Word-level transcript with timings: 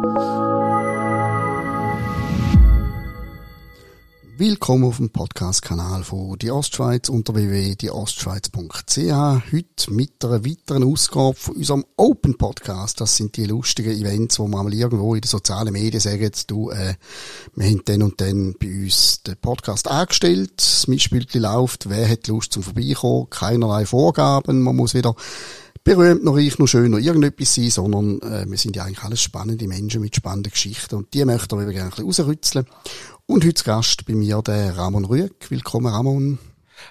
Bye. 0.00 0.57
Willkommen 4.40 4.84
auf 4.84 4.98
dem 4.98 5.10
Podcast-Kanal 5.10 6.04
von 6.04 6.38
Die 6.38 6.52
Ostschweiz 6.52 7.08
unter 7.08 7.34
www.dieostschweiz.ch. 7.34 9.52
Heute 9.52 9.92
mit 9.92 10.24
einer 10.24 10.44
weiteren 10.44 10.84
Ausgabe 10.84 11.34
von 11.34 11.56
unserem 11.56 11.84
Open 11.96 12.38
Podcast. 12.38 13.00
Das 13.00 13.16
sind 13.16 13.36
die 13.36 13.46
lustigen 13.46 13.90
Events, 13.90 14.38
wo 14.38 14.46
man 14.46 14.64
mal 14.64 14.72
irgendwo 14.72 15.16
in 15.16 15.22
den 15.22 15.28
sozialen 15.28 15.72
Medien 15.72 15.98
sagen, 15.98 16.30
du, 16.46 16.70
äh, 16.70 16.94
wir 17.56 17.66
haben 17.66 17.82
dann 17.84 18.02
und 18.04 18.20
dann 18.20 18.54
bei 18.60 18.68
uns 18.68 19.24
den 19.24 19.38
Podcast 19.38 19.90
angestellt, 19.90 20.52
das 20.58 20.86
Mitspielchen 20.86 21.42
läuft, 21.42 21.90
wer 21.90 22.08
hat 22.08 22.28
Lust 22.28 22.52
zum 22.52 22.62
Vorbeikommen, 22.62 23.28
keinerlei 23.30 23.86
Vorgaben, 23.86 24.62
man 24.62 24.76
muss 24.76 24.94
wieder 24.94 25.16
berühmt 25.82 26.22
noch 26.22 26.36
reich, 26.36 26.58
noch 26.58 26.68
schön, 26.68 26.92
noch 26.92 26.98
irgendetwas 26.98 27.56
sein, 27.56 27.70
sondern 27.70 28.20
äh, 28.20 28.48
wir 28.48 28.58
sind 28.58 28.76
ja 28.76 28.84
eigentlich 28.84 29.02
alles 29.02 29.20
spannende 29.20 29.66
Menschen 29.66 30.00
mit 30.00 30.14
spannenden 30.14 30.52
Geschichten 30.52 30.94
und 30.94 31.12
die 31.12 31.24
möchten 31.24 31.58
wir 31.58 31.66
gerne 31.72 31.86
ein 31.86 31.90
bisschen 31.90 32.04
rausrützeln. 32.04 32.66
Und 33.30 33.44
heute 33.44 33.62
Gast 33.62 34.06
bei 34.06 34.14
mir 34.14 34.40
der 34.40 34.78
Ramon 34.78 35.04
Rüegg. 35.04 35.50
Willkommen, 35.50 35.92
Ramon. 35.92 36.38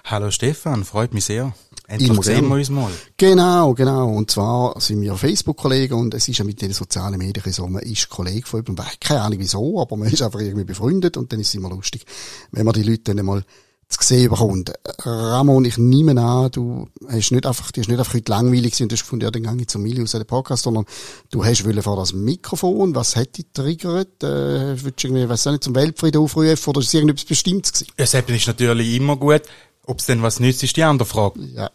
Hallo 0.04 0.30
Stefan, 0.30 0.84
freut 0.84 1.12
mich 1.12 1.24
sehr. 1.24 1.52
Endlich 1.88 2.22
sehen 2.22 2.46
wir 2.46 2.54
uns 2.54 2.70
mal. 2.70 2.92
Genau, 3.16 3.74
genau. 3.74 4.08
Und 4.08 4.30
zwar 4.30 4.80
sind 4.80 5.00
wir 5.00 5.16
Facebook-Kollegen 5.16 5.94
und 5.94 6.14
es 6.14 6.28
ist 6.28 6.38
ja 6.38 6.44
mit 6.44 6.62
den 6.62 6.72
sozialen 6.72 7.18
Medien 7.18 7.52
so, 7.52 7.66
man 7.66 7.82
ist 7.82 8.08
Kollege 8.08 8.46
von 8.46 8.62
jemandem, 8.62 8.86
keine 9.00 9.22
Ahnung 9.22 9.40
wieso, 9.40 9.80
aber 9.80 9.96
man 9.96 10.12
ist 10.12 10.22
einfach 10.22 10.38
irgendwie 10.38 10.62
befreundet 10.62 11.16
und 11.16 11.32
dann 11.32 11.40
ist 11.40 11.48
es 11.48 11.54
immer 11.56 11.70
lustig, 11.70 12.06
wenn 12.52 12.64
man 12.64 12.74
die 12.74 12.84
Leute 12.84 13.16
dann 13.16 13.26
mal 13.26 13.42
zu 13.88 13.98
sehen 14.02 14.28
bekommt. 14.28 14.72
Ramon, 14.98 15.64
ich 15.64 15.78
nehme 15.78 16.20
an, 16.20 16.50
du 16.50 16.88
hast 17.08 17.30
nicht 17.30 17.46
einfach, 17.46 17.72
du 17.72 17.80
hast 17.80 17.88
nicht 17.88 17.98
einfach 17.98 18.14
heute 18.14 18.30
langweilig 18.30 18.72
gewesen 18.72 18.84
und 18.84 18.92
hast 18.92 19.02
gefunden, 19.02 19.24
ja, 19.24 19.30
dann 19.30 19.42
gehe 19.42 19.56
ich 19.62 19.68
zum 19.68 19.82
Mili 19.82 20.02
aus 20.02 20.12
dem 20.12 20.26
Podcast, 20.26 20.64
sondern 20.64 20.84
du 21.30 21.44
hast 21.44 21.64
wollen 21.64 21.82
vor 21.82 21.96
das 21.96 22.12
Mikrofon, 22.12 22.94
was 22.94 23.16
hat 23.16 23.38
dich 23.38 23.46
triggert? 23.52 24.22
Äh, 24.22 24.82
willst 24.82 25.02
du 25.02 25.08
irgendwie, 25.08 25.28
weiss 25.28 25.46
nicht, 25.46 25.64
zum 25.64 25.74
Weltfrieden 25.74 26.20
aufrufen 26.20 26.70
oder 26.70 26.80
ist 26.80 26.88
es 26.88 26.94
irgendetwas 26.94 27.24
Bestimmtes 27.24 27.72
gewesen? 27.72 27.92
Ja, 27.98 28.04
das 28.04 28.36
ist 28.36 28.46
natürlich 28.46 28.94
immer 28.94 29.16
gut. 29.16 29.42
Ob 29.86 30.00
es 30.00 30.06
denn 30.06 30.22
was 30.22 30.38
nützt, 30.38 30.62
ist 30.62 30.76
die 30.76 30.84
andere 30.84 31.08
Frage. 31.08 31.40
Ja. 31.54 31.70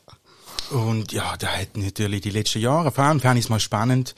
Und 0.70 1.12
ja, 1.12 1.36
da 1.38 1.48
hat 1.48 1.76
natürlich 1.76 2.22
die 2.22 2.30
letzten 2.30 2.60
Jahre, 2.60 2.92
vor 2.92 3.06
allem 3.06 3.20
fand 3.20 3.40
ich 3.40 3.46
es 3.46 3.50
mal 3.50 3.60
spannend 3.60 4.14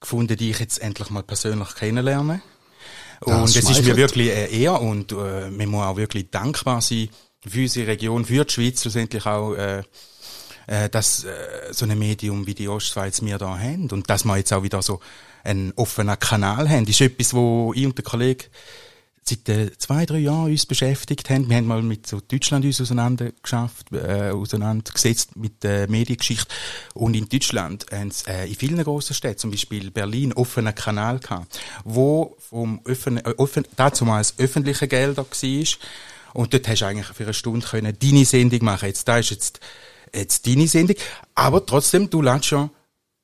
gefunden, 0.00 0.36
die 0.36 0.50
ich 0.50 0.60
jetzt 0.60 0.80
endlich 0.80 1.10
mal 1.10 1.22
persönlich 1.22 1.74
kennenlerne. 1.74 2.42
Und 3.20 3.44
es 3.44 3.56
ist 3.56 3.84
mir 3.84 3.96
wirklich 3.96 4.30
eine 4.30 4.46
Ehre 4.46 4.78
und 4.78 5.12
äh, 5.12 5.50
man 5.50 5.68
muss 5.68 5.84
auch 5.84 5.96
wirklich 5.96 6.30
dankbar 6.30 6.80
sein 6.80 7.08
für 7.46 7.60
unsere 7.60 7.86
Region, 7.88 8.24
für 8.24 8.44
die 8.44 8.52
Schweiz 8.52 8.82
schlussendlich 8.82 9.26
auch, 9.26 9.54
äh, 9.54 9.82
äh, 10.66 10.88
dass 10.88 11.24
äh, 11.24 11.32
so 11.72 11.84
ein 11.84 11.98
Medium 11.98 12.46
wie 12.46 12.54
die 12.54 12.68
Ostschweiz 12.68 13.22
wir 13.22 13.38
da 13.38 13.58
haben 13.58 13.90
und 13.90 14.08
dass 14.08 14.24
wir 14.24 14.36
jetzt 14.36 14.52
auch 14.52 14.62
wieder 14.62 14.82
so 14.82 15.00
einen 15.42 15.72
offenen 15.76 16.18
Kanal 16.18 16.68
haben, 16.68 16.86
ist 16.86 17.00
etwas, 17.00 17.34
wo 17.34 17.72
ich 17.74 17.84
und 17.84 17.98
der 17.98 18.04
Kollege 18.04 18.46
seit 19.26 19.48
äh, 19.48 19.76
zwei, 19.78 20.04
drei 20.04 20.18
Jahren 20.18 20.50
uns 20.50 20.66
beschäftigt 20.66 21.30
haben. 21.30 21.48
Wir 21.48 21.56
haben 21.56 21.66
mal 21.66 21.82
mit 21.82 22.06
so 22.06 22.20
Deutschland 22.20 22.64
uns 22.64 22.80
auseinandergeschafft, 22.80 23.92
äh, 23.92 24.30
auseinandergesetzt 24.30 25.36
mit 25.36 25.62
der 25.62 25.88
Mediengeschichte. 25.88 26.52
Und 26.92 27.14
in 27.14 27.28
Deutschland 27.28 27.86
haben 27.90 28.10
sie 28.10 28.30
äh, 28.30 28.48
in 28.48 28.54
vielen 28.54 28.82
grossen 28.84 29.14
Städten, 29.14 29.38
zum 29.38 29.50
Beispiel 29.50 29.90
Berlin, 29.90 30.32
offenen 30.34 30.74
Kanal 30.74 31.20
gehabt, 31.20 31.58
wo 31.84 32.36
vom 32.38 32.80
öffnen, 32.84 33.24
äh, 33.24 33.34
offen, 33.38 33.66
dazu 33.76 34.04
mal 34.04 34.24
öffentliche 34.38 34.88
Gelder 34.88 35.24
war. 35.24 35.66
Und 36.34 36.52
dort 36.52 36.68
hast 36.68 36.80
du 36.80 36.86
eigentlich 36.86 37.06
für 37.06 37.24
eine 37.24 37.34
Stunde 37.34 37.66
können 37.66 37.96
deine 37.98 38.24
Sendung 38.24 38.64
machen. 38.64 38.86
Jetzt, 38.86 39.08
da 39.08 39.18
ist 39.18 39.30
jetzt, 39.30 39.60
jetzt 40.14 40.46
deine 40.46 40.68
Sendung. 40.68 40.96
Aber 41.34 41.64
trotzdem, 41.64 42.10
du 42.10 42.20
lädst 42.20 42.46
schon 42.46 42.70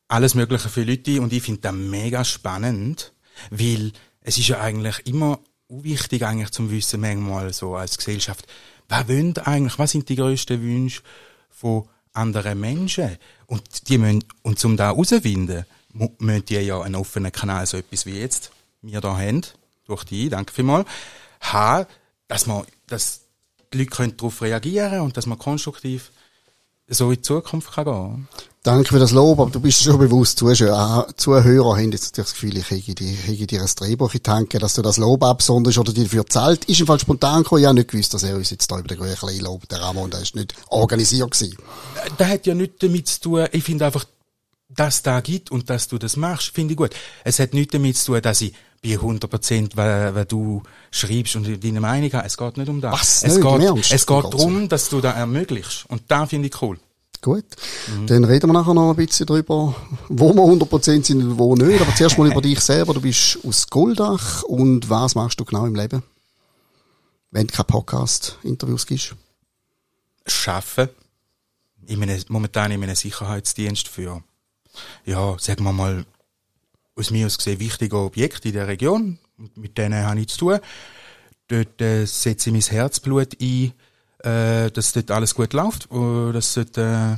alles 0.08 0.34
Mögliche 0.34 0.68
für 0.68 0.82
Leute 0.82 1.20
und 1.20 1.32
ich 1.32 1.42
finde 1.42 1.60
das 1.60 1.72
mega 1.72 2.24
spannend, 2.24 3.12
weil 3.50 3.92
es 4.22 4.38
ist 4.38 4.48
ja 4.48 4.60
eigentlich 4.60 5.06
immer 5.06 5.40
wichtig 5.70 6.24
eigentlich 6.24 6.50
zum 6.50 6.70
Wissen 6.70 7.00
manchmal 7.00 7.52
so 7.52 7.76
als 7.76 7.96
Gesellschaft. 7.96 8.46
Was 8.88 9.08
wollen 9.08 9.36
eigentlich, 9.38 9.78
was 9.78 9.92
sind 9.92 10.08
die 10.08 10.16
grössten 10.16 10.60
Wünsche 10.60 11.02
von 11.48 11.88
anderen 12.12 12.58
Menschen? 12.58 13.16
Und 13.46 13.88
die 13.88 13.98
müssen, 13.98 14.24
und 14.42 14.58
zum 14.58 14.76
da 14.76 14.86
herausfinden, 14.86 15.64
müssen 15.92 16.44
die 16.44 16.56
ja 16.56 16.80
einen 16.80 16.96
offenen 16.96 17.32
Kanal, 17.32 17.66
so 17.66 17.76
etwas 17.76 18.06
wie 18.06 18.18
jetzt, 18.18 18.50
wir 18.82 19.00
da 19.00 19.16
haben, 19.16 19.42
durch 19.86 20.04
die, 20.04 20.28
danke 20.28 20.52
vielmals, 20.52 20.88
haben, 21.40 21.86
dass 22.28 22.46
man, 22.46 22.64
dass 22.86 23.22
die 23.72 23.78
Leute 23.78 24.08
darauf 24.08 24.42
reagieren 24.42 24.90
können 24.90 25.02
und 25.02 25.16
dass 25.16 25.26
man 25.26 25.38
konstruktiv 25.38 26.10
so 26.88 27.10
in 27.10 27.16
die 27.16 27.22
Zukunft 27.22 27.72
kann 27.72 27.84
gehen 27.84 28.28
Danke 28.62 28.90
für 28.90 28.98
das 28.98 29.12
Lob, 29.12 29.40
aber 29.40 29.50
du 29.50 29.58
bist 29.58 29.82
schon 29.82 29.98
bewusst, 29.98 30.38
Zuschauer, 30.38 31.06
Zuhörer 31.16 31.78
haben 31.78 31.92
jetzt 31.92 32.18
das 32.18 32.32
Gefühl, 32.32 32.58
ich 32.58 32.70
hätte 32.70 32.94
dir, 32.94 33.62
ein 33.62 33.70
Drehbuch 33.74 34.12
in 34.12 34.20
gegeben, 34.22 34.60
dass 34.60 34.74
du 34.74 34.82
das 34.82 34.98
Lob 34.98 35.24
absonderst 35.24 35.78
oder 35.78 35.94
dir 35.94 36.04
dafür 36.04 36.26
zahlt. 36.26 36.66
Ist 36.66 36.78
im 36.78 36.86
Fall 36.86 37.00
spontan 37.00 37.42
gekommen, 37.42 37.62
ich 37.62 37.66
habe 37.66 37.76
nicht 37.76 37.90
gewusst, 37.90 38.12
dass 38.12 38.22
er 38.22 38.36
uns 38.36 38.50
jetzt 38.50 38.70
da 38.70 38.78
über 38.78 38.88
den 38.88 38.98
Gröchlein 38.98 39.40
lobt, 39.40 39.72
der 39.72 39.80
Ramon, 39.80 40.10
der 40.10 40.20
ist 40.20 40.36
nicht 40.36 40.54
organisiert 40.68 41.30
gewesen. 41.30 41.56
Das 42.18 42.28
hat 42.28 42.44
ja 42.44 42.54
nichts 42.54 42.76
damit 42.80 43.08
zu 43.08 43.20
tun, 43.20 43.46
ich 43.50 43.64
finde 43.64 43.86
einfach, 43.86 44.04
dass 44.68 45.02
da 45.02 45.20
gibt 45.20 45.50
und 45.50 45.70
dass 45.70 45.88
du 45.88 45.96
das 45.96 46.16
machst, 46.16 46.48
finde 46.48 46.72
ich 46.72 46.76
gut. 46.76 46.90
Es 47.24 47.38
hat 47.38 47.54
nichts 47.54 47.72
damit 47.72 47.96
zu 47.96 48.12
tun, 48.12 48.20
dass 48.20 48.42
ich 48.42 48.52
bei 48.82 48.92
100 48.92 49.30
Prozent, 49.30 49.76
weil, 49.78 50.26
du 50.26 50.62
schreibst 50.90 51.34
und 51.34 51.64
deine 51.64 51.80
Meinung 51.80 52.12
hast. 52.12 52.26
Es 52.26 52.36
geht 52.36 52.58
nicht 52.58 52.68
um 52.68 52.82
das. 52.82 52.92
Was? 52.92 53.22
Es 53.22 53.36
nicht, 53.36 53.42
geht, 53.42 53.90
es 53.90 54.06
geht 54.06 54.24
darum, 54.24 54.68
dass 54.68 54.90
du 54.90 55.00
das 55.00 55.16
ermöglichst. 55.16 55.86
Und 55.88 56.02
da 56.08 56.26
finde 56.26 56.48
ich 56.48 56.62
cool. 56.62 56.78
Gut. 57.22 57.44
Mhm. 57.88 58.06
Dann 58.06 58.24
reden 58.24 58.48
wir 58.48 58.54
nachher 58.54 58.72
noch 58.72 58.90
ein 58.90 58.96
bisschen 58.96 59.26
drüber, 59.26 59.74
wo 60.08 60.32
wir 60.32 60.42
100% 60.42 61.04
sind 61.04 61.22
und 61.22 61.38
wo 61.38 61.54
nicht. 61.54 61.80
Aber 61.80 61.94
zuerst 61.94 62.16
mal 62.16 62.30
über 62.30 62.40
dich 62.40 62.60
selber. 62.60 62.94
Du 62.94 63.00
bist 63.00 63.38
aus 63.44 63.66
Goldach 63.66 64.42
und 64.44 64.88
was 64.88 65.14
machst 65.14 65.38
du 65.38 65.44
genau 65.44 65.66
im 65.66 65.74
Leben? 65.74 66.02
Wenn 67.30 67.46
du 67.46 67.52
keine 67.52 67.66
Podcast-Interviews 67.66 68.86
gibst? 68.86 69.14
Schaffen. 70.26 70.88
In 71.86 72.02
einem, 72.02 72.22
momentan 72.28 72.70
in 72.70 72.82
einem 72.82 72.96
Sicherheitsdienst 72.96 73.88
für, 73.88 74.22
ja, 75.04 75.36
sagen 75.38 75.64
wir 75.64 75.72
mal, 75.72 76.06
aus 76.96 77.10
mir 77.10 77.26
aus 77.26 77.36
gesehen 77.36 77.60
wichtige 77.60 77.96
Objekte 77.96 78.48
in 78.48 78.54
der 78.54 78.68
Region. 78.68 79.18
Mit 79.54 79.76
denen 79.76 80.04
habe 80.04 80.20
ich 80.20 80.28
zu 80.28 80.38
tun. 80.38 80.58
Dort 81.48 81.80
äh, 81.80 82.06
setze 82.06 82.50
ich 82.50 82.52
mein 82.54 82.62
Herzblut 82.62 83.36
ein 83.40 83.72
äh, 84.22 84.70
dass 84.70 84.92
dort 84.92 85.10
alles 85.10 85.34
gut 85.34 85.52
läuft, 85.52 85.88
dass 85.90 86.54
dort, 86.54 86.78
äh, 86.78 87.16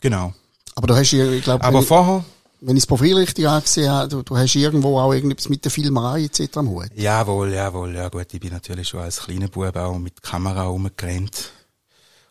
genau. 0.00 0.34
Aber 0.74 0.86
du 0.86 0.94
hast, 0.94 1.12
ich 1.12 1.44
glaube, 1.44 1.64
aber 1.64 1.82
vorher, 1.82 2.24
wenn 2.60 2.76
ich 2.76 2.84
das 2.84 2.86
Profil 2.86 3.16
richtig 3.16 3.48
angesehen 3.48 3.90
habe, 3.90 4.08
du, 4.08 4.22
du 4.22 4.36
hast 4.36 4.54
irgendwo 4.54 4.98
auch 4.98 5.12
irgendwas 5.12 5.48
mit 5.48 5.64
der 5.64 5.70
Filmerei 5.70 6.24
etc. 6.24 6.58
am 6.58 6.68
Hut. 6.70 6.90
Jawohl, 6.94 7.52
jawohl, 7.52 7.94
ja 7.94 8.08
gut, 8.08 8.32
ich 8.32 8.40
bin 8.40 8.52
natürlich 8.52 8.88
schon 8.88 9.00
als 9.00 9.20
kleiner 9.20 9.48
Bub 9.48 9.76
auch 9.76 9.98
mit 9.98 10.22
Kamera 10.22 10.64
rumgerannt 10.64 11.52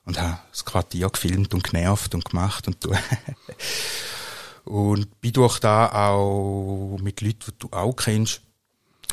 und 0.06 0.20
habe 0.20 0.40
das 0.52 0.66
Quartier 0.66 1.09
gefilmt 1.09 1.53
und 1.53 1.64
genervt 1.64 2.16
und 2.16 2.26
gemacht 2.26 2.68
und 2.68 2.84
du. 2.84 2.92
und 4.66 5.22
bin 5.22 5.34
durch 5.34 5.59
da 5.59 5.92
auch 5.92 6.98
mit 7.02 7.22
Leuten, 7.22 7.52
die 7.52 7.59
du 7.59 7.70
auch 7.72 7.94
kennst. 7.94 8.42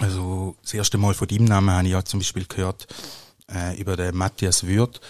Also 0.01 0.57
das 0.63 0.75
erste 0.75 0.99
Mal 0.99 1.15
von 1.15 1.27
deinem 1.27 1.47
Namen 1.47 1.71
habe 1.71 1.87
ich 1.87 1.93
ja 1.93 2.05
zum 2.05 2.21
Beispiel 2.21 2.47
gehört, 2.47 2.87
äh, 3.53 3.81
über 3.81 3.97
den 3.97 4.17
Matthias 4.17 4.67
Würth, 4.67 5.01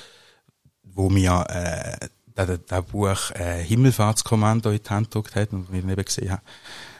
wo 0.82 1.09
mir 1.09 1.44
äh, 1.49 2.09
das, 2.34 2.60
das 2.66 2.84
Buch 2.84 3.31
äh, 3.32 3.62
Himmelfahrtskommando 3.65 4.71
in 4.71 4.82
die 4.82 4.88
Hand 4.88 5.09
gedruckt 5.09 5.34
hat 5.34 5.53
und 5.53 5.72
wir 5.72 5.78
eben 5.82 6.04
gesehen 6.04 6.31
haben, 6.31 6.43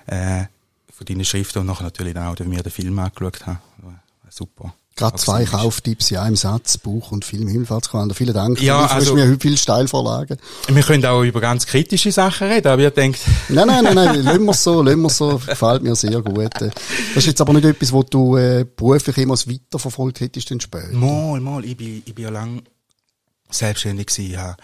äh, 0.07 0.47
von 0.93 1.07
deinen 1.07 1.25
Schriften 1.25 1.61
und 1.61 1.67
nachher 1.67 1.85
natürlich 1.85 2.17
auch, 2.17 2.35
wie 2.41 2.51
wir 2.51 2.63
den 2.63 2.73
Film 2.73 2.99
angeschaut 2.99 3.47
haben. 3.47 3.61
Super. 4.31 4.75
Gerade 4.99 5.17
zwei 5.17 5.45
Kauftipps 5.45 6.11
in 6.11 6.17
einem 6.17 6.35
Satz, 6.35 6.77
Buch 6.77 7.13
und 7.13 7.25
Film 7.25 7.47
Himmelfahrtskommando. 7.47 8.17
Vielen 8.17 8.35
Dank. 8.35 8.61
Ja, 8.61 8.85
du 8.85 8.95
also, 8.95 9.15
mir 9.15 9.39
viele 9.39 9.57
Steilvorlagen. 9.57 10.39
Wir 10.67 10.83
können 10.83 11.07
auch 11.07 11.23
über 11.23 11.41
ganz 11.41 11.67
kritische 11.67 12.11
Sachen 12.11 12.49
reden, 12.49 12.67
aber 12.67 12.83
ihr 12.83 12.91
denkt... 12.91 13.21
Nein, 13.49 13.69
nein, 13.69 13.85
nein, 13.85 13.95
nein, 13.95 14.23
lassen 14.23 14.45
wir 14.45 14.55
so, 14.55 14.83
lassen 14.83 15.01
wir 15.01 15.09
so. 15.09 15.39
Gefällt 15.39 15.85
mir 15.85 15.95
sehr 15.95 16.21
gut. 16.21 16.51
Das 16.61 17.25
ist 17.25 17.27
jetzt 17.27 17.41
aber 17.41 17.53
nicht 17.53 17.65
etwas, 17.65 17.93
was 17.93 18.07
du 18.07 18.37
äh, 18.37 18.67
beruflich 18.77 19.17
immer 19.19 19.35
weiterverfolgt 19.35 20.21
hättest 20.21 20.51
dann 20.51 20.61
später. 20.61 20.93
Mal, 20.93 21.41
mal. 21.41 21.65
Ich 21.65 21.77
bin, 21.77 22.03
ich 22.05 22.15
bin 22.15 22.25
ja 22.25 22.31
lang 22.31 22.63
selbstständig 23.51 24.09
gewesen. 24.09 24.33
Ich 24.33 24.37
habe 24.37 24.57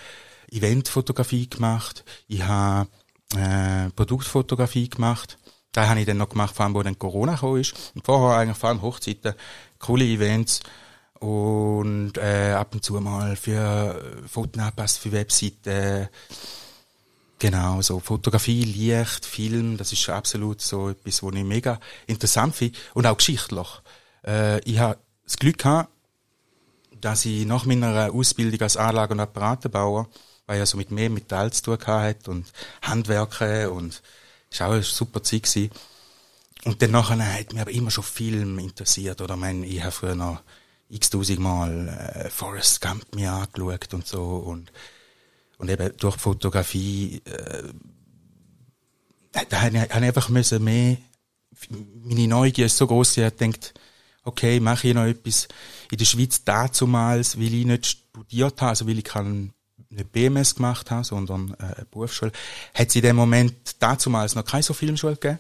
Eventfotografie 0.51 1.49
gemacht. 1.49 2.05
Ich 2.27 2.43
habe 2.43 2.89
äh, 3.37 3.89
Produktfotografie 3.95 4.89
gemacht. 4.89 5.39
Das 5.73 5.89
habe 5.89 6.01
ich 6.01 6.07
dann 6.07 6.19
noch 6.19 6.29
gemacht, 6.29 6.55
vor 6.55 6.65
allem, 6.65 6.75
wo 6.75 6.83
dann 6.83 6.99
Corona 6.99 7.35
gekommen 7.35 7.61
ist. 7.61 7.75
Und 7.95 8.05
vorher 8.05 8.39
eigentlich 8.39 8.57
vor 8.57 8.69
allem 8.69 8.83
Hochzeiten 8.83 9.35
coole 9.85 10.05
Events 10.05 10.61
und 11.21 12.17
äh, 12.17 12.53
ab 12.53 12.75
und 12.75 12.83
zu 12.83 12.95
mal 12.95 13.37
für 13.37 14.23
Fotoanpass 14.27 14.97
für 14.97 15.13
Webseiten. 15.13 16.09
Genau, 17.39 17.83
so 17.83 18.01
Fotografie, 18.01 18.65
Licht, 18.65 19.27
Film, 19.27 19.77
das 19.77 19.93
ist 19.93 20.09
absolut 20.09 20.63
so 20.63 20.89
etwas, 20.89 21.23
was 21.23 21.35
ich 21.35 21.45
mega 21.45 21.79
interessant 22.07 22.55
finde 22.55 22.79
und 22.95 23.07
auch 23.07 23.17
geschichtlich. 23.17 23.69
Äh, 24.27 24.61
ich 24.61 24.79
habe 24.79 24.99
das 25.25 25.37
Glück 25.37 25.59
gehabt, 25.59 25.91
dass 27.01 27.27
ich 27.27 27.45
nach 27.45 27.67
meiner 27.67 28.11
Ausbildung 28.15 28.63
als 28.63 28.79
Anlage- 28.79 29.13
und 29.13 29.21
Apparatenbauer, 29.21 30.09
weil 30.47 30.59
ja 30.59 30.65
so 30.65 30.79
mit 30.79 30.91
mehr 30.91 31.11
Metall 31.11 31.53
zu 31.53 31.77
tun 31.77 31.87
hatte 31.87 32.31
und 32.31 32.47
Handwerken 32.81 33.69
und 33.69 34.03
es 34.51 34.61
war 34.61 34.69
auch 34.69 34.73
eine 34.73 34.83
super 34.83 35.23
Zeit 35.23 35.43
gewesen, 35.43 35.71
und 36.65 36.81
dann 36.81 36.91
nachher 36.91 37.19
hat 37.19 37.53
mich 37.53 37.61
aber 37.61 37.71
immer 37.71 37.91
schon 37.91 38.05
Film 38.05 38.59
interessiert, 38.59 39.21
oder 39.21 39.37
mein, 39.37 39.63
ich 39.63 39.81
habe 39.81 39.93
früher 39.93 40.15
noch 40.15 40.43
x-tausend 40.89 41.41
Mal 41.41 41.89
äh, 41.89 42.31
Forrest 42.31 42.81
Gump 42.81 43.15
mir 43.15 43.33
angeschaut 43.33 43.95
und 43.95 44.07
so, 44.07 44.23
und, 44.23 44.73
und 45.59 45.71
eben 45.71 45.97
durch 45.97 46.17
Fotografie, 46.17 47.23
äh, 47.25 47.63
da 49.49 49.63
habe 49.63 49.77
ich 49.77 49.93
einfach 49.93 50.29
müssen 50.29 50.63
mehr, 50.63 50.97
meine 51.71 52.29
Neugier 52.29 52.67
ist 52.67 52.77
so 52.77 52.87
groß, 52.87 53.17
ich 53.17 53.25
habe 53.25 53.37
gedacht, 53.37 53.75
okay, 54.25 54.61
mache 54.61 54.89
ich 54.89 54.95
noch 54.95 55.05
etwas 55.05 55.49
in 55.91 55.99
der 55.99 56.05
Schweiz 56.05 56.45
dazumals, 56.45 57.39
weil 57.39 57.53
ich 57.53 57.67
nicht 57.67 57.87
studiert 57.87 58.61
habe, 58.61 58.71
also 58.71 58.87
weil 58.87 58.99
ich 58.99 59.05
keinen 59.05 59.53
nicht 59.91 60.13
BMS 60.13 60.57
gemacht 60.57 60.91
habe, 60.91 61.05
sondern 61.05 61.55
äh, 61.59 61.63
eine 61.63 61.87
Berufsschule, 61.91 62.33
hat 62.75 62.89
es 62.89 62.97
in 62.97 63.03
dem 63.03 63.17
Moment 63.17 63.83
dazumals 63.83 64.35
noch 64.35 64.45
keine 64.45 64.63
so 64.63 64.75
Filmschule 64.75 65.17
gegeben. 65.17 65.39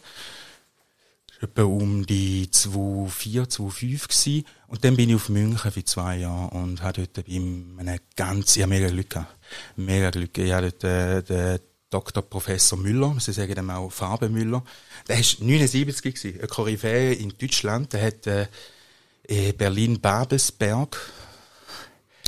Etwa 1.45 1.65
um 1.65 2.07
die 2.07 2.51
2004, 2.51 3.49
2005 3.49 4.09
gewesen. 4.09 4.47
Und 4.69 4.85
dann 4.85 4.97
bin 4.97 5.11
ich 5.11 5.17
auf 5.17 5.29
München 5.29 5.71
für 5.71 5.85
zwei 5.85 6.19
Jahre 6.19 6.57
und 6.57 6.83
habe 6.83 7.07
dort 7.07 7.27
bei 7.27 7.35
einem 7.35 7.99
ganz, 8.17 8.57
ja, 8.57 8.67
mega 8.67 8.89
Glück 8.89 9.11
gehabt. 9.11 9.37
Mega 9.77 10.11
Glück. 10.11 10.37
Ich 10.39 10.53
habe 10.53 10.73
dort, 10.73 10.85
äh, 10.85 11.23
den 11.23 11.59
Dr. 11.91 12.23
Professor 12.23 12.79
Müller, 12.79 13.15
sie 13.21 13.33
sagen 13.33 13.57
ihm 13.57 13.71
auch 13.71 13.91
Farbe 13.91 14.29
Müller. 14.29 14.65
Der 15.07 15.21
ist 15.21 15.41
79 15.41 16.15
gewesen, 16.15 16.41
ein 16.41 16.49
Koryphäe 16.49 17.13
in 17.13 17.35
Deutschland. 17.39 17.93
Der 17.93 18.07
hat, 18.07 18.27
äh, 18.27 19.53
Berlin-Babelsberg. 19.53 20.99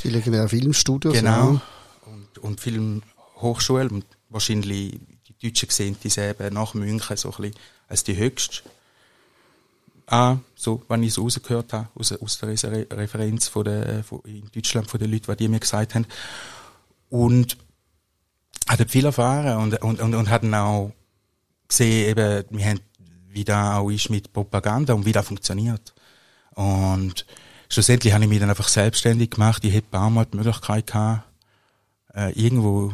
Die 0.03 0.09
legendäre 0.09 0.47
Filmstudios. 0.47 1.13
Genau. 1.13 1.59
Und, 2.05 2.37
und 2.37 2.61
Filmhochschule. 2.61 3.89
Und 3.89 4.05
wahrscheinlich 4.29 4.99
die 5.27 5.49
Deutschen 5.49 5.69
sehen 5.69 5.97
diese 6.03 6.29
eben 6.29 6.53
nach 6.53 6.73
München 6.73 7.17
so 7.17 7.29
ein 7.29 7.35
bisschen 7.37 7.55
als 7.87 8.03
die 8.03 8.15
höchste. 8.15 8.61
Ah, 10.09 10.37
so, 10.55 10.83
wenn 10.87 11.03
ich 11.03 11.09
es 11.09 11.19
rausgehört 11.19 11.73
habe, 11.73 11.89
aus, 11.93 12.13
aus 12.13 12.39
der 12.39 12.49
Referenz 12.97 13.49
von 13.49 13.65
der, 13.65 14.05
von, 14.05 14.21
in 14.23 14.49
Deutschland 14.53 14.89
von 14.89 14.99
den 14.99 15.11
Leuten, 15.11 15.35
die 15.35 15.47
mir 15.49 15.59
gesagt 15.59 15.95
haben. 15.95 16.05
Und 17.09 17.57
hat 18.67 18.89
viel 18.89 19.05
erfahren 19.05 19.57
und, 19.57 19.81
und, 19.81 19.99
und, 19.99 20.15
und 20.15 20.29
hatten 20.29 20.53
auch 20.53 20.93
gesehen, 21.67 22.09
eben, 22.09 22.45
wir 22.49 22.65
haben, 22.65 22.79
wie 23.27 23.43
da 23.43 23.77
auch 23.77 23.89
ist 23.89 24.09
mit 24.09 24.31
Propaganda 24.31 24.93
und 24.93 25.05
wie 25.05 25.11
das 25.11 25.27
funktioniert. 25.27 25.93
Und 26.51 27.25
schlussendlich 27.69 28.13
habe 28.13 28.23
ich 28.23 28.29
mich 28.29 28.39
dann 28.39 28.49
einfach 28.49 28.67
selbstständig 28.69 29.31
gemacht. 29.31 29.63
Ich 29.65 29.73
hätte 29.73 29.87
ein 29.87 29.91
paar 29.91 30.09
Mal 30.09 30.25
die 30.25 30.37
Möglichkeit 30.37 30.87
gehabt, 30.87 31.23
äh, 32.13 32.31
irgendwo, 32.31 32.93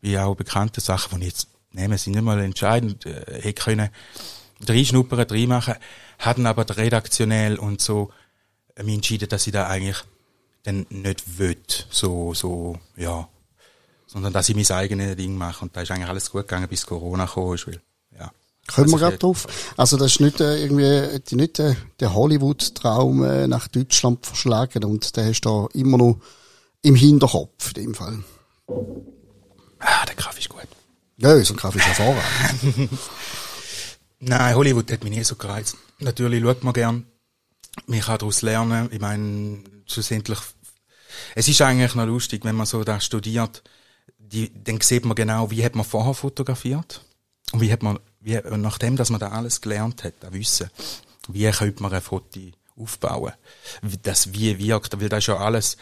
wie 0.00 0.18
auch 0.18 0.34
bekannte 0.34 0.80
Sachen, 0.80 1.20
die 1.20 1.26
ich 1.26 1.32
jetzt 1.32 1.48
nehme, 1.72 1.98
sind 1.98 2.14
nicht 2.14 2.22
mal 2.22 2.40
entscheidend, 2.40 3.04
äh, 3.04 3.42
hätte 3.42 3.62
können 3.62 3.90
reinschnuppern, 4.66 5.20
reinmachen, 5.20 5.74
hatten 6.18 6.46
aber 6.46 6.64
redaktionell 6.76 7.56
und 7.58 7.80
so 7.80 8.10
äh, 8.74 8.82
mich 8.82 8.96
entschieden, 8.96 9.28
dass 9.28 9.46
ich 9.46 9.52
da 9.52 9.66
eigentlich 9.66 10.02
dann 10.64 10.86
nicht 10.90 11.38
will, 11.38 11.56
so, 11.90 12.34
so, 12.34 12.78
ja, 12.96 13.28
sondern 14.06 14.32
dass 14.32 14.48
ich 14.48 14.56
mein 14.56 14.76
eigenes 14.76 15.16
Ding 15.16 15.36
mache. 15.36 15.64
Und 15.64 15.76
da 15.76 15.82
ist 15.82 15.90
eigentlich 15.90 16.08
alles 16.08 16.30
gut 16.30 16.42
gegangen, 16.42 16.68
bis 16.68 16.86
Corona 16.86 17.26
gekommen 17.26 17.54
ist, 17.54 17.66
weil, 17.66 17.80
ja. 18.18 18.30
Kommen 18.66 18.90
wir 18.90 18.98
gerade 18.98 19.18
drauf. 19.18 19.46
Also 19.76 19.96
das 19.96 20.12
ist 20.12 20.20
nicht 20.20 20.40
äh, 20.40 20.62
irgendwie 20.62 21.20
die 21.20 21.36
nicht 21.36 21.58
äh, 21.58 21.74
der 22.00 22.14
Hollywood-Traum 22.14 23.24
äh, 23.24 23.46
nach 23.46 23.68
Deutschland 23.68 24.26
verschlagen 24.26 24.84
und 24.84 25.16
der 25.16 25.26
hast 25.26 25.40
du 25.42 25.48
da 25.48 25.78
immer 25.78 25.96
noch 25.96 26.18
im 26.82 26.94
Hinterkopf 26.94 27.68
in 27.68 27.84
dem 27.84 27.94
Fall. 27.94 28.22
Ah, 29.78 30.04
der 30.06 30.14
Kaffee 30.16 30.40
ist 30.40 30.50
gut. 30.50 30.68
Ja, 31.16 31.42
so 31.42 31.54
ein 31.54 31.56
Kaffee 31.56 31.78
ist 31.78 31.86
hervorragend. 31.86 32.90
Nein, 34.20 34.54
Hollywood 34.54 34.90
hat 34.90 35.04
mich 35.04 35.12
nie 35.12 35.24
so 35.24 35.36
gereizt. 35.36 35.76
Natürlich 36.00 36.42
schaut 36.42 36.64
man 36.64 36.72
gern. 36.72 37.06
Man 37.86 38.00
kann 38.00 38.18
daraus 38.18 38.42
lernen. 38.42 38.88
Ich 38.92 39.00
meine, 39.00 39.62
schlussendlich, 39.86 40.38
es 41.34 41.48
ist 41.48 41.62
eigentlich 41.62 41.94
noch 41.94 42.06
lustig, 42.06 42.44
wenn 42.44 42.56
man 42.56 42.66
so 42.66 42.82
da 42.82 43.00
studiert, 43.00 43.62
die, 44.18 44.52
dann 44.64 44.80
sieht 44.80 45.04
man 45.04 45.14
genau, 45.14 45.50
wie 45.50 45.64
hat 45.64 45.74
man 45.74 45.84
vorher 45.84 46.14
fotografiert 46.14 47.04
und 47.52 47.60
wie 47.60 47.72
hat 47.72 47.82
man, 47.82 47.98
wie, 48.20 48.38
nachdem, 48.56 48.96
dass 48.96 49.10
man 49.10 49.20
da 49.20 49.28
alles 49.28 49.60
gelernt 49.60 50.04
hat, 50.04 50.14
da 50.20 50.32
Wissen, 50.32 50.70
wie 51.28 51.50
könnte 51.50 51.82
man 51.82 51.92
ein 51.92 52.02
Foto 52.02 52.40
aufbauen, 52.76 53.32
das 54.02 54.32
wie 54.32 54.58
wirkt, 54.58 55.00
weil 55.00 55.08
das 55.08 55.20
ist 55.20 55.26
ja 55.28 55.36
alles 55.36 55.76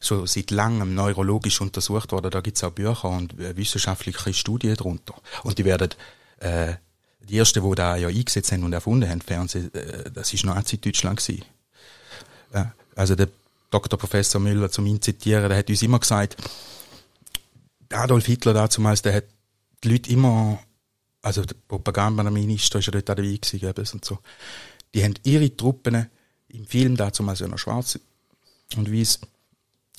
schon 0.00 0.26
seit 0.26 0.50
langem 0.50 0.94
neurologisch 0.94 1.60
untersucht 1.60 2.12
worden, 2.12 2.30
da 2.30 2.40
gibt's 2.40 2.64
auch 2.64 2.72
Bücher 2.72 3.08
und 3.08 3.36
wissenschaftliche 3.36 4.32
Studien 4.32 4.76
drunter 4.76 5.14
und 5.42 5.58
die 5.58 5.64
werden 5.64 5.90
äh, 6.38 6.74
die 7.28 7.38
ersten, 7.38 7.62
die 7.62 7.74
da 7.74 7.96
ja 7.96 8.08
eingesetzt 8.08 8.52
haben 8.52 8.64
und 8.64 8.72
erfunden 8.72 9.08
haben, 9.08 9.20
Fernsehen, 9.20 9.72
äh, 9.74 10.10
das 10.10 10.32
ist 10.32 10.44
Nazi-Deutschland. 10.44 11.28
Äh, 11.28 12.64
also 12.96 13.14
der 13.14 13.28
Dr. 13.70 13.98
Professor 13.98 14.40
Müller, 14.40 14.70
zum 14.70 14.86
ihn 14.86 15.00
zitieren, 15.00 15.48
der 15.48 15.58
hat 15.58 15.70
uns 15.70 15.82
immer 15.82 16.00
gesagt, 16.00 16.36
Adolf 17.92 18.26
Hitler 18.26 18.54
damals, 18.54 19.02
der 19.02 19.14
hat 19.14 19.24
die 19.82 19.90
Leute 19.90 20.10
immer 20.10 20.60
also 21.22 21.44
der 21.44 21.56
Propagandaminister 21.68 22.78
ist 22.78 22.86
ja 22.86 22.92
dort 22.92 23.08
dabei 23.08 23.22
gewesen, 23.22 23.92
und 23.92 24.04
so. 24.04 24.18
Die 24.94 25.04
haben 25.04 25.14
ihre 25.22 25.54
Truppen 25.54 26.06
im 26.48 26.66
Film 26.66 26.96
dazu 26.96 27.22
mal 27.22 27.36
so 27.36 27.46
noch 27.46 27.58
schwarz 27.58 27.98
und 28.76 28.92
weiß 28.92 29.20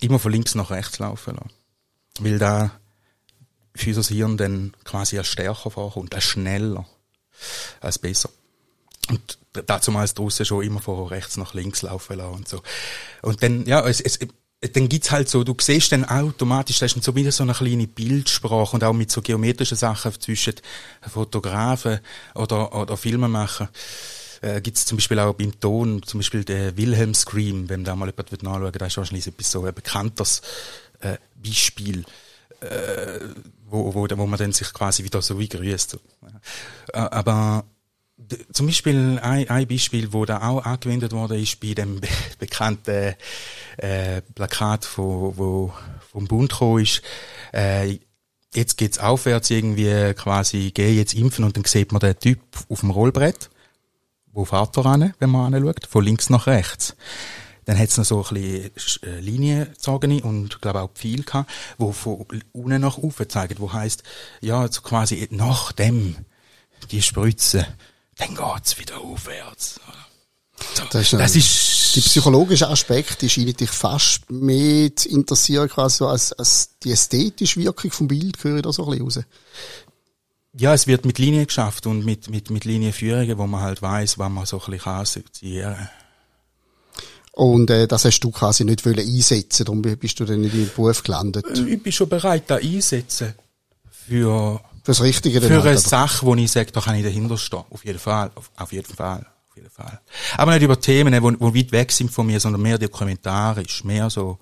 immer 0.01 0.19
von 0.19 0.31
links 0.31 0.55
nach 0.55 0.71
rechts 0.71 0.99
laufen 0.99 1.35
lassen. 1.35 1.51
Weil 2.19 2.39
da 2.39 2.71
für 3.75 3.95
unser 3.95 4.13
Hirn 4.13 4.37
dann 4.37 4.73
quasi 4.83 5.17
als 5.17 5.27
stärker 5.27 5.71
vorkommt, 5.71 6.13
als 6.13 6.25
schneller, 6.25 6.85
als 7.79 7.99
besser. 7.99 8.29
Und 9.09 9.37
dazu 9.65 9.91
mal 9.91 10.07
draussen 10.07 10.45
schon 10.45 10.63
immer 10.63 10.81
von 10.81 11.07
rechts 11.07 11.37
nach 11.37 11.53
links 11.53 11.81
laufen 11.81 12.17
lassen 12.17 12.33
und 12.33 12.47
so. 12.47 12.61
Und 13.21 13.43
dann, 13.43 13.65
ja, 13.65 13.85
es, 13.87 13.99
es, 13.99 14.19
dann 14.61 14.89
gibt's 14.89 15.11
halt 15.11 15.27
so, 15.27 15.43
du 15.43 15.55
siehst 15.59 15.91
dann 15.91 16.05
automatisch, 16.05 16.79
da 16.79 16.85
ist 16.85 17.03
so 17.03 17.15
wieder 17.15 17.31
so 17.31 17.43
eine 17.43 17.53
kleine 17.53 17.87
Bildsprache 17.87 18.75
und 18.75 18.83
auch 18.83 18.93
mit 18.93 19.11
so 19.11 19.21
geometrischen 19.21 19.77
Sachen 19.77 20.19
zwischen 20.19 20.53
Fotografen 21.01 21.99
oder, 22.35 22.73
oder 22.75 22.95
Filmemacher. 22.95 23.69
Äh, 24.41 24.61
gibt's 24.61 24.85
zum 24.85 24.97
Beispiel 24.97 25.19
auch 25.19 25.33
beim 25.33 25.59
Ton, 25.59 26.01
zum 26.03 26.19
Beispiel 26.19 26.43
der 26.43 26.77
Wilhelm 26.77 27.13
Scream, 27.13 27.69
wenn 27.69 27.83
da 27.83 27.95
mal 27.95 28.09
jemand 28.09 28.43
nachschauen, 28.43 28.71
da 28.71 28.85
ist 28.85 28.97
wahrscheinlich 28.97 29.27
etwas 29.27 29.51
so 29.51 29.65
ein 29.65 29.73
bekanntes 29.73 30.41
äh, 30.99 31.17
Beispiel, 31.35 32.05
äh, 32.61 33.19
wo, 33.65 33.93
wo, 33.93 34.07
wo 34.09 34.25
man 34.25 34.39
dann 34.39 34.51
sich 34.51 34.73
quasi 34.73 35.03
wieder 35.03 35.21
so 35.21 35.39
wie 35.39 35.49
grüßt. 35.49 35.97
Äh, 36.93 36.97
aber 36.97 37.65
zum 38.53 38.67
Beispiel 38.67 39.19
ein, 39.21 39.49
ein 39.49 39.67
Beispiel, 39.67 40.13
wo 40.13 40.25
da 40.25 40.41
auch 40.47 40.63
angewendet 40.65 41.11
worden 41.11 41.41
ist 41.41 41.59
bei 41.59 41.73
dem 41.73 41.99
be 41.99 42.07
bekannten 42.39 43.15
äh, 43.77 44.21
Plakat, 44.35 44.87
wo, 44.95 45.33
wo 45.35 45.73
vom 46.11 46.27
Bund 46.27 46.51
gekommen 46.51 46.83
ist. 46.83 47.01
Äh, 47.53 47.99
jetzt 48.53 48.77
geht's 48.77 48.99
aufwärts 48.99 49.49
irgendwie 49.49 50.13
quasi, 50.13 50.71
geh 50.73 50.91
jetzt 50.93 51.13
impfen 51.13 51.45
und 51.45 51.57
dann 51.57 51.65
sieht 51.65 51.91
man 51.91 51.99
den 51.99 52.19
Typ 52.19 52.39
auf 52.69 52.81
dem 52.81 52.91
Rollbrett. 52.91 53.49
Wo 54.33 54.45
fährt 54.45 54.77
er 54.77 54.85
an, 54.85 55.13
wenn 55.19 55.29
man 55.29 55.53
anschaut? 55.53 55.87
Von 55.87 56.05
links 56.05 56.29
nach 56.29 56.47
rechts. 56.47 56.95
Dann 57.71 57.79
hat's 57.79 57.95
noch 57.95 58.03
so 58.03 58.21
ein 58.21 58.69
bisschen 58.73 59.03
äh, 59.03 59.21
Linienzogene 59.21 60.21
und, 60.23 60.61
glaube 60.61 60.81
auch 60.81 60.91
Pfeil 60.91 61.23
gehabt, 61.23 61.49
wo 61.77 61.93
von 61.93 62.25
unten 62.51 62.81
nach 62.81 62.97
oben 62.97 63.29
zeigen, 63.29 63.55
wo 63.59 63.71
heißt 63.71 64.03
ja, 64.41 64.59
also 64.59 64.81
quasi 64.81 65.25
nachdem 65.31 66.17
die 66.91 67.01
Spritze 67.01 67.65
dann 68.17 68.35
geht's 68.35 68.77
wieder 68.77 68.99
aufwärts. 68.99 69.79
So, 70.73 70.83
das, 70.91 71.13
ist, 71.13 71.13
das 71.13 71.35
ist 71.37 71.95
die 71.95 72.01
psychologische 72.01 72.67
Aspekt, 72.67 73.21
die 73.21 73.29
scheint 73.29 73.61
dich 73.61 73.71
fast 73.71 74.29
mehr 74.29 74.93
zu 74.93 75.07
interessieren, 75.07 75.69
quasi 75.69 75.99
so 75.99 76.07
als, 76.09 76.33
als 76.33 76.71
die 76.83 76.91
ästhetische 76.91 77.61
Wirkung 77.61 77.91
vom 77.91 78.09
Bild, 78.09 78.43
höre 78.43 78.57
ich 78.57 78.63
da 78.63 78.73
so 78.73 78.83
ein 78.83 78.99
bisschen 78.99 79.05
raus. 79.05 79.19
Ja, 80.57 80.73
es 80.73 80.87
wird 80.87 81.05
mit 81.05 81.19
Linien 81.19 81.47
geschafft 81.47 81.87
und 81.87 82.03
mit, 82.03 82.29
mit, 82.29 82.49
mit 82.49 82.65
Linienführungen, 82.65 83.37
wo 83.37 83.47
man 83.47 83.61
halt 83.61 83.81
weiß, 83.81 84.17
wann 84.17 84.33
man 84.33 84.45
so 84.45 84.59
ein 84.59 84.71
bisschen 84.71 84.91
assoziieren 84.91 85.75
kann. 85.75 85.89
Und 87.33 87.69
äh, 87.69 87.87
das 87.87 88.05
hast 88.05 88.19
du 88.19 88.31
quasi 88.31 88.65
nicht 88.65 88.85
wollen 88.85 88.99
einsetzen, 88.99 89.65
darum 89.65 89.81
bist 89.81 90.19
du 90.19 90.25
dann 90.25 90.43
in 90.43 90.51
deinem 90.51 90.69
Beruf 90.75 91.01
gelandet. 91.03 91.45
Ich 91.65 91.81
bin 91.81 91.91
schon 91.91 92.09
bereit, 92.09 92.43
da 92.47 92.57
einsetzen 92.57 93.33
für 93.89 94.59
Fürs 94.83 95.01
Richtige 95.01 95.41
Für 95.41 95.61
eine 95.61 95.77
Sache, 95.77 96.25
wo 96.25 96.33
ich 96.35 96.51
sage, 96.51 96.71
da 96.71 96.81
kann 96.81 96.95
ich 96.95 97.03
dahinter 97.03 97.37
stehen. 97.37 97.63
Auf 97.69 97.85
jeden 97.85 97.99
Fall. 97.99 98.31
Auf, 98.33 98.49
auf 98.55 98.71
jeden 98.71 98.93
Fall. 98.93 99.25
Auf 99.49 99.55
jeden 99.55 99.69
Fall. 99.69 99.99
Aber 100.37 100.53
nicht 100.53 100.63
über 100.63 100.79
Themen, 100.79 101.13
die, 101.13 101.19
die 101.19 101.55
weit 101.55 101.71
weg 101.71 101.91
sind 101.91 102.11
von 102.11 102.25
mir, 102.25 102.39
sondern 102.39 102.61
mehr 102.61 102.77
dokumentarisch. 102.77 103.83
Mehr 103.83 104.09
so. 104.09 104.39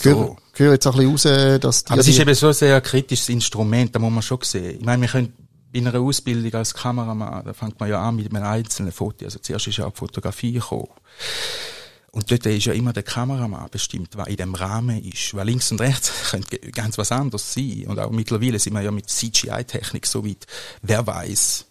so. 0.00 0.36
Höre 0.54 0.72
jetzt 0.72 0.86
auch 0.86 0.96
ein 0.96 1.12
bisschen 1.12 1.52
raus, 1.52 1.60
dass 1.60 1.84
die 1.84 1.92
Aber 1.92 2.00
es 2.00 2.08
ist 2.08 2.18
eben 2.18 2.34
so 2.34 2.48
ein 2.48 2.52
sehr 2.52 2.80
kritisches 2.80 3.28
Instrument, 3.28 3.94
da 3.94 3.98
muss 3.98 4.12
man 4.12 4.22
schon 4.22 4.38
sehen. 4.42 4.78
Ich 4.78 4.84
meine, 4.84 5.02
wir 5.02 5.08
können 5.08 5.32
bei 5.72 5.80
einer 5.80 5.94
Ausbildung 6.00 6.52
als 6.54 6.74
Kameramann, 6.74 7.44
da 7.44 7.52
fängt 7.52 7.78
man 7.78 7.88
ja 7.88 8.00
an 8.00 8.16
mit 8.16 8.34
einem 8.34 8.44
einzelnen 8.44 8.92
Foto. 8.92 9.24
Also 9.24 9.38
zuerst 9.38 9.66
ist 9.66 9.76
ja 9.76 9.86
auch 9.86 9.92
die 9.92 9.98
Fotografie 9.98 10.52
gekommen. 10.52 10.88
Und 12.10 12.30
dort 12.30 12.46
ist 12.46 12.64
ja 12.64 12.72
immer 12.72 12.92
der 12.92 13.02
Kameramann 13.02 13.68
bestimmt, 13.70 14.16
was 14.16 14.28
in 14.28 14.36
dem 14.36 14.54
Rahmen 14.54 15.02
ist. 15.04 15.34
Weil 15.34 15.46
links 15.46 15.70
und 15.70 15.80
rechts 15.80 16.10
könnte 16.30 16.58
ganz 16.72 16.96
was 16.96 17.12
anderes 17.12 17.52
sein. 17.52 17.84
Und 17.86 17.98
auch 17.98 18.10
mittlerweile 18.10 18.58
sind 18.58 18.72
wir 18.74 18.80
ja 18.80 18.90
mit 18.90 19.10
CGI-Technik 19.10 20.06
so 20.06 20.24
weit. 20.24 20.46
Wer 20.82 21.06
weiß, 21.06 21.66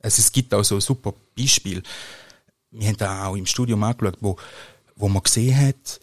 Also 0.00 0.20
es 0.20 0.32
gibt 0.32 0.54
auch 0.54 0.64
so 0.64 0.80
super 0.80 1.12
Beispiele. 1.36 1.82
Wir 2.70 2.88
haben 2.88 2.96
da 2.96 3.26
auch 3.26 3.36
im 3.36 3.46
Studium 3.46 3.82
angeschaut, 3.82 4.18
wo, 4.20 4.36
wo 4.96 5.08
man 5.08 5.22
gesehen 5.22 5.56
hat, 5.56 6.00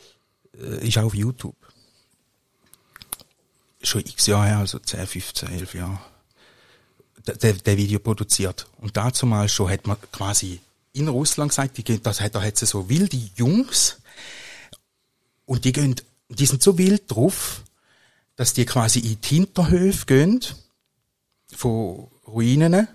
äh, 0.59 0.87
ist 0.87 0.97
auch 0.97 1.05
auf 1.05 1.15
YouTube. 1.15 1.55
Schon 3.81 4.01
x 4.01 4.27
Jahre 4.27 4.47
her, 4.47 4.57
also 4.59 4.79
10, 4.79 5.07
15, 5.07 5.49
11 5.49 5.73
Jahre. 5.73 5.99
Der, 7.25 7.53
der 7.53 7.77
Video 7.77 7.99
produziert. 7.99 8.67
Und 8.79 8.97
dazu 8.97 9.25
mal 9.25 9.47
schon 9.47 9.69
hat 9.69 9.87
man 9.87 9.97
quasi 10.11 10.59
in 10.91 11.07
Russland 11.07 11.51
gesagt, 11.51 11.77
die 11.77 12.01
das 12.01 12.21
hat, 12.21 12.35
da 12.35 12.41
hat 12.41 12.61
es 12.61 12.69
so 12.69 12.89
wilde 12.89 13.17
Jungs, 13.35 13.97
und 15.45 15.65
die 15.65 15.73
gehen, 15.73 15.95
die 16.29 16.45
sind 16.45 16.63
so 16.63 16.77
wild 16.77 17.03
drauf, 17.07 17.63
dass 18.35 18.53
die 18.53 18.65
quasi 18.65 18.99
in 18.99 19.21
die 19.21 19.35
Hinterhöfe 19.35 20.05
gehen, 20.05 20.39
von 21.55 22.07
Ruinen, 22.27 22.87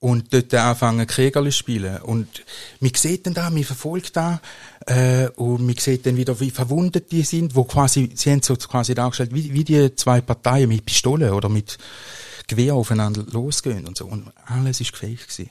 und 0.00 0.32
dort 0.32 0.54
anfangen 0.54 1.06
Kriegerle 1.06 1.52
spielen. 1.52 1.98
Und 1.98 2.42
man 2.80 2.92
sieht 2.94 3.26
dann 3.26 3.34
da, 3.34 3.50
man 3.50 3.64
verfolgt 3.64 4.16
da, 4.16 4.40
äh, 4.86 5.28
und 5.36 5.66
man 5.66 5.76
sieht 5.76 6.06
dann 6.06 6.16
wieder, 6.16 6.40
wie 6.40 6.50
verwundet 6.50 7.12
die 7.12 7.22
sind, 7.22 7.54
wo 7.54 7.64
quasi, 7.64 8.10
sie 8.14 8.32
haben 8.32 8.42
so 8.42 8.56
quasi 8.56 8.94
dargestellt, 8.94 9.34
wie, 9.34 9.52
wie 9.52 9.64
die 9.64 9.94
zwei 9.94 10.22
Parteien 10.22 10.70
mit 10.70 10.86
Pistolen 10.86 11.32
oder 11.32 11.50
mit 11.50 11.76
Gewehr 12.50 12.74
aufeinander 12.74 13.22
losgehen 13.30 13.86
und 13.86 13.96
so. 13.96 14.06
Und 14.06 14.32
alles 14.46 14.80
ist 14.80 14.92
gewesen. 14.92 15.50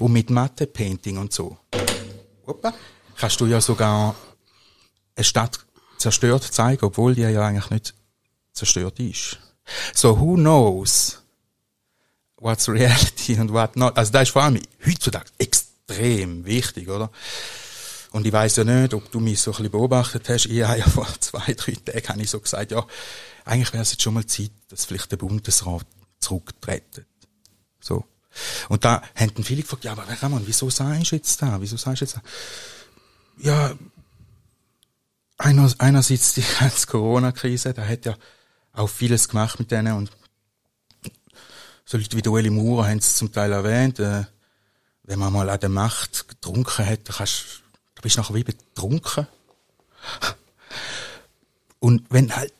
Und 0.00 0.12
mit 0.12 0.30
Matte-Painting 0.30 1.16
und 1.16 1.32
so. 1.32 1.56
Opa, 2.44 2.74
kannst 3.16 3.40
du 3.40 3.46
ja 3.46 3.60
sogar 3.60 4.16
eine 5.14 5.24
Stadt 5.24 5.60
zerstört 5.96 6.42
zeigen, 6.42 6.84
obwohl 6.84 7.14
die 7.14 7.20
ja 7.20 7.46
eigentlich 7.46 7.70
nicht 7.70 7.94
zerstört 8.52 8.98
ist. 8.98 9.38
So, 9.94 10.18
who 10.18 10.34
knows 10.34 11.22
what's 12.36 12.68
reality 12.68 13.38
und 13.38 13.52
what 13.52 13.76
not? 13.76 13.96
Also, 13.96 14.10
das 14.10 14.22
ist 14.22 14.30
vor 14.30 14.42
allem 14.42 14.60
heutzutage 14.84 15.30
extrem 15.38 16.44
wichtig, 16.44 16.88
oder? 16.88 17.12
Und 18.10 18.26
ich 18.26 18.32
weiß 18.32 18.56
ja 18.56 18.64
nicht, 18.64 18.92
ob 18.92 19.08
du 19.12 19.20
mich 19.20 19.40
so 19.40 19.52
ein 19.52 19.56
bisschen 19.56 19.70
beobachtet 19.70 20.28
hast. 20.28 20.46
Ich 20.46 20.62
habe 20.62 20.80
ja 20.80 20.88
vor 20.88 21.06
zwei, 21.20 21.54
drei 21.54 21.74
Tagen 21.74 22.08
habe 22.08 22.22
ich 22.22 22.30
so 22.30 22.40
gesagt, 22.40 22.72
ja, 22.72 22.84
eigentlich 23.44 23.72
wäre 23.72 23.82
es 23.82 23.92
jetzt 23.92 24.02
schon 24.02 24.14
mal 24.14 24.26
Zeit, 24.26 24.50
dass 24.68 24.84
vielleicht 24.84 25.12
der 25.12 25.18
Bundesrat 25.18 25.86
zurücktreten. 26.20 27.06
So. 27.80 28.04
Und 28.68 28.84
da 28.84 29.02
haben 29.14 29.44
viele 29.44 29.62
gefragt, 29.62 29.84
ja, 29.84 29.92
aber 29.92 30.04
Ramon, 30.22 30.46
wieso 30.46 30.70
sagst 30.70 31.12
du 31.12 31.16
jetzt 31.16 31.40
da? 31.42 31.60
Wieso 31.60 31.76
sagst 31.76 32.00
du 32.02 32.04
jetzt 32.04 32.16
da? 32.16 32.22
Ja, 33.38 33.74
einer, 35.38 35.72
einerseits 35.78 36.34
die 36.34 36.44
ganze 36.60 36.86
Corona-Krise, 36.86 37.74
da 37.74 37.86
hat 37.86 38.04
ja 38.04 38.16
auch 38.72 38.88
vieles 38.88 39.28
gemacht 39.28 39.58
mit 39.58 39.70
denen 39.70 39.94
und 39.94 40.10
so 41.84 41.96
Leute 41.96 42.18
wie 42.18 42.28
Ueli 42.28 42.50
Maurer 42.50 42.86
haben 42.86 42.98
es 42.98 43.16
zum 43.16 43.32
Teil 43.32 43.50
erwähnt, 43.50 43.98
äh, 43.98 44.24
wenn 45.04 45.18
man 45.18 45.32
mal 45.32 45.48
an 45.48 45.58
der 45.58 45.70
Macht 45.70 46.28
getrunken 46.28 46.84
hat, 46.84 47.08
dann 47.08 47.16
kannst, 47.16 47.62
du 47.94 48.02
bist 48.02 48.18
nachher 48.18 48.34
wie 48.34 48.44
betrunken. 48.44 49.26
Und 51.78 52.04
wenn 52.10 52.36
halt, 52.36 52.52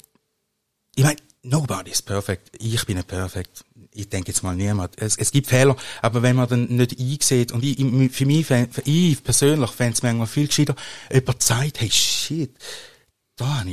ich 0.94 1.04
meine, 1.04 1.18
nobody's 1.42 2.02
perfect. 2.02 2.50
Ich 2.58 2.84
bin 2.86 2.96
nicht 2.96 3.08
perfekt. 3.08 3.64
Ich 3.92 4.08
denke 4.08 4.28
jetzt 4.28 4.42
mal 4.42 4.54
niemand. 4.54 4.94
Es, 5.00 5.16
es 5.16 5.30
gibt 5.30 5.48
Fehler, 5.48 5.76
aber 6.02 6.22
wenn 6.22 6.36
man 6.36 6.48
dann 6.48 6.66
nicht 6.66 6.98
einsieht, 6.98 7.52
und 7.52 7.64
ich, 7.64 7.76
für 8.12 8.26
mich, 8.26 8.46
für 8.46 8.68
ich 8.84 9.22
persönlich 9.22 9.70
fände 9.70 9.94
es 9.94 10.02
manchmal 10.02 10.26
viel 10.26 10.46
gescheiter, 10.46 10.74
jemand 11.12 11.42
sagt, 11.42 11.80
hey 11.80 11.90
shit, 11.90 12.50
da 13.36 13.64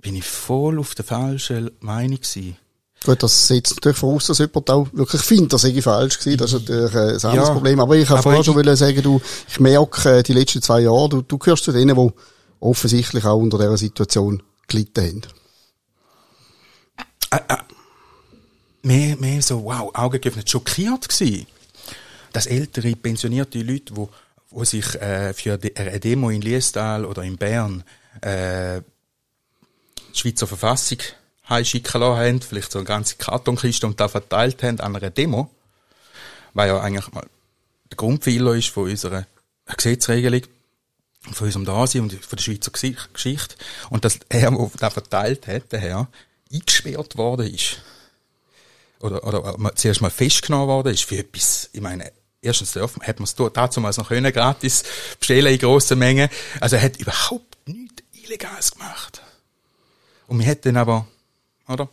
bin 0.00 0.16
ich 0.16 0.24
voll 0.24 0.78
auf 0.78 0.94
der 0.94 1.04
falschen 1.04 1.70
Meinung 1.80 2.18
gewesen. 2.18 2.56
Gut, 3.04 3.22
das 3.22 3.48
setzt 3.48 3.76
natürlich 3.76 3.98
voraus, 3.98 4.26
dass 4.26 4.38
jemand 4.38 4.70
auch 4.70 4.88
wirklich 4.92 5.20
findet, 5.20 5.52
dass 5.52 5.64
ich 5.64 5.82
falsch 5.82 6.24
war. 6.24 6.36
Das 6.36 6.52
ist 6.52 6.60
natürlich 6.60 6.94
ein 6.94 7.00
anderes 7.00 7.48
ja, 7.48 7.52
Problem. 7.52 7.80
Aber 7.80 7.96
ich 7.96 8.08
habe 8.08 8.22
vorher 8.22 8.42
schon 8.42 8.54
wollen 8.54 8.76
sagen, 8.76 9.02
du, 9.02 9.20
ich 9.46 9.60
merke, 9.60 10.22
die 10.22 10.32
letzten 10.32 10.62
zwei 10.62 10.80
Jahre, 10.80 11.10
du, 11.10 11.22
du 11.22 11.36
gehörst 11.36 11.64
zu 11.64 11.72
denen, 11.72 11.94
die 11.94 12.12
offensichtlich 12.60 13.24
auch 13.24 13.36
unter 13.36 13.58
dieser 13.58 13.76
Situation 13.76 14.42
gelitten 14.68 15.04
haben 15.04 15.43
äh, 17.36 17.54
äh, 17.54 17.58
mehr, 18.82 19.16
mehr 19.16 19.42
so, 19.42 19.64
wow, 19.64 19.94
Augen 19.94 20.20
geöffnet, 20.20 20.50
schockiert 20.50 21.08
gewesen, 21.08 21.46
dass 22.32 22.46
ältere, 22.46 22.94
pensionierte 22.96 23.62
Leute, 23.62 23.96
wo, 23.96 24.10
wo 24.50 24.64
sich 24.64 24.94
äh, 24.96 25.32
für 25.34 25.58
eine 25.76 26.00
Demo 26.00 26.30
in 26.30 26.42
Liestal 26.42 27.04
oder 27.04 27.22
in 27.22 27.36
Bern 27.36 27.84
äh, 28.20 28.80
die 30.12 30.18
Schweizer 30.18 30.46
Verfassung 30.46 30.98
heimschicken 31.48 32.00
lassen 32.00 32.18
haben, 32.18 32.40
vielleicht 32.40 32.72
so 32.72 32.78
eine 32.78 32.86
ganze 32.86 33.16
Kartonkiste 33.16 33.86
und 33.86 34.00
da 34.00 34.08
verteilt 34.08 34.62
haben 34.62 34.80
an 34.80 34.96
einer 34.96 35.10
Demo, 35.10 35.50
weil 36.54 36.68
ja 36.68 36.80
eigentlich 36.80 37.12
mal 37.12 37.26
der 37.90 37.96
Grundpfeiler 37.96 38.54
ist 38.54 38.68
von 38.68 38.90
unserer 38.90 39.26
Gesetzregelung, 39.66 40.42
von 41.32 41.46
unserem 41.46 41.64
Dasein 41.64 42.02
und 42.02 42.12
von 42.12 42.36
der 42.36 42.42
Schweizer 42.42 42.70
Geschichte. 42.70 43.56
Und 43.90 44.04
dass 44.04 44.18
er, 44.28 44.50
der 44.50 44.70
das 44.78 44.92
verteilt 44.92 45.46
hat, 45.46 45.72
der 45.72 45.80
Herr, 45.80 46.08
eingesperrt 46.52 47.16
worden 47.16 47.52
ist, 47.52 47.78
oder, 49.00 49.22
oder 49.24 49.74
zuerst 49.74 50.00
mal 50.00 50.10
festgenommen 50.10 50.68
worden 50.68 50.94
ist 50.94 51.04
für 51.04 51.18
etwas, 51.18 51.68
ich 51.72 51.80
meine, 51.80 52.10
erstens 52.40 52.72
dürfen, 52.72 53.02
hat 53.02 53.18
man 53.18 53.24
es 53.24 53.34
damals 53.34 53.96
noch 53.96 54.08
können, 54.08 54.32
gratis 54.32 54.84
bestellen 55.18 55.52
in 55.52 55.58
grossen 55.58 55.98
Mengen. 55.98 56.28
Also 56.60 56.76
er 56.76 56.82
hat 56.82 56.96
überhaupt 56.96 57.56
nichts 57.66 58.02
Illegales 58.12 58.72
gemacht. 58.72 59.22
Und 60.26 60.38
wir 60.38 60.46
hätten 60.46 60.76
aber, 60.76 61.06
oder? 61.68 61.88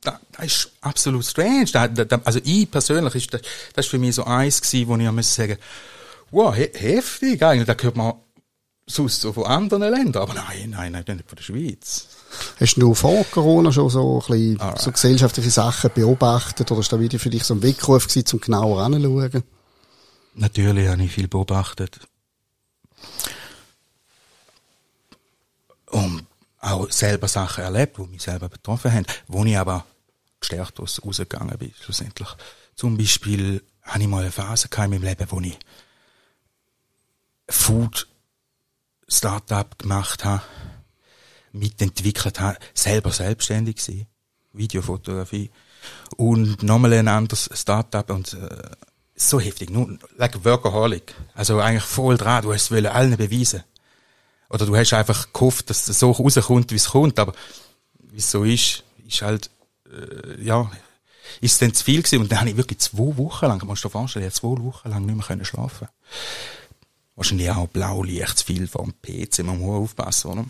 Das, 0.00 0.14
das 0.32 0.46
ist 0.46 0.72
absolut 0.80 1.24
strange. 1.24 1.66
Da, 1.66 1.88
da, 1.88 2.20
also 2.24 2.40
ich 2.42 2.70
persönlich, 2.70 3.14
ist 3.14 3.34
das, 3.34 3.42
das 3.74 3.84
ist 3.84 3.90
für 3.90 3.98
mich 3.98 4.14
so 4.14 4.24
eins 4.24 4.62
gewesen, 4.62 4.88
wo 4.88 4.96
ich 4.96 5.10
muss 5.10 5.34
sagen, 5.34 5.58
wow, 6.30 6.54
he 6.54 6.70
heftig 6.72 7.42
eigentlich, 7.42 7.66
da 7.66 7.74
gehört 7.74 7.96
man 7.96 8.14
sonst 8.86 9.20
so 9.20 9.32
von 9.32 9.44
anderen 9.44 9.82
Ländern, 9.82 10.22
aber 10.22 10.34
nein, 10.34 10.70
nein, 10.70 10.92
nein, 10.92 11.04
nicht 11.16 11.28
von 11.28 11.36
der 11.36 11.42
Schweiz. 11.42 12.08
Hast 12.60 12.76
du 12.76 12.94
vor 12.94 13.24
Corona 13.24 13.72
schon 13.72 13.88
so 13.88 14.20
ein 14.20 14.26
bisschen 14.26 14.60
ah. 14.60 14.76
so 14.78 14.90
gesellschaftliche 14.90 15.50
Sachen 15.50 15.90
beobachtet 15.94 16.70
oder 16.70 16.80
ist 16.80 16.92
da 16.92 17.00
wieder 17.00 17.18
für 17.18 17.30
dich 17.30 17.44
so 17.44 17.54
ein 17.54 17.62
Weckruf 17.62 18.06
gewesen, 18.08 18.26
zum 18.26 18.40
genauer 18.40 18.82
anzuschauen? 18.82 19.42
Natürlich 20.34 20.88
habe 20.88 21.02
ich 21.02 21.12
viel 21.12 21.28
beobachtet. 21.28 22.00
Und 25.90 26.26
auch 26.60 26.90
selber 26.90 27.28
Sachen 27.28 27.64
erlebt, 27.64 27.98
die 27.98 28.02
mich 28.02 28.22
selber 28.22 28.48
betroffen 28.48 28.92
haben, 28.92 29.06
wo 29.28 29.44
ich 29.44 29.56
aber 29.56 29.84
gestärkt 30.40 30.80
rausgegangen 30.80 31.56
bin, 31.56 31.72
schlussendlich. 31.80 32.28
Zum 32.74 32.96
Beispiel 32.96 33.62
habe 33.82 34.02
ich 34.02 34.08
mal 34.08 34.22
eine 34.22 34.32
Phase 34.32 34.68
in 34.76 34.90
meinem 34.90 35.02
Leben, 35.02 35.26
wo 35.30 35.40
ich 35.40 35.56
Food 37.48 38.08
Startup 39.08 39.78
gemacht 39.78 40.24
habe 40.24 40.42
mitentwickelt 41.54 42.40
habe, 42.40 42.58
selber 42.74 43.10
selbstständig 43.12 43.76
gewesen, 43.76 44.06
Videofotografie 44.52 45.50
und 46.16 46.62
nochmal 46.62 46.92
ein 46.94 47.08
anderes 47.08 47.48
Startup 47.54 48.08
und 48.10 48.34
äh, 48.34 48.70
so 49.14 49.38
heftig, 49.40 49.70
nur 49.70 49.96
like 50.16 50.44
Workaholic, 50.44 51.14
also 51.34 51.60
eigentlich 51.60 51.84
voll 51.84 52.16
dran, 52.16 52.42
du 52.42 52.52
hast 52.52 52.70
es 52.70 52.86
allen 52.86 53.16
beweisen 53.16 53.62
oder 54.50 54.66
du 54.66 54.76
hast 54.76 54.92
einfach 54.92 55.32
gehofft, 55.32 55.70
dass 55.70 55.88
es 55.88 56.00
so 56.00 56.10
rauskommt, 56.10 56.72
wie 56.72 56.76
es 56.76 56.90
kommt, 56.90 57.18
aber 57.18 57.32
wie 58.00 58.18
es 58.18 58.30
so 58.30 58.42
ist, 58.42 58.82
ist 59.06 59.22
halt 59.22 59.50
äh, 59.86 60.42
ja 60.42 60.70
ist 61.40 61.60
dann 61.62 61.72
zu 61.72 61.84
viel 61.84 62.02
gewesen 62.02 62.20
und 62.20 62.30
dann 62.30 62.40
habe 62.40 62.50
ich 62.50 62.56
wirklich 62.56 62.80
zwei 62.80 63.16
Wochen 63.16 63.46
lang, 63.46 63.64
musst 63.64 63.84
du 63.84 63.88
dir 63.88 63.92
vorstellen, 63.92 64.26
ich 64.26 64.34
zwei 64.34 64.48
Wochen 64.48 64.90
lang 64.90 65.06
nicht 65.06 65.16
mehr 65.16 65.24
können 65.24 65.44
schlafen. 65.44 65.88
Wahrscheinlich 67.16 67.50
auch 67.50 67.68
Blaulicht 67.68 68.38
zu 68.38 68.44
viel 68.44 68.66
vom 68.66 68.92
PC, 69.00 69.44
man 69.44 69.58
muss 69.58 69.90
aufpassen, 69.90 70.30
oder? 70.30 70.44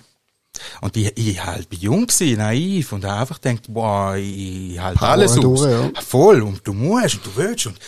Und 0.81 0.97
ich, 0.97 1.17
ich 1.17 1.45
halt 1.45 1.69
bin 1.69 1.81
jung 1.81 2.07
gewesen, 2.07 2.39
naiv 2.39 2.93
und 2.93 3.05
einfach 3.05 3.39
denkt, 3.39 3.67
boah, 3.69 4.17
ich 4.17 4.79
halt 4.79 4.97
Power 4.97 5.09
alles 5.09 5.35
durch, 5.35 5.63
aus. 5.63 5.67
Ja. 5.67 6.01
Voll. 6.01 6.43
Und 6.43 6.67
du 6.67 6.73
musst 6.73 7.17
und 7.17 7.27
du 7.27 7.37
willst 7.37 7.67
und 7.67 7.79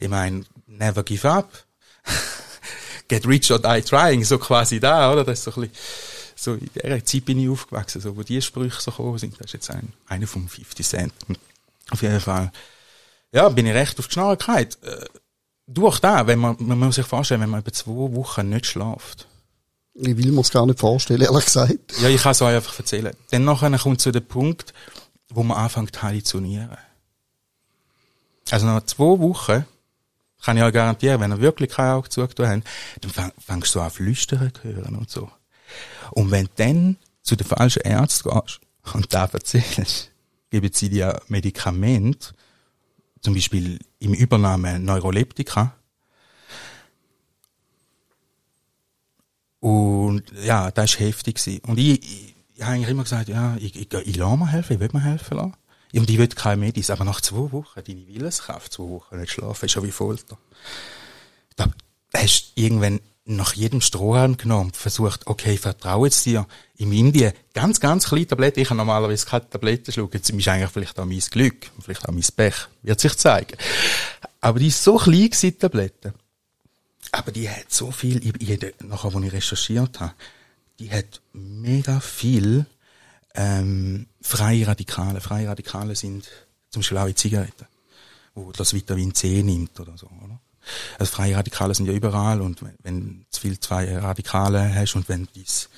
ich 0.00 0.08
meine, 0.08 0.44
never 0.66 1.02
give 1.02 1.28
up. 1.28 1.50
Get 3.08 3.26
rich 3.26 3.50
or 3.52 3.58
die 3.58 3.82
trying, 3.82 4.24
so 4.24 4.38
quasi 4.38 4.80
da, 4.80 5.12
oder? 5.12 5.24
Das 5.24 5.40
ist 5.40 5.44
so 5.44 5.60
ein 5.60 5.68
bisschen, 5.68 5.76
so 6.36 6.54
in 6.54 6.70
der 6.74 7.04
Zeit 7.04 7.24
bin 7.24 7.38
ich 7.38 7.48
aufgewachsen, 7.48 8.00
so, 8.00 8.16
wo 8.16 8.22
die 8.22 8.40
Sprüche 8.40 8.80
so 8.80 8.90
gekommen 8.90 9.18
sind. 9.18 9.34
Das 9.38 9.46
ist 9.46 9.52
jetzt 9.52 9.70
ein, 9.70 9.92
einer 10.06 10.26
von 10.26 10.48
50 10.48 10.86
Cent. 10.86 11.12
Auf 11.90 12.02
jeden 12.02 12.20
Fall. 12.20 12.50
Ja, 13.32 13.48
bin 13.48 13.66
ich 13.66 13.74
recht 13.74 13.98
auf 13.98 14.06
die 14.08 14.14
Schnelligkeit. 14.14 14.78
Äh, 14.82 15.04
durch 15.66 16.00
da, 16.00 16.26
wenn 16.26 16.38
man, 16.38 16.56
man 16.58 16.78
muss 16.78 16.96
sich 16.96 17.06
vorstellen, 17.06 17.40
wenn 17.40 17.50
man 17.50 17.60
über 17.60 17.72
zwei 17.72 17.90
Wochen 17.90 18.48
nicht 18.48 18.66
schlaft 18.66 19.26
ich 19.94 20.16
will 20.16 20.32
mir 20.32 20.40
es 20.40 20.50
gar 20.50 20.66
nicht 20.66 20.80
vorstellen, 20.80 21.22
ehrlich 21.22 21.44
gesagt. 21.44 22.00
Ja, 22.00 22.08
ich 22.08 22.20
kann 22.20 22.32
es 22.32 22.42
euch 22.42 22.56
einfach 22.56 22.78
erzählen. 22.78 23.14
Dann 23.30 23.44
nachher 23.44 23.78
kommt 23.78 24.00
zu 24.00 24.10
dem 24.10 24.26
Punkt, 24.26 24.74
wo 25.28 25.42
man 25.42 25.56
anfängt 25.56 25.94
zu 25.94 26.02
halluzinieren. 26.02 26.76
Also 28.50 28.66
nach 28.66 28.84
zwei 28.84 29.18
Wochen 29.20 29.64
kann 30.42 30.56
ich 30.56 30.62
euch 30.62 30.72
garantieren, 30.72 31.20
wenn 31.20 31.32
ihr 31.32 31.40
wirklich 31.40 31.70
keine 31.70 31.94
Augen 31.94 32.10
zugetan 32.10 32.62
habt, 33.00 33.16
dann 33.16 33.32
fängst 33.38 33.74
du 33.74 33.80
an 33.80 33.90
flüstern 33.90 34.52
zu 34.52 34.64
hören 34.64 34.96
und 34.96 35.08
so. 35.08 35.30
Und 36.10 36.30
wenn 36.30 36.46
du 36.46 36.50
dann 36.56 36.96
zu 37.22 37.36
den 37.36 37.46
falschen 37.46 37.82
Ärzten 37.82 38.30
gehst 38.30 38.60
und 38.92 39.14
da 39.14 39.26
erzählst, 39.32 40.10
geben 40.50 40.70
sie 40.72 40.90
dir 40.90 41.22
Medikament, 41.28 42.34
zum 43.24 43.32
Beispiel 43.32 43.78
im 44.00 44.12
Übernahmen 44.12 44.84
Neuroleptika. 44.84 45.74
Und 49.60 50.24
ja, 50.44 50.70
das 50.70 51.00
war 51.00 51.06
heftig. 51.06 51.36
Gewesen. 51.36 51.60
Und 51.64 51.78
ich, 51.78 52.02
ich, 52.02 52.36
ich 52.54 52.62
habe 52.62 52.74
eigentlich 52.74 52.90
immer 52.90 53.04
gesagt, 53.04 53.30
ja, 53.30 53.56
ich, 53.56 53.74
ich, 53.76 53.90
ich 53.90 54.16
lasse 54.16 54.36
mir 54.36 54.52
helfen, 54.52 54.74
ich 54.74 54.80
will 54.80 54.90
mir 54.92 55.02
helfen 55.02 55.38
lassen. 55.38 55.54
Und 55.94 56.10
ich 56.10 56.18
will 56.18 56.28
keine 56.28 56.58
Medis, 56.58 56.90
aber 56.90 57.04
nach 57.04 57.22
zwei 57.22 57.50
Wochen, 57.52 57.80
deine 57.82 58.06
Willenskraft, 58.06 58.72
zwei 58.72 58.84
Wochen 58.84 59.18
nicht 59.18 59.32
schlafen, 59.32 59.64
ist 59.64 59.72
schon 59.72 59.84
wie 59.84 59.90
Folter. 59.90 60.36
Da 61.56 61.70
hast 62.14 62.52
du 62.56 62.60
irgendwann 62.60 63.00
nach 63.26 63.54
jedem 63.54 63.80
Strohhalm 63.80 64.36
genommen, 64.36 64.72
versucht, 64.72 65.26
okay, 65.26 65.56
vertraue 65.56 66.08
jetzt 66.08 66.26
dir. 66.26 66.46
In 66.76 66.92
Indien, 66.92 67.32
ganz, 67.54 67.80
ganz 67.80 68.06
kleine 68.06 68.26
Tabletten, 68.26 68.60
ich 68.60 68.68
habe 68.68 68.76
normalerweise 68.76 69.24
keine 69.24 69.48
Tabletten 69.48 69.92
schlucken, 69.92 70.16
jetzt 70.18 70.28
ist 70.28 70.48
eigentlich 70.48 70.70
vielleicht 70.70 70.98
auch 70.98 71.06
mein 71.06 71.20
Glück, 71.20 71.70
vielleicht 71.80 72.06
auch 72.06 72.12
mein 72.12 72.24
Pech, 72.36 72.54
wird 72.82 73.00
sich 73.00 73.16
zeigen. 73.16 73.56
Aber 74.40 74.58
die 74.58 74.66
ist 74.66 74.82
so 74.82 74.96
klein 74.96 75.30
gewesen, 75.30 75.40
die 75.40 75.52
Tabletten. 75.52 76.12
Aber 77.12 77.32
die 77.32 77.48
hat 77.48 77.70
so 77.72 77.90
viel, 77.90 78.26
ich, 78.26 78.74
nachher, 78.82 79.14
als 79.14 79.24
ich 79.24 79.32
recherchiert 79.32 80.00
habe, 80.00 80.14
die 80.78 80.90
hat 80.90 81.20
mega 81.32 82.00
viel 82.00 82.66
ähm, 83.34 84.06
freie 84.20 84.66
Radikale. 84.66 85.20
Freie 85.20 85.48
Radikale 85.48 85.94
sind 85.94 86.28
zum 86.70 86.80
Beispiel 86.80 86.98
auch 86.98 87.06
in 87.06 87.16
Zigaretten, 87.16 87.66
wo 88.34 88.52
das 88.52 88.74
Vitamin 88.74 89.14
C 89.14 89.42
nimmt 89.42 89.78
oder 89.80 89.96
so. 89.96 90.08
Oder? 90.24 90.40
Also 90.98 91.12
freie 91.12 91.36
Radikale 91.36 91.74
sind 91.74 91.86
ja 91.86 91.92
überall 91.92 92.40
und 92.40 92.60
wenn, 92.82 93.26
zu 93.30 93.40
viel 93.40 93.56
freie 93.60 94.02
Radikale 94.02 94.74
hast 94.74 94.94
und 94.94 95.08
wenn 95.08 95.28
dies, 95.34 95.68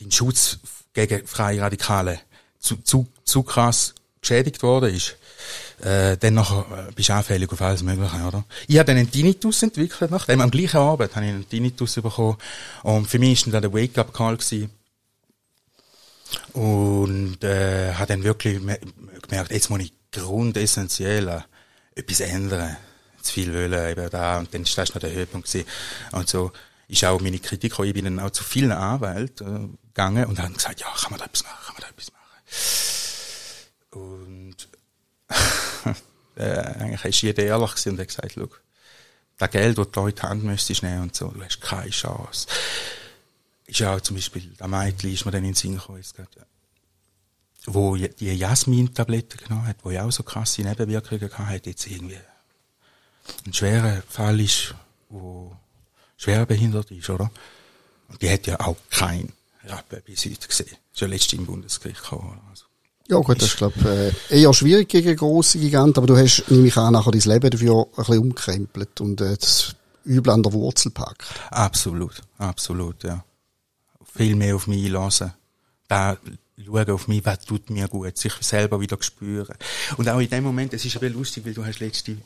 dein 0.00 0.10
Schutz 0.10 0.58
gegen 0.92 1.26
freie 1.26 1.60
Radikale 1.60 2.20
zu, 2.58 2.76
zu, 2.76 3.06
zu 3.24 3.42
krass 3.42 3.94
geschädigt 4.20 4.62
worden 4.62 4.94
ist, 4.94 5.16
äh, 5.82 6.16
dann 6.16 6.34
nachher 6.34 6.88
äh, 6.88 6.92
bist 6.92 7.10
du 7.10 7.14
anfällig 7.14 7.52
auf 7.52 7.60
alles 7.60 7.82
Mögliche, 7.82 8.16
oder? 8.26 8.44
Ich 8.66 8.78
habe 8.78 8.86
dann 8.86 8.96
einen 8.96 9.10
Tinnitus 9.10 9.62
entwickelt, 9.62 10.10
nachdem 10.10 10.40
am 10.40 10.50
gleichen 10.50 10.78
Abend 10.78 11.14
habe 11.14 11.26
ich 11.26 11.32
einen 11.32 11.48
Tinnitus 11.48 11.94
bekommen 11.94 12.38
und 12.82 13.06
für 13.06 13.18
mich 13.18 13.46
war 13.46 13.52
dann 13.52 13.70
der 13.70 13.72
Wake-up-Call 13.72 14.38
und 16.54 17.44
äh, 17.44 17.94
habe 17.94 18.06
dann 18.06 18.24
wirklich 18.24 18.60
gemerkt, 19.22 19.52
jetzt 19.52 19.70
muss 19.70 19.80
ich 19.80 19.92
grundessentiell 20.10 21.44
etwas 21.94 22.20
ändern. 22.20 22.76
Zu 23.26 23.32
viel 23.34 23.52
wollen, 23.52 23.90
eben 23.90 24.10
da. 24.10 24.38
Und 24.38 24.52
dann 24.54 24.62
ist 24.62 24.76
das 24.76 24.94
noch 24.94 25.00
der 25.00 25.12
Höhepunkt 25.12 25.50
gewesen. 25.50 25.68
Und 26.12 26.28
so 26.28 26.52
ist 26.88 27.04
auch 27.04 27.20
meine 27.20 27.38
Kritik. 27.38 27.78
Ich 27.78 27.94
bin 27.94 28.04
dann 28.04 28.20
auch 28.20 28.30
zu 28.30 28.44
vielen 28.44 28.72
Anwälten 28.72 29.74
äh, 29.74 29.88
gegangen 29.88 30.26
und 30.26 30.40
haben 30.40 30.54
gesagt, 30.54 30.80
ja, 30.80 30.86
kann 30.96 31.10
man 31.10 31.18
da 31.20 31.26
etwas 31.26 31.44
machen, 31.44 31.64
kann 31.64 31.74
man 31.74 31.82
da 31.82 31.88
etwas 31.88 32.12
machen. 32.12 32.26
Und 33.90 34.68
äh, 36.36 36.82
eigentlich 36.82 37.04
ist 37.04 37.22
jeder 37.22 37.42
ehrlich 37.42 37.70
gewesen 37.70 37.90
und 37.90 38.00
hat 38.00 38.08
gesagt, 38.08 38.32
schau, 38.34 38.48
das 39.38 39.50
Geld, 39.50 39.78
das 39.78 39.88
die 39.90 40.22
Hand 40.22 40.44
müsstest 40.44 40.82
nehmen 40.82 41.02
und 41.02 41.14
so, 41.16 41.28
du 41.28 41.42
hast 41.42 41.60
keine 41.60 41.90
Chance 41.90 42.46
ist 43.66 43.80
ja 43.80 43.94
auch 43.94 44.00
zum 44.00 44.16
Beispiel, 44.16 44.42
der 44.58 44.68
Mädchen 44.68 45.12
ist 45.12 45.24
mir 45.24 45.32
dann 45.32 45.44
in 45.44 45.50
den 45.50 45.54
Sinn 45.54 45.76
gekommen, 45.76 45.98
jetzt 45.98 46.14
gerade, 46.14 46.46
wo 47.66 47.96
die 47.96 48.32
Jasmin-Tabletten 48.32 49.38
genommen 49.38 49.66
hat, 49.66 49.78
wo 49.82 49.90
ja 49.90 50.04
auch 50.04 50.12
so 50.12 50.22
krasse 50.22 50.62
Nebenwirkungen 50.62 51.28
gehabt 51.28 51.66
jetzt 51.66 51.86
irgendwie 51.86 52.18
ein 53.46 53.52
schwerer 53.52 54.02
Fall 54.08 54.40
ist, 54.40 54.74
wo 55.08 55.52
schwer 56.16 56.46
behindert 56.46 56.90
ist, 56.90 57.10
oder? 57.10 57.30
Und 58.08 58.22
die 58.22 58.30
hat 58.30 58.46
ja 58.46 58.60
auch 58.60 58.76
kein 58.90 59.32
Rappen 59.64 60.02
bis 60.04 60.24
heute 60.24 60.46
gesehen. 60.46 60.76
Ist 60.92 61.00
ja 61.00 61.06
letztens 61.06 61.40
im 61.40 61.46
Bundesgericht 61.46 62.02
gekommen. 62.02 62.40
Also. 62.50 62.64
Ja 63.08 63.18
gut, 63.18 63.40
das 63.40 63.48
ist 63.48 63.56
glaube 63.56 64.12
äh, 64.30 64.40
eher 64.40 64.52
schwierig 64.52 64.88
gegen 64.88 65.16
grosse 65.16 65.58
Giganten, 65.58 65.98
aber 65.98 66.06
du 66.06 66.16
hast, 66.16 66.44
nehme 66.48 66.68
ich 66.68 66.76
an, 66.76 66.92
nachher 66.92 67.12
dein 67.12 67.20
Leben 67.20 67.50
dafür 67.50 67.86
ein 67.86 67.96
bisschen 67.96 68.18
umkrempelt 68.18 69.00
und 69.00 69.20
äh, 69.20 69.36
das 69.36 69.74
Übel 70.04 70.32
an 70.32 70.42
der 70.42 70.52
Wurzel 70.52 70.90
packt. 70.90 71.24
Absolut, 71.50 72.22
absolut, 72.38 73.04
ja 73.04 73.24
viel 74.16 74.34
mehr 74.34 74.56
auf 74.56 74.66
mich 74.66 74.86
einlassen. 74.86 75.32
Da 75.88 76.16
schauen 76.64 76.90
auf 76.90 77.08
mich, 77.08 77.24
was 77.24 77.44
tut 77.44 77.70
mir 77.70 77.88
gut, 77.88 78.16
sich 78.16 78.32
selber 78.40 78.80
wieder 78.80 78.96
spüren. 79.00 79.56
Und 79.96 80.08
auch 80.08 80.18
in 80.18 80.28
dem 80.28 80.44
Moment, 80.44 80.72
es 80.74 80.84
ist 80.84 80.96
aber 80.96 81.08
lustig, 81.10 81.44
weil 81.44 81.54
du 81.54 81.64
hast 81.64 81.80
letzte, 81.80 82.16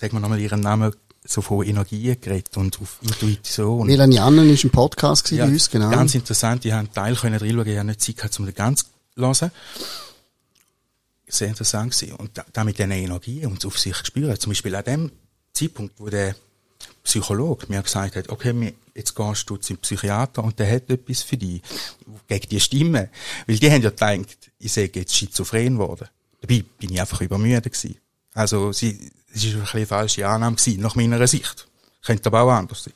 sag 0.00 0.12
mal 0.14 0.20
nochmal 0.20 0.40
ihren 0.40 0.60
Namen, 0.60 0.94
so 1.24 1.42
von 1.42 1.66
Energien 1.66 2.18
geredet 2.18 2.56
und 2.56 2.80
auf 2.80 2.98
Intuition. 3.02 3.86
Melanie 3.86 4.18
Annen 4.18 4.48
ist 4.48 4.64
im 4.64 4.70
Podcast 4.70 5.30
ja, 5.30 5.44
bei 5.44 5.52
uns, 5.52 5.68
genau. 5.68 5.90
Ganz 5.90 6.14
interessant, 6.14 6.64
die 6.64 6.72
haben 6.72 6.86
einen 6.86 6.92
Teil 6.92 7.14
können 7.14 7.38
reinschauen, 7.38 7.66
ich 7.66 7.76
habe 7.76 7.86
nicht 7.86 8.00
Zeit 8.00 8.16
gehabt, 8.16 8.38
um 8.40 8.46
den 8.46 8.54
ganz 8.54 8.86
zu 9.14 9.20
hören. 9.20 9.50
Sehr 11.28 11.48
interessant 11.48 11.92
gewesen. 11.92 12.16
Und 12.16 12.36
da, 12.38 12.44
da 12.52 12.64
mit 12.64 12.78
diesen 12.78 12.90
Energien 12.92 13.50
und 13.50 13.64
auf 13.66 13.78
sich 13.78 13.94
spüren. 13.96 14.40
Zum 14.40 14.50
Beispiel 14.50 14.74
an 14.74 14.84
dem 14.84 15.12
Zeitpunkt, 15.52 15.94
wo 15.98 16.08
der 16.08 16.34
Psychologe 17.04 17.66
mir 17.68 17.82
gesagt 17.82 18.16
hat, 18.16 18.30
okay, 18.30 18.74
jetzt 18.94 19.14
gehst 19.14 19.50
du 19.50 19.56
zum 19.58 19.76
Psychiater 19.76 20.42
und 20.42 20.58
der 20.58 20.74
hat 20.74 20.90
etwas 20.90 21.22
für 21.22 21.36
dich 21.36 21.62
gegen 22.26 22.48
die 22.48 22.58
Stimme. 22.58 23.10
Weil 23.46 23.58
die 23.58 23.70
haben 23.70 23.82
ja 23.82 23.90
gedacht, 23.90 24.50
ich 24.58 24.72
sei 24.72 24.90
jetzt 24.92 25.14
schizophren 25.14 25.74
geworden. 25.74 26.08
Dabei 26.40 26.64
bin 26.78 26.92
ich 26.92 27.00
einfach 27.00 27.20
übermüdet 27.20 27.64
gewesen. 27.64 27.96
Also, 28.34 28.72
sie, 28.72 29.10
es 29.32 29.44
ist 29.44 29.54
ein 29.54 29.60
bisschen 29.60 29.86
falsche 29.86 30.28
Annahme 30.28 30.56
gewesen, 30.56 30.80
nach 30.80 30.94
meiner 30.94 31.26
Sicht. 31.26 31.66
Könnte 32.02 32.26
aber 32.26 32.42
auch 32.42 32.50
anders 32.50 32.84
sein. 32.84 32.94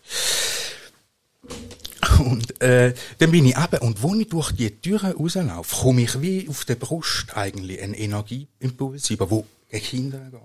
Und 2.18 2.60
äh, 2.62 2.94
dann 3.18 3.30
bin 3.30 3.46
ich 3.46 3.56
eben, 3.56 3.78
und 3.80 4.02
wo 4.02 4.14
ich 4.14 4.28
durch 4.28 4.52
die 4.52 4.70
Türen 4.70 5.12
rauslaufe, 5.12 5.74
komme 5.82 6.02
ich 6.02 6.20
wie 6.20 6.48
auf 6.48 6.64
der 6.64 6.76
Brust 6.76 7.36
eigentlich 7.36 7.82
ein 7.82 7.94
Energieimpuls 7.94 9.10
über, 9.10 9.30
wo 9.30 9.46
gegen 9.70 9.84
Kinder 9.84 10.18
geht. 10.30 10.40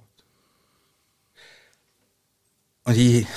Und 2.86 2.98
ich, 2.98 3.28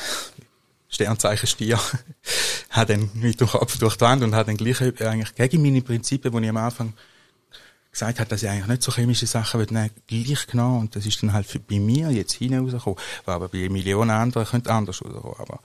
Sternzeichen 0.89 1.47
Stier, 1.47 1.79
hat 2.71 2.91
dann 2.91 3.11
mit 3.15 3.41
dem 3.41 3.49
Kopf 3.49 3.79
durch 3.79 3.97
die 3.97 4.01
Wand 4.01 4.23
und 4.23 4.35
hat 4.35 4.49
dann 4.49 4.57
gleich 4.57 4.81
eigentlich 4.81 5.35
gegen 5.35 5.63
meine 5.63 5.83
Prinzipien, 5.83 6.33
die 6.33 6.43
ich 6.45 6.49
am 6.49 6.57
Anfang 6.57 6.95
gesagt 7.93 8.19
habe, 8.19 8.29
dass 8.29 8.43
ich 8.43 8.49
eigentlich 8.49 8.67
nicht 8.67 8.83
so 8.83 8.91
chemische 8.91 9.27
Sachen 9.27 9.61
will, 9.61 9.67
nein, 9.71 9.91
gleich 10.07 10.47
genau. 10.47 10.79
Und 10.79 10.97
das 10.97 11.05
ist 11.05 11.23
dann 11.23 11.35
halt 11.35 11.47
für, 11.47 11.59
bei 11.59 11.79
mir 11.79 12.11
jetzt 12.11 12.33
hinausgekommen. 12.33 12.99
War 13.27 13.35
aber 13.35 13.49
bei 13.49 13.69
Millionen 13.69 14.11
anderen 14.11 14.47
könnte 14.47 14.73
anders 14.73 15.03
rauskommen, 15.05 15.35
aber. 15.39 15.61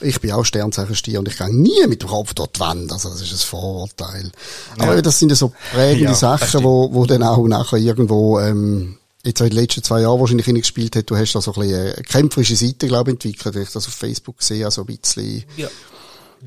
Ich 0.00 0.18
bin 0.20 0.32
auch 0.32 0.44
Sternzeichen 0.44 0.96
Stier 0.96 1.18
und 1.18 1.28
ich 1.28 1.36
gehe 1.36 1.54
nie 1.54 1.86
mit 1.86 2.00
dem 2.00 2.08
Kopf 2.08 2.32
durch 2.32 2.48
die 2.48 2.60
Wand. 2.60 2.90
Also, 2.90 3.10
das 3.10 3.20
ist 3.20 3.32
ein 3.32 3.38
Vorurteil. 3.38 4.32
Aber 4.78 4.96
ja. 4.96 5.02
das 5.02 5.18
sind 5.18 5.28
ja 5.28 5.36
so 5.36 5.52
prägende 5.72 6.04
ja, 6.12 6.14
Sachen, 6.14 6.64
wo, 6.64 6.94
wo 6.94 7.04
dann 7.04 7.22
auch 7.22 7.46
nachher 7.46 7.76
irgendwo, 7.76 8.40
ähm, 8.40 8.96
jetzt 9.22 9.42
auch 9.42 9.46
in 9.46 9.50
den 9.50 9.60
letzten 9.60 9.82
zwei 9.82 10.00
Jahren 10.00 10.18
wahrscheinlich 10.18 10.46
gespielt 10.46 10.96
hat, 10.96 11.10
du 11.10 11.16
hast 11.16 11.34
da 11.34 11.42
so 11.42 11.52
ein 11.52 11.60
bisschen 11.60 11.92
eine 11.92 12.02
kämpferische 12.04 12.56
Seite, 12.56 12.88
glaube 12.88 13.10
ich, 13.10 13.14
entwickelt, 13.16 13.56
ich 13.56 13.70
das 13.70 13.86
auf 13.86 13.92
Facebook 13.92 14.42
sehe, 14.42 14.64
also 14.64 14.80
ein 14.80 14.86
bisschen. 14.86 15.44
Ja, 15.58 15.68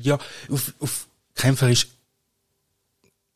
ja 0.00 0.18
auf, 0.50 0.74
auf 0.80 1.06
kämpferisch 1.36 1.86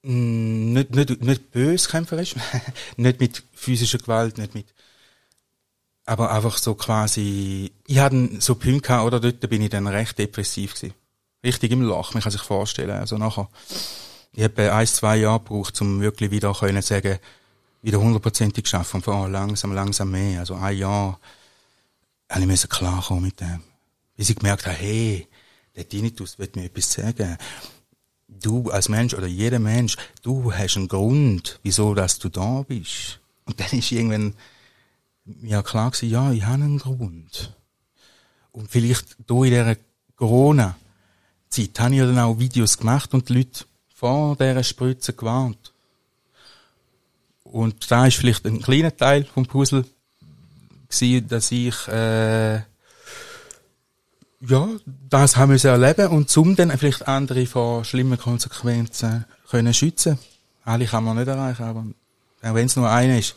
mm, 0.03 0.73
nicht, 0.73 0.95
nicht, 0.95 1.23
nicht 1.23 1.51
bös 1.51 1.89
kämpferisch, 1.89 2.35
nicht 2.97 3.21
mit 3.21 3.43
physischer 3.55 3.99
Gewalt, 3.99 4.39
nicht 4.39 4.55
mit, 4.55 4.67
aber 6.05 6.31
einfach 6.33 6.57
so 6.59 6.75
quasi, 6.75 7.73
ich 7.87 7.99
hatte 7.99 8.41
so 8.41 8.55
Punkte 8.55 8.89
gehabt, 8.89 9.05
oder 9.05 9.21
dort 9.21 9.49
bin 9.51 9.63
ich 9.63 9.71
dann 9.71 9.87
recht 9.87 10.19
depressiv 10.19 10.75
gewesen. 10.75 10.95
Richtig 11.45 11.71
im 11.71 11.83
Loch, 11.83 12.15
man 12.15 12.23
kann 12.23 12.33
sich 12.33 12.43
vorstellen, 12.43 12.99
also 12.99 13.19
nachher, 13.19 13.49
ich 14.33 14.45
habe 14.45 14.73
ein, 14.73 14.87
zwei 14.87 15.17
Jahre 15.17 15.41
gebraucht, 15.41 15.81
um 15.81 16.01
wirklich 16.01 16.31
wieder 16.31 16.53
können 16.55 16.83
sagen, 16.83 17.19
wieder 17.83 18.01
hundertprozentig 18.01 18.65
geschafft 18.65 18.95
und 18.95 19.05
vor 19.05 19.29
langsam, 19.29 19.73
langsam 19.73 20.11
mehr. 20.11 20.41
Also 20.41 20.55
ein 20.55 20.77
Jahr 20.77 21.19
habe 22.29 22.41
ich 22.41 22.47
müssen 22.47 22.69
klarkommen 22.69 23.25
mit 23.25 23.41
dem. 23.41 23.63
Bis 24.17 24.31
ich 24.31 24.37
gemerkt 24.37 24.67
habe, 24.67 24.77
hey, 24.77 25.29
der 25.77 25.89
Tinnitus 25.89 26.39
wird 26.39 26.57
mir 26.57 26.65
etwas 26.65 26.93
sagen. 26.93 27.39
Du 28.29 28.71
als 28.71 28.89
Mensch 28.89 29.15
oder 29.15 29.27
jeder 29.27 29.59
Mensch, 29.59 29.97
du 30.23 30.53
hast 30.53 30.77
einen 30.77 30.89
Grund, 30.89 31.59
wieso 31.63 31.95
dass 31.95 32.19
du 32.19 32.29
da 32.29 32.63
bist. 32.63 33.21
Und 33.47 33.59
dann 33.59 33.79
ist 33.79 33.91
irgendwann 33.91 34.35
mir 35.25 35.63
klar 35.63 35.91
gewesen, 35.91 36.11
ja, 36.11 36.31
ich 36.33 36.45
habe 36.45 36.63
einen 36.63 36.79
Grund. 36.79 37.57
Und 38.53 38.71
vielleicht 38.71 39.17
da 39.27 39.35
in 39.37 39.51
dieser 39.51 39.77
Corona-Zeit 40.17 41.81
habe 41.81 41.95
ich 41.95 42.01
dann 42.01 42.19
auch 42.19 42.39
Videos 42.39 42.79
gemacht 42.79 43.15
und 43.15 43.29
die 43.29 43.35
Leute 43.35 43.65
vor 43.95 44.37
dieser 44.37 44.63
Spritze 44.63 45.13
gewarnt. 45.13 45.73
Und 47.45 47.91
da 47.91 48.07
ist 48.07 48.17
vielleicht 48.17 48.47
ein 48.47 48.61
kleiner 48.61 48.95
Teil 48.95 49.25
vom 49.25 49.47
Puzzle 49.47 49.85
gewesen, 50.89 51.29
dass 51.29 51.51
ich 51.51 51.89
äh, 51.89 52.61
ja 54.41 54.69
das 55.11 55.37
haben 55.37 55.53
müssen 55.53 55.69
erleben 55.69 56.09
und 56.09 56.31
zum 56.31 56.57
dann 56.57 56.77
vielleicht 56.77 57.09
andere 57.09 57.47
vor 57.47 57.85
schlimmen 57.85 58.19
Konsequenzen 58.19 59.25
können 59.51 59.75
schützen. 59.75 60.19
Alle 60.65 60.87
kann 60.87 61.05
man 61.05 61.17
nicht 61.17 61.29
erreichen, 61.29 61.63
aber 61.63 61.85
auch 62.43 62.55
wenn 62.55 62.67
es 62.67 62.77
nur 62.77 62.91
einer 62.91 63.19
ist. 63.19 63.35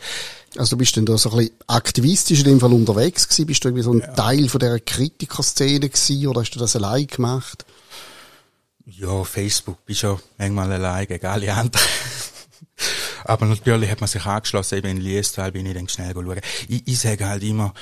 Also 0.57 0.75
du 0.75 0.79
bist 0.79 0.97
dann 0.97 1.05
da 1.05 1.17
so 1.17 1.31
ein 1.31 1.37
bisschen 1.37 1.55
aktivistisch 1.67 2.39
in 2.39 2.45
dem 2.45 2.59
Fall 2.59 2.73
unterwegs 2.73 3.27
gewesen? 3.27 3.45
Bist 3.45 3.63
du 3.63 3.69
irgendwie 3.69 3.83
so 3.83 3.93
ein 3.93 4.01
ja. 4.01 4.07
Teil 4.07 4.49
von 4.49 4.59
dieser 4.59 4.79
Kritikerszene 4.79 5.89
gewesen 5.89 6.27
oder 6.27 6.41
hast 6.41 6.51
du 6.51 6.59
das 6.59 6.75
allein 6.75 7.07
gemacht? 7.07 7.65
Ja, 8.85 9.23
Facebook 9.23 9.85
bist 9.85 10.01
ja 10.01 10.19
manchmal 10.37 10.73
allein 10.73 11.07
gegen 11.07 11.25
alle 11.25 11.53
anderen. 11.53 11.85
Aber 13.23 13.45
natürlich 13.45 13.89
hat 13.89 14.01
man 14.01 14.07
sich 14.07 14.25
angeschlossen, 14.25 14.79
eben 14.79 14.89
in 14.89 14.97
Liestal 14.97 15.51
bin 15.51 15.65
ich 15.65 15.73
dann 15.73 15.87
schnell 15.87 16.13
schauen. 16.13 16.41
Ich, 16.67 16.87
ich 16.87 16.99
sage 16.99 17.27
halt 17.27 17.43
immer, 17.43 17.73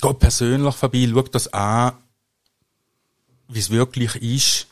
geht 0.00 0.18
persönlich 0.18 0.74
vorbei, 0.74 1.08
schaut 1.10 1.34
das 1.34 1.52
an, 1.52 1.92
wie 3.48 3.58
es 3.58 3.70
wirklich 3.70 4.16
ist. 4.16 4.66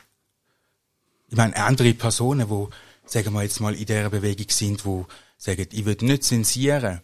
Ich 1.29 1.37
meine, 1.37 1.55
andere 1.55 1.93
Personen, 1.93 2.47
die, 2.47 2.67
sagen 3.05 3.33
wir 3.33 3.43
jetzt 3.43 3.59
mal, 3.59 3.73
in 3.73 3.85
dieser 3.85 4.09
Bewegung 4.09 4.49
sind, 4.49 4.83
die 4.83 5.05
sagen, 5.37 5.67
ich 5.71 5.85
will 5.85 5.97
nicht 6.01 6.23
zensieren, 6.23 7.01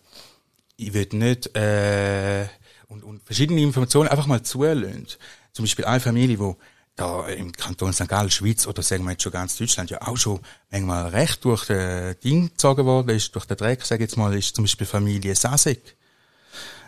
ich 0.78 0.94
will 0.94 1.08
nicht, 1.14 1.56
äh, 1.56 2.48
und, 2.88 3.04
und 3.04 3.24
verschiedene 3.24 3.62
Informationen 3.62 4.10
einfach 4.10 4.28
mal 4.28 4.42
zulassen. 4.44 5.08
Zum 5.52 5.64
Beispiel 5.64 5.86
eine 5.86 6.00
Familie, 6.00 6.38
die 6.38 6.54
da 6.96 7.28
im 7.28 7.52
Kanton 7.52 7.94
St. 7.94 8.08
Gallen, 8.08 8.30
Schweiz 8.30 8.68
oder 8.68 8.82
sagen 8.82 9.04
wir 9.06 9.12
jetzt 9.12 9.24
schon 9.24 9.32
ganz 9.32 9.58
Deutschland 9.58 9.90
ja 9.90 10.02
auch 10.02 10.18
schon 10.18 10.40
manchmal 10.70 11.08
recht 11.08 11.46
durch 11.46 11.66
den 11.66 12.20
Ding 12.24 12.50
gezogen 12.50 12.86
worden 12.86 13.16
ist, 13.16 13.34
durch 13.36 13.46
den 13.46 13.58
Dreck, 13.58 13.86
sage 13.86 14.04
ich 14.04 14.10
jetzt 14.10 14.18
mal, 14.18 14.36
ist 14.36 14.56
zum 14.56 14.66
Beispiel 14.66 14.88
Familie 14.88 15.36
Sasek, 15.36 15.96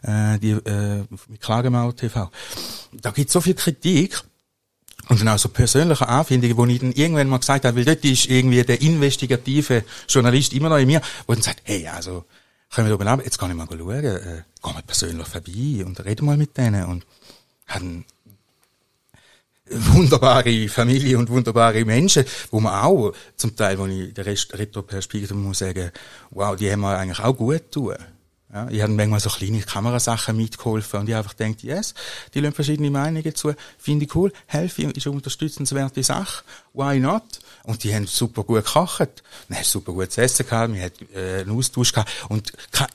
äh, 0.04 0.40
die 0.40 0.52
äh, 0.52 1.06
mit 1.28 1.42
Klagemauer 1.42 1.96
TV. 1.96 2.30
Da 2.94 3.12
gibt 3.12 3.32
so 3.32 3.42
viel 3.42 3.54
Kritik 3.54 4.22
und 5.10 5.20
dann 5.20 5.30
auch 5.30 5.40
so 5.40 5.50
persönliche 5.50 6.08
Anfindungen, 6.08 6.58
wo 6.58 6.66
ich 6.66 6.80
dann 6.80 6.92
irgendwann 6.92 7.28
mal 7.28 7.40
gesagt 7.40 7.66
habe, 7.66 7.78
weil 7.78 7.86
dort 7.86 8.04
ist 8.06 8.28
irgendwie 8.28 8.64
der 8.64 8.82
investigative 8.82 9.84
Journalist 10.08 10.54
immer 10.54 10.70
noch 10.70 10.78
in 10.78 10.88
mir, 10.88 11.02
wo 11.28 11.34
dann 11.34 11.42
sagt, 11.42 11.62
hey, 11.64 11.88
also, 11.88 12.26
können 12.70 12.88
wir 12.88 12.96
oben 12.96 13.08
ab, 13.08 13.22
jetzt 13.24 13.38
kann 13.38 13.52
ich 13.52 13.58
mal 13.58 13.68
schauen, 13.68 14.04
äh, 14.04 14.44
gehen 14.64 14.76
wir 14.76 14.82
persönlich 14.86 15.28
vorbei 15.28 15.86
und 15.86 16.04
reden 16.06 16.26
mal 16.26 16.38
mit 16.38 16.58
denen 16.58 16.86
und 16.86 17.06
haben 17.68 18.06
wunderbare 19.72 20.68
Familie 20.70 21.18
und 21.18 21.30
wunderbare 21.30 21.84
Menschen, 21.86 22.26
wo 22.50 22.60
man 22.60 22.74
auch 22.74 23.14
zum 23.36 23.56
Teil, 23.56 23.78
wo 23.78 23.86
ich 23.86 24.14
der 24.14 24.26
Rest 24.26 24.58
Retroperspektive 24.58 25.34
muss 25.34 25.60
sagen, 25.60 25.92
wow, 26.30 26.56
die 26.56 26.72
haben 26.72 26.82
mir 26.82 26.98
eigentlich 26.98 27.20
auch 27.20 27.36
gut 27.36 27.72
tun. 27.72 27.96
Ja, 28.54 28.68
ich 28.70 28.82
habe 28.82 28.92
manchmal 28.92 29.22
so 29.22 29.30
kleine 29.30 29.62
Kamerasachen 29.62 30.36
mitgeholfen 30.36 31.00
und 31.00 31.10
ich 31.10 31.16
einfach 31.16 31.38
gedacht, 31.38 31.64
yes, 31.64 31.94
die 32.34 32.42
lassen 32.42 32.54
verschiedene 32.54 32.92
Meinungen 32.92 33.34
zu, 33.34 33.54
finde 33.78 34.06
ich 34.06 34.14
cool, 34.14 34.34
helfe, 34.46 34.84
ist 34.84 35.08
eine 35.08 35.16
unterstützenswerte 35.16 36.04
Sache, 36.04 36.44
why 36.74 37.00
not? 37.00 37.24
Und 37.64 37.84
die 37.86 37.96
haben 37.96 38.08
super 38.08 38.44
gut 38.44 38.66
gekocht, 38.66 39.24
wir 39.48 39.56
haben 39.56 39.64
super 39.64 39.94
gutes 39.94 40.18
Essen 40.18 40.46
gehabt, 40.46 40.74
wir 40.74 40.84
hatten 40.84 41.08
äh, 41.16 41.42
einen 41.42 41.58
Austausch 41.58 41.94
gehabt 41.94 42.12
und 42.28 42.52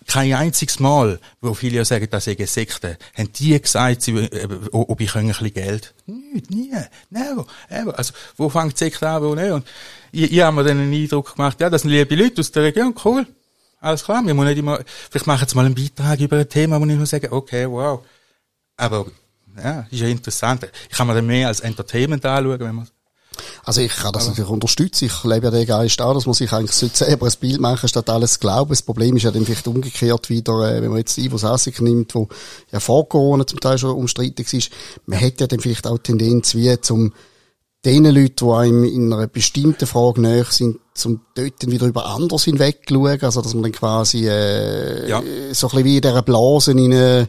kein 0.06 0.34
einziges 0.34 0.78
Mal, 0.78 1.20
wo 1.40 1.54
viele 1.54 1.76
ja 1.76 1.84
sagen, 1.86 2.08
das 2.10 2.26
sei 2.26 2.36
Sekte, 2.44 2.98
haben 3.16 3.32
die 3.32 3.58
gesagt, 3.58 4.02
sie, 4.02 4.12
äh, 4.12 4.48
ob 4.72 5.00
ich 5.00 5.14
ein 5.14 5.28
bisschen 5.28 5.54
Geld. 5.54 5.94
Nicht, 6.04 6.50
nie, 6.50 6.70
never, 7.08 7.46
ever. 7.70 7.98
Also, 7.98 8.12
wo 8.36 8.50
fängt 8.50 8.74
die 8.74 8.84
Sekte 8.84 9.08
an, 9.08 9.22
wo 9.22 9.34
nicht? 9.34 9.50
Und 9.50 9.66
ich, 10.12 10.32
ich 10.32 10.40
habe 10.40 10.54
mir 10.54 10.64
dann 10.64 10.80
einen 10.80 10.92
Eindruck 10.92 11.34
gemacht, 11.34 11.58
ja, 11.60 11.70
das 11.70 11.82
sind 11.82 11.92
liebe 11.92 12.14
Leute 12.14 12.42
aus 12.42 12.52
der 12.52 12.64
Region, 12.64 12.94
cool 13.06 13.26
alles 13.86 14.04
klar, 14.04 14.22
wir 14.24 14.34
müssen 14.34 14.48
nicht 14.48 14.58
immer, 14.58 14.80
vielleicht 15.10 15.26
machen 15.26 15.48
sie 15.48 15.54
mal 15.56 15.64
einen 15.64 15.74
Beitrag 15.74 16.20
über 16.20 16.38
ein 16.38 16.48
Thema, 16.48 16.80
wo 16.80 16.86
ich 16.86 16.96
nur 16.96 17.06
sage, 17.06 17.32
okay, 17.32 17.68
wow. 17.68 18.00
Aber, 18.76 19.06
ja, 19.56 19.86
ist 19.90 20.00
ja 20.00 20.08
interessant. 20.08 20.68
Ich 20.90 20.96
kann 20.96 21.06
mir 21.06 21.14
dann 21.14 21.26
mehr 21.26 21.48
als 21.48 21.60
Entertainment 21.60 22.24
anschauen, 22.24 22.60
wenn 22.60 22.74
man 22.74 22.88
also 23.64 23.80
ich 23.80 23.94
kann 23.94 24.12
das 24.12 24.28
natürlich 24.28 24.50
unterstützen. 24.50 25.06
Ich 25.06 25.24
lebe 25.24 25.46
ja 25.46 25.50
den 25.50 25.66
Geist 25.66 26.00
auch, 26.00 26.14
dass 26.14 26.26
man 26.26 26.34
sich 26.34 26.52
eigentlich 26.52 26.72
selber 26.72 27.26
ein 27.26 27.32
Bild 27.40 27.60
machen 27.60 27.88
statt 27.88 28.08
alles 28.08 28.40
glauben. 28.40 28.70
Das 28.70 28.82
Problem 28.82 29.16
ist 29.16 29.24
ja 29.24 29.30
dann 29.30 29.44
vielleicht 29.44 29.66
umgekehrt 29.66 30.30
wieder, 30.30 30.52
äh, 30.70 30.82
wenn 30.82 30.90
man 30.90 30.98
jetzt 30.98 31.18
Ivo 31.18 31.36
Sassig 31.36 31.80
nimmt, 31.80 32.14
wo 32.14 32.28
ja 32.72 32.80
vor 32.80 33.08
Corona 33.08 33.46
zum 33.46 33.60
Teil 33.60 33.78
schon 33.78 33.90
umstritten 33.90 34.42
ist. 34.56 34.70
Man 35.06 35.18
hätte 35.18 35.44
ja 35.44 35.48
dann 35.48 35.60
vielleicht 35.60 35.86
auch 35.86 35.98
Tendenz 35.98 36.54
wie 36.54 36.80
zum 36.80 37.12
den 37.86 38.04
Leuten, 38.04 38.46
die 38.46 38.52
einem 38.52 38.84
in 38.84 39.12
einer 39.12 39.28
bestimmten 39.28 39.86
Frage 39.86 40.20
näher 40.20 40.46
sind, 40.50 40.78
zum 40.92 41.20
dort 41.34 41.62
dann 41.62 41.70
wieder 41.70 41.86
über 41.86 42.06
anders 42.06 42.44
hinweg 42.44 42.80
schauen, 42.88 43.22
also 43.22 43.40
dass 43.40 43.54
man 43.54 43.62
dann 43.62 43.72
quasi 43.72 44.28
äh, 44.28 45.08
ja. 45.08 45.22
so 45.52 45.68
ein 45.68 45.70
bisschen 45.70 45.84
wie 45.84 45.96
in 45.96 46.02
dieser 46.02 46.22
Blase 46.22 46.72
in 46.72 46.80
eine, 46.80 47.28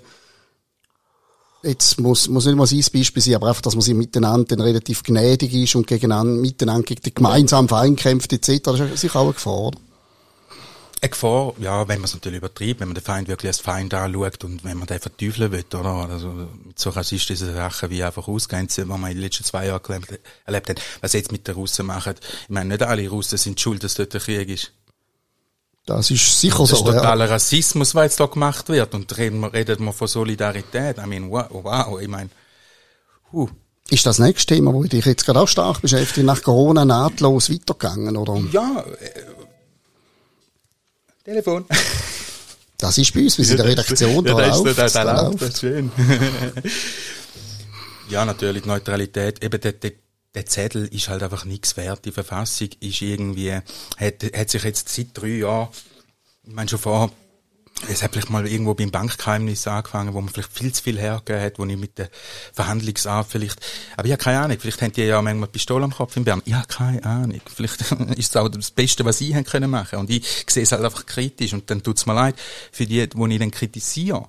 jetzt 1.62 2.00
muss, 2.00 2.28
muss 2.28 2.46
nicht 2.46 2.56
mal 2.56 2.66
sein 2.66 2.84
Beispiel 2.92 3.22
sein, 3.22 3.36
aber 3.36 3.50
einfach, 3.50 3.62
dass 3.62 3.76
man 3.76 3.82
sich 3.82 3.94
miteinander 3.94 4.56
dann 4.56 4.62
relativ 4.62 5.04
gnädig 5.04 5.54
ist 5.54 5.76
und 5.76 5.86
gegeneinander, 5.86 6.42
miteinander 6.42 6.84
gegen 6.84 7.04
den 7.04 7.14
gemeinsamen 7.14 7.70
Feind 7.70 8.00
kämpft 8.00 8.34
etc. 8.34 8.64
Das 8.64 8.80
ist 8.80 9.02
sicher 9.02 9.20
auch 9.20 9.26
eine 9.26 9.34
Gefahr. 9.34 9.60
Oder? 9.60 9.78
Eine 11.00 11.10
Gefahr, 11.10 11.54
ja, 11.60 11.88
wenn 11.88 12.00
man 12.00 12.06
es 12.06 12.16
natürlich 12.16 12.40
übertreibt, 12.40 12.80
wenn 12.80 12.88
man 12.88 12.96
den 12.96 13.04
Feind 13.04 13.28
wirklich 13.28 13.50
als 13.50 13.60
Feind 13.60 13.94
anschaut 13.94 14.44
und 14.44 14.64
wenn 14.64 14.78
man 14.78 14.88
den 14.88 15.00
verteufeln 15.00 15.52
will, 15.52 15.66
oder? 15.80 16.10
Also, 16.10 16.30
mit 16.30 16.80
so 16.80 16.90
rassistischen 16.90 17.54
Sachen 17.54 17.92
wie 17.92 18.04
einfach 18.04 18.28
Ausgrenzen, 18.28 18.86
die 18.86 18.90
man 18.90 19.12
in 19.12 19.18
den 19.18 19.24
letzten 19.24 19.44
zwei 19.44 19.68
Jahren 19.68 20.06
erlebt 20.46 20.70
hat. 20.70 20.82
Was 21.02 21.14
jetzt 21.14 21.32
mit 21.32 21.48
den 21.48 21.54
Russen 21.54 21.86
machen. 21.86 22.16
Ich 22.44 22.50
meine, 22.50 22.70
nicht 22.70 22.82
alle 22.82 23.08
Russen 23.10 23.38
sind 23.38 23.60
schuld, 23.60 23.84
dass 23.84 23.94
dort 23.94 24.16
ein 24.16 24.22
Krieg 24.22 24.50
ist. 24.50 24.72
Das 25.86 26.10
ist 26.10 26.42
sicher 26.42 26.58
das 26.60 26.70
so. 26.70 26.78
Das 26.78 26.96
ist 26.96 27.02
totaler 27.02 27.26
ja. 27.26 27.32
Rassismus, 27.32 27.94
was 27.94 28.04
jetzt 28.04 28.20
da 28.20 28.26
gemacht 28.26 28.68
wird. 28.68 28.94
Und 28.96 29.16
reden 29.18 29.40
wir, 29.40 29.54
reden 29.54 29.86
wir 29.86 29.94
von 29.94 30.08
Solidarität. 30.08 30.98
I 30.98 31.06
mean, 31.06 31.30
wow, 31.30 31.46
wow 31.52 32.02
ich 32.02 32.08
meine, 32.08 32.30
huh. 33.32 33.50
Ist 33.90 34.06
das 34.06 34.20
nächste 34.20 34.56
Thema, 34.56 34.74
wo 34.74 34.84
dich 34.84 35.06
jetzt 35.06 35.26
gerade 35.26 35.40
auch 35.40 35.48
stark 35.48 35.82
beschäftigt, 35.82 36.26
nach 36.26 36.44
Corona 36.44 36.84
nahtlos 36.84 37.50
weitergegangen, 37.50 38.18
oder? 38.18 38.38
Ja, 38.52 38.84
Telefon. 41.28 41.66
Das 42.80 42.96
ist 43.00 43.12
bei 43.12 43.22
uns, 43.22 43.36
wir 43.40 43.44
sind 43.44 43.60
in 43.60 43.64
der 43.64 43.72
Redaktion, 43.72 44.24
da, 44.24 44.34
ja, 44.34 44.38
da 44.38 44.56
läuft, 44.56 44.78
da, 44.78 44.88
da, 44.88 45.04
da 45.04 45.22
läuft. 45.24 45.42
Das 45.42 45.50
ist 45.50 45.62
schön. 45.62 45.92
ja, 48.10 48.24
natürlich, 48.24 48.66
Neutralität, 48.66 49.44
eben 49.44 49.60
der, 49.60 49.72
der, 49.72 49.94
der 50.36 50.46
Zettel 50.46 50.86
ist 50.86 51.10
halt 51.10 51.24
einfach 51.24 51.44
nichts 51.44 51.76
wert. 51.76 52.06
Die 52.06 52.12
Verfassung 52.12 52.70
ist 52.80 53.02
irgendwie, 53.02 53.52
hat, 53.52 53.64
hat 53.98 54.50
sich 54.52 54.64
jetzt 54.64 54.90
seit 54.90 55.08
drei 55.16 55.40
Jahren, 55.40 55.70
ich 56.44 56.54
meine 56.54 56.70
schon 56.70 56.78
vor 56.78 57.12
es 57.90 58.02
hat 58.02 58.14
vielleicht 58.14 58.30
mal 58.30 58.48
irgendwo 58.48 58.74
beim 58.74 58.92
Bankgeheimnis 58.92 59.68
angefangen, 59.68 60.14
wo 60.14 60.22
man 60.22 60.34
vielleicht 60.34 60.52
viel 60.52 60.74
zu 60.74 60.84
viel 60.84 60.98
hergegeben 60.98 61.42
hat, 61.42 61.60
wo 61.60 61.66
ich 61.66 61.78
mit 61.78 61.98
der 61.98 62.10
Verhandlungsart 62.54 63.28
vielleicht, 63.30 63.60
aber 63.96 64.08
ich 64.08 64.12
habe 64.12 64.24
keine 64.24 64.40
Ahnung, 64.40 64.58
vielleicht 64.60 64.82
haben 64.82 64.92
die 64.92 65.04
ja 65.04 65.22
manchmal 65.22 65.48
Pistole 65.48 65.84
am 65.84 65.94
Kopf 65.94 66.18
in 66.18 66.24
Bern. 66.24 66.42
Ich 66.46 66.54
habe 66.54 66.68
keine 66.68 67.04
Ahnung. 67.06 67.42
Vielleicht 67.54 67.82
ist 68.18 68.30
es 68.30 68.36
auch 68.36 68.50
das 68.50 68.72
Beste, 68.72 69.06
was 69.06 69.20
sie 69.20 69.36
haben 69.36 69.44
können 69.44 69.70
machen. 69.70 70.00
Und 70.00 70.10
ich 70.10 70.26
sehe 70.48 70.64
es 70.64 70.72
halt 70.72 70.84
einfach 70.84 71.06
kritisch 71.06 71.54
und 71.54 71.70
dann 71.70 71.84
tut 71.84 71.98
es 71.98 72.06
mir 72.06 72.14
leid 72.14 72.36
für 72.72 72.86
die, 72.86 73.08
die 73.08 73.34
ich 73.34 73.40
dann 73.40 73.52
kritisiere. 73.52 74.26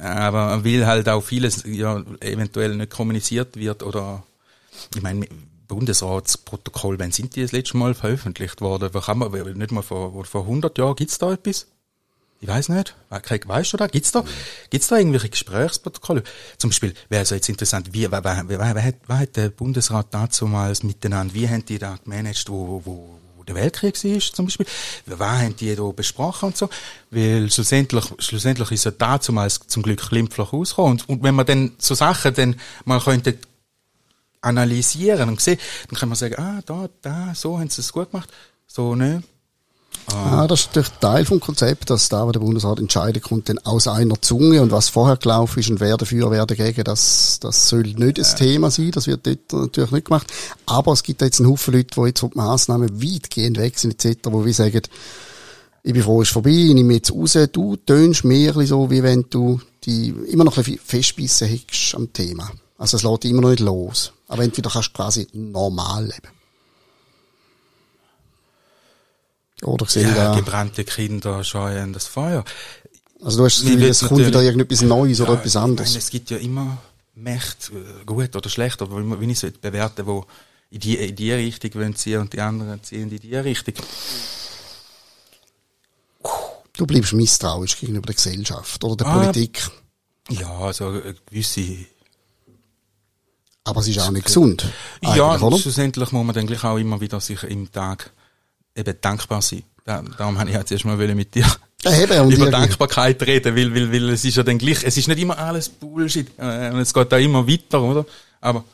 Aber 0.00 0.64
weil 0.64 0.86
halt 0.86 1.08
auch 1.08 1.22
vieles 1.22 1.64
ja 1.64 2.02
eventuell 2.20 2.76
nicht 2.76 2.90
kommuniziert 2.90 3.56
wird 3.56 3.82
oder, 3.82 4.24
ich 4.94 5.02
meine, 5.02 5.26
Bundesratsprotokoll, 5.68 6.98
wann 6.98 7.12
sind 7.12 7.34
die 7.36 7.42
das 7.42 7.52
letzte 7.52 7.78
Mal 7.78 7.94
veröffentlicht 7.94 8.60
worden? 8.60 8.90
Kann 8.92 9.18
man, 9.18 9.32
nicht 9.32 9.72
mal 9.72 9.82
vor, 9.82 10.24
vor 10.24 10.42
100 10.42 10.76
Jahren, 10.76 10.96
gibt's 10.96 11.18
da 11.18 11.32
etwas? 11.32 11.66
Ich 12.42 12.48
weiß 12.48 12.70
nicht. 12.70 12.96
Weißt 13.08 13.72
du 13.72 13.76
da? 13.76 13.86
Gibt's 13.86 14.10
da, 14.10 14.24
gibt's 14.68 14.88
da 14.88 14.96
irgendwelche 14.96 15.28
Gesprächsprotokolle? 15.28 16.24
Zum 16.58 16.70
Beispiel 16.70 16.92
wäre 17.08 17.22
es 17.22 17.30
jetzt 17.30 17.48
interessant, 17.48 17.94
wie, 17.94 18.10
wer, 18.10 18.24
wer, 18.24 18.44
wer, 18.48 18.84
hat, 18.84 18.96
wer 19.06 19.18
hat 19.20 19.36
der 19.36 19.48
Bundesrat 19.50 20.08
dazu 20.10 20.46
mal 20.46 20.74
miteinander, 20.82 21.32
wie 21.34 21.48
haben 21.48 21.64
die 21.64 21.78
da 21.78 21.96
gemanagt, 22.02 22.48
wo, 22.48 22.82
wo, 22.84 23.20
wo 23.36 23.44
der 23.44 23.54
Weltkrieg 23.54 23.94
war, 23.94 24.18
zum 24.18 24.46
Beispiel? 24.46 24.66
Wer 25.06 25.20
haben 25.20 25.54
die 25.54 25.72
da 25.76 25.84
besprochen 25.84 26.46
und 26.46 26.56
so? 26.56 26.68
Weil 27.12 27.48
schlussendlich, 27.48 28.06
schlussendlich 28.18 28.72
ist 28.72 28.86
ja 28.86 28.90
dazu 28.90 29.32
mal 29.32 29.48
zum 29.48 29.84
Glück 29.84 30.08
glimpflich 30.08 30.52
rausgekommen. 30.52 30.92
Und, 30.92 31.08
und 31.08 31.22
wenn 31.22 31.36
man 31.36 31.46
dann 31.46 31.76
so 31.78 31.94
Sachen 31.94 32.34
dann 32.34 32.56
mal 32.84 32.98
könnte 33.00 33.38
analysieren 34.40 35.28
und 35.28 35.40
sehen, 35.40 35.60
dann 35.88 35.96
kann 35.96 36.08
man 36.08 36.16
sagen, 36.16 36.34
ah, 36.38 36.60
da, 36.66 36.88
da, 37.02 37.34
so 37.36 37.60
haben 37.60 37.70
sie 37.70 37.82
es 37.82 37.92
gut 37.92 38.10
gemacht, 38.10 38.32
so, 38.66 38.96
ne? 38.96 39.22
Ah. 40.06 40.42
ah. 40.42 40.46
das 40.46 40.60
ist 40.60 40.66
natürlich 40.68 40.90
Teil 41.00 41.24
vom 41.24 41.40
Konzept, 41.40 41.90
dass 41.90 42.08
da, 42.08 42.26
wo 42.26 42.32
der 42.32 42.40
Bundesrat 42.40 42.78
entscheiden 42.78 43.22
kommt, 43.22 43.48
dann 43.48 43.58
aus 43.58 43.86
einer 43.86 44.20
Zunge 44.20 44.62
und 44.62 44.70
was 44.70 44.88
vorher 44.88 45.16
gelaufen 45.16 45.60
ist 45.60 45.70
und 45.70 45.80
wer 45.80 45.96
dafür, 45.96 46.30
wer 46.30 46.46
dagegen, 46.46 46.84
das, 46.84 47.38
das 47.40 47.68
soll 47.68 47.82
nicht 47.82 48.18
das 48.18 48.34
Thema 48.34 48.70
sein, 48.70 48.90
das 48.90 49.06
wird 49.06 49.26
dort 49.26 49.52
natürlich 49.52 49.90
nicht 49.90 50.06
gemacht. 50.06 50.32
Aber 50.66 50.92
es 50.92 51.02
gibt 51.02 51.22
jetzt 51.22 51.40
einen 51.40 51.50
Haufen 51.50 51.74
Leute, 51.74 51.94
die 51.94 52.06
jetzt 52.06 52.20
von 52.20 52.30
den 52.30 52.38
Massnahmen 52.38 53.02
weitgehend 53.02 53.58
weg 53.58 53.78
sind, 53.78 54.04
etc., 54.04 54.28
wo 54.30 54.44
wir 54.44 54.54
sagen, 54.54 54.82
ich 55.84 55.92
bin 55.92 56.02
froh, 56.02 56.22
es 56.22 56.28
ist 56.28 56.32
vorbei, 56.32 56.50
ich 56.50 56.74
nehme 56.74 56.94
jetzt 56.94 57.12
raus, 57.12 57.36
du 57.52 57.76
tönst 57.76 58.24
mehr 58.24 58.54
so, 58.66 58.90
wie 58.90 59.02
wenn 59.02 59.26
du 59.28 59.60
die 59.84 60.14
immer 60.28 60.44
noch 60.44 60.56
ein 60.56 60.62
bisschen 60.62 60.80
festbissen 60.84 61.48
hättest 61.48 61.94
am 61.96 62.12
Thema. 62.12 62.50
Also 62.78 62.96
es 62.96 63.02
lässt 63.02 63.24
immer 63.24 63.42
noch 63.42 63.50
nicht 63.50 63.60
los. 63.60 64.12
Aber 64.28 64.42
entweder 64.44 64.70
kannst 64.70 64.90
du 64.90 64.92
quasi 64.94 65.26
normal 65.32 66.04
leben. 66.04 66.41
Oder 69.64 69.86
sehe 69.86 70.02
ja, 70.02 70.14
da... 70.14 70.34
gebrannte 70.34 70.84
Kinder 70.84 71.44
scheuen 71.44 71.92
das 71.92 72.06
Feuer. 72.06 72.44
Also 73.22 73.38
du 73.38 73.44
hast 73.44 73.58
das 73.58 73.64
Gefühl, 73.64 73.84
es 73.84 74.00
kommt 74.00 74.26
wieder 74.26 74.42
irgendetwas 74.42 74.82
Neues 74.82 75.18
ja, 75.18 75.24
oder 75.24 75.34
etwas 75.34 75.56
anderes. 75.56 75.90
Meine, 75.90 75.98
es 75.98 76.10
gibt 76.10 76.30
ja 76.30 76.38
immer 76.38 76.78
Mächte, 77.14 77.72
äh, 77.72 78.04
gut 78.04 78.34
oder 78.34 78.48
schlecht, 78.48 78.82
aber 78.82 79.20
wie 79.20 79.30
ich 79.30 79.42
es 79.42 79.52
bewerten 79.52 80.06
wo 80.06 80.24
in 80.70 80.80
die, 80.80 80.96
in 80.96 81.14
die 81.14 81.32
Richtung 81.32 81.74
wollen 81.74 81.94
ziehen 81.94 82.20
und 82.20 82.32
die 82.32 82.40
anderen 82.40 82.82
ziehen 82.82 83.10
in 83.10 83.18
die 83.18 83.36
Richtung. 83.36 83.74
Du 86.72 86.86
bleibst 86.86 87.12
misstrauisch 87.12 87.78
gegenüber 87.78 88.06
der 88.06 88.14
Gesellschaft 88.14 88.82
oder 88.82 88.96
der 88.96 89.06
ah, 89.06 89.18
Politik. 89.18 89.70
Ja, 90.30 90.50
also 90.58 90.88
eine 90.88 91.14
gewisse 91.26 91.86
aber 93.64 93.80
es 93.80 93.88
ist 93.88 94.00
auch 94.00 94.10
nicht 94.10 94.26
gesund. 94.26 94.66
Ja, 95.02 95.38
schlussendlich 95.38 96.10
muss 96.10 96.24
man 96.24 96.34
dann 96.34 96.46
gleich 96.46 96.64
auch 96.64 96.78
immer 96.78 97.00
wieder 97.00 97.20
sich 97.20 97.44
im 97.44 97.70
Tag 97.70 98.10
eben 98.76 98.94
dankbar 99.00 99.42
sein. 99.42 99.62
Darum 99.84 100.38
habe 100.38 100.50
ich 100.50 100.56
jetzt 100.56 100.70
erstmal 100.70 100.96
mit 100.96 101.34
dir 101.34 101.44
eben, 101.84 102.30
über 102.30 102.50
Dankbarkeit 102.50 103.22
reden, 103.22 103.56
weil, 103.56 103.74
weil, 103.74 103.92
weil 103.92 104.10
es 104.10 104.24
ist 104.24 104.36
ja 104.36 104.42
dann 104.42 104.58
gleich, 104.58 104.84
es 104.84 104.96
ist 104.96 105.08
nicht 105.08 105.20
immer 105.20 105.38
alles 105.38 105.68
Bullshit, 105.68 106.28
äh, 106.38 106.70
und 106.70 106.78
es 106.78 106.94
geht 106.94 107.10
da 107.10 107.18
immer 107.18 107.46
weiter, 107.46 107.82
oder? 107.82 108.06
Aber, 108.40 108.64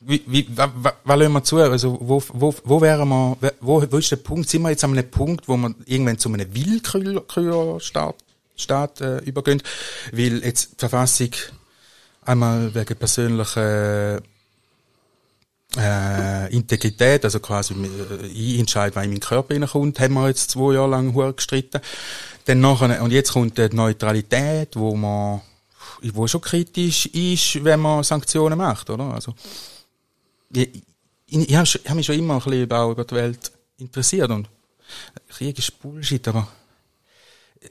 wie, 0.00 0.22
wie, 0.26 0.46
was, 0.54 0.70
lassen 1.04 1.32
wir 1.32 1.44
zu? 1.44 1.58
Also, 1.58 1.98
wo, 2.00 2.22
wo, 2.32 2.54
wo 2.64 2.80
wären 2.80 3.08
wir, 3.08 3.36
wo, 3.60 3.84
wo 3.90 3.98
ist 3.98 4.10
der 4.10 4.16
Punkt? 4.16 4.48
Sind 4.48 4.62
wir 4.62 4.70
jetzt 4.70 4.82
an 4.82 4.92
einem 4.92 5.10
Punkt, 5.10 5.46
wo 5.46 5.58
wir 5.58 5.74
irgendwann 5.84 6.18
zu 6.18 6.32
einem 6.32 6.54
Willkürstaat 6.54 8.14
Staat, 8.56 9.00
äh, 9.02 9.18
übergehen? 9.18 9.62
Weil 10.12 10.42
jetzt 10.42 10.72
die 10.72 10.78
Verfassung 10.78 11.30
einmal 12.24 12.74
wegen 12.74 12.96
persönlicher 12.96 14.16
äh, 14.16 14.20
Integrität, 16.50 17.24
also 17.24 17.40
quasi 17.40 17.74
äh, 17.74 18.26
ich 18.26 18.58
entscheide, 18.58 18.96
was 18.96 19.04
in 19.04 19.10
meinen 19.10 19.20
Körper 19.20 19.54
hineinkommt, 19.54 20.00
haben 20.00 20.14
wir 20.14 20.28
jetzt 20.28 20.50
zwei 20.50 20.74
Jahre 20.74 20.90
lang 20.90 21.14
gestritten. 21.36 21.80
Dann 22.44 22.60
nachher, 22.60 23.02
und 23.02 23.12
jetzt 23.12 23.32
kommt 23.32 23.58
die 23.58 23.68
Neutralität, 23.70 24.76
wo 24.76 24.94
man, 24.94 25.40
wo 26.02 26.26
schon 26.26 26.40
kritisch 26.40 27.06
ist, 27.06 27.62
wenn 27.64 27.80
man 27.80 28.02
Sanktionen 28.02 28.58
macht, 28.58 28.90
oder? 28.90 29.04
Also, 29.04 29.34
ich, 30.52 30.82
ich, 31.26 31.48
ich 31.48 31.56
habe 31.56 31.66
hab 31.66 31.94
mich 31.94 32.06
schon 32.06 32.18
immer 32.18 32.34
ein 32.34 32.40
bisschen 32.40 32.62
über 32.62 33.04
die 33.04 33.14
Welt 33.14 33.52
interessiert 33.78 34.30
und 34.30 34.48
Krieg 35.28 35.58
ist 35.58 35.80
Bullshit, 35.80 36.26
aber 36.28 36.48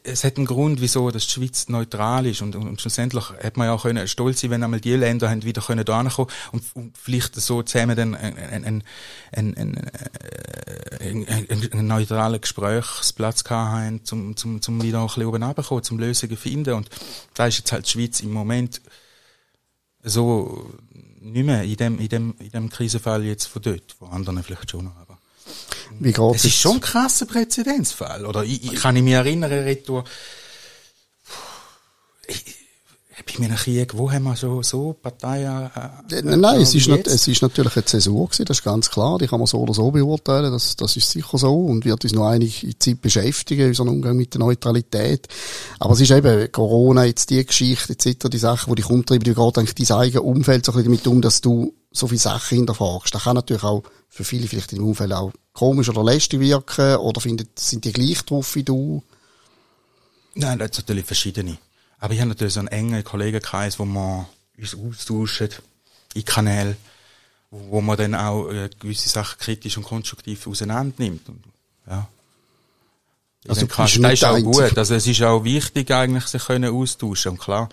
es 0.04 0.23
hat 0.23 0.38
einen 0.38 0.45
Grund, 0.45 0.82
wieso 0.82 1.10
dass 1.10 1.25
die 1.25 1.34
Schweiz 1.34 1.67
neutral 1.67 2.28
ist. 2.28 2.41
Und, 2.41 2.56
und, 2.56 2.80
schlussendlich 2.80 3.32
hat 3.32 3.58
man 3.58 3.67
ja 3.67 3.73
auch 3.73 3.84
können 3.84 4.08
stolz 4.08 4.41
sein, 4.41 4.52
wenn 4.52 4.63
einmal 4.63 4.80
die 4.80 4.93
Länder 4.93 5.30
haben 5.30 5.43
wieder 5.43 5.62
können 5.62 5.84
da 5.84 6.04
kommen 6.04 6.30
und, 6.52 6.63
und 6.75 6.97
vielleicht 6.97 7.36
so 7.36 7.63
zusammen 7.63 7.95
dann 7.95 8.15
einen, 8.15 8.38
einen, 8.38 8.84
einen, 9.32 9.56
einen, 9.58 11.28
einen, 11.28 11.71
einen 11.71 11.88
neutralen 11.88 12.39
Gesprächsplatz 12.39 13.43
haben, 13.49 14.06
zum, 14.06 14.36
zum, 14.38 14.62
zum 14.62 14.82
wieder 14.82 14.99
ein 14.99 15.08
bisschen 15.08 15.25
oben 15.25 15.41
runterkommen, 15.41 15.84
zum 15.84 15.97
Lösungen 15.97 16.38
finden. 16.38 16.75
Und 16.75 16.89
da 17.34 17.47
ist 17.47 17.58
jetzt 17.58 17.71
halt 17.71 17.88
die 17.88 17.91
Schweiz 17.91 18.19
im 18.19 18.32
Moment 18.32 18.82
so 20.04 20.71
nicht 21.19 21.45
mehr 21.45 21.63
in 21.63 21.75
dem, 21.75 21.99
in 21.99 22.10
dem, 22.10 22.36
in 22.39 22.49
dem 22.52 22.69
Krisenfall 22.69 23.23
jetzt 23.23 23.47
von 23.47 23.62
dort, 23.62 23.95
wo 23.99 24.06
andere 24.06 24.43
vielleicht 24.43 24.69
schon 24.69 24.93
haben. 24.93 25.08
Wie 25.99 26.12
geht 26.12 26.35
es? 26.35 26.45
ist 26.45 26.55
schon 26.55 26.75
ein 26.75 26.81
krasser 26.81 27.25
Präzedenzfall. 27.25 28.25
Oder 28.25 28.43
ich, 28.43 28.63
ich 28.63 28.75
kann 28.75 29.01
mich 29.01 29.13
erinnern, 29.13 29.51
Retour, 29.51 30.03
ich, 32.27 32.59
bei 33.38 33.43
einem 33.43 33.55
Krieg, 33.55 33.97
wo 33.97 34.12
haben 34.12 34.23
wir 34.23 34.35
so, 34.35 34.63
so 34.63 34.93
Parteien, 34.93 35.69
äh, 36.09 36.15
äh 36.15 36.21
Nein, 36.21 36.62
es 36.62 36.73
ist, 36.73 36.88
nicht, 36.88 37.07
es 37.07 37.27
ist 37.27 37.41
natürlich 37.41 37.75
eine 37.75 37.85
Zäsur 37.85 38.27
gewesen, 38.27 38.45
das 38.45 38.59
ist 38.59 38.63
ganz 38.63 38.89
klar, 38.89 39.17
die 39.17 39.27
kann 39.27 39.39
man 39.39 39.47
so 39.47 39.59
oder 39.59 39.73
so 39.73 39.91
beurteilen, 39.91 40.51
das, 40.51 40.75
das 40.75 40.95
ist 40.95 41.09
sicher 41.09 41.38
so 41.38 41.53
und 41.65 41.85
wird 41.85 42.03
uns 42.03 42.13
noch 42.13 42.27
einige 42.27 42.77
Zeit 42.79 43.01
beschäftigen, 43.01 43.67
unseren 43.67 43.89
Umgang 43.89 44.15
mit 44.15 44.33
der 44.33 44.39
Neutralität. 44.39 45.27
Aber 45.79 45.93
es 45.93 46.01
ist 46.01 46.12
eben 46.12 46.51
Corona, 46.51 47.05
jetzt 47.05 47.29
die 47.29 47.45
Geschichte 47.45 47.93
etc., 47.93 48.29
die 48.29 48.38
Sachen, 48.38 48.73
die 48.73 48.81
dich 48.81 48.89
umtreiben, 48.89 49.23
die 49.23 49.33
geht 49.33 49.57
eigentlich 49.57 49.88
dein 49.88 49.97
eigenes 49.97 50.23
Umfeld 50.23 50.65
so 50.65 50.71
ein 50.71 50.77
bisschen 50.77 50.91
damit 50.91 51.07
um, 51.07 51.21
dass 51.21 51.41
du 51.41 51.73
so 51.91 52.08
viele 52.08 52.19
Sachen 52.19 52.58
hinterfragst. 52.58 53.13
Das 53.13 53.23
kann 53.23 53.36
natürlich 53.36 53.63
auch 53.63 53.84
für 54.10 54.23
viele 54.23 54.47
vielleicht 54.47 54.73
im 54.73 54.84
Umfeld 54.84 55.13
auch 55.13 55.32
komisch 55.54 55.89
oder 55.89 56.04
lästig 56.04 56.39
wirken 56.39 56.97
oder 56.97 57.21
findet, 57.21 57.60
sind 57.60 57.86
die 57.86 57.93
gleich 57.93 58.23
drauf 58.23 58.56
wie 58.56 58.63
du? 58.63 59.04
Nein, 60.36 60.60
das 60.60 60.75
sind 60.75 60.88
natürlich 60.88 61.06
verschiedene. 61.06 61.58
Aber 61.99 62.13
ich 62.13 62.19
habe 62.19 62.30
natürlich 62.30 62.54
so 62.54 62.60
einen 62.60 62.69
engen 62.69 63.04
Kollegenkreis, 63.04 63.78
wo 63.78 63.86
man 63.86 64.25
uns 64.58 64.75
austauschen 64.75 65.49
in 66.13 66.25
Kanälen, 66.25 66.78
wo, 67.52 67.71
wo 67.71 67.82
man 67.82 67.97
dann 67.97 68.15
auch 68.15 68.49
äh, 68.49 68.69
gewisse 68.80 69.10
Sachen 69.10 69.38
kritisch 69.39 69.78
und 69.78 69.84
konstruktiv 69.84 70.47
auseinander 70.47 70.95
nimmt. 70.97 71.28
Und, 71.28 71.43
ja. 71.88 72.08
Also, 73.47 73.65
das 73.65 73.95
ist 73.95 74.23
auch 74.23 74.39
gut. 74.41 74.78
Also, 74.78 74.95
es 74.95 75.08
ist 75.08 75.21
auch 75.23 75.43
wichtig, 75.43 75.91
eigentlich, 75.91 76.25
sich 76.25 76.45
können 76.45 76.73
austauschen. 76.73 77.34
Und 77.34 77.39
klar, 77.39 77.69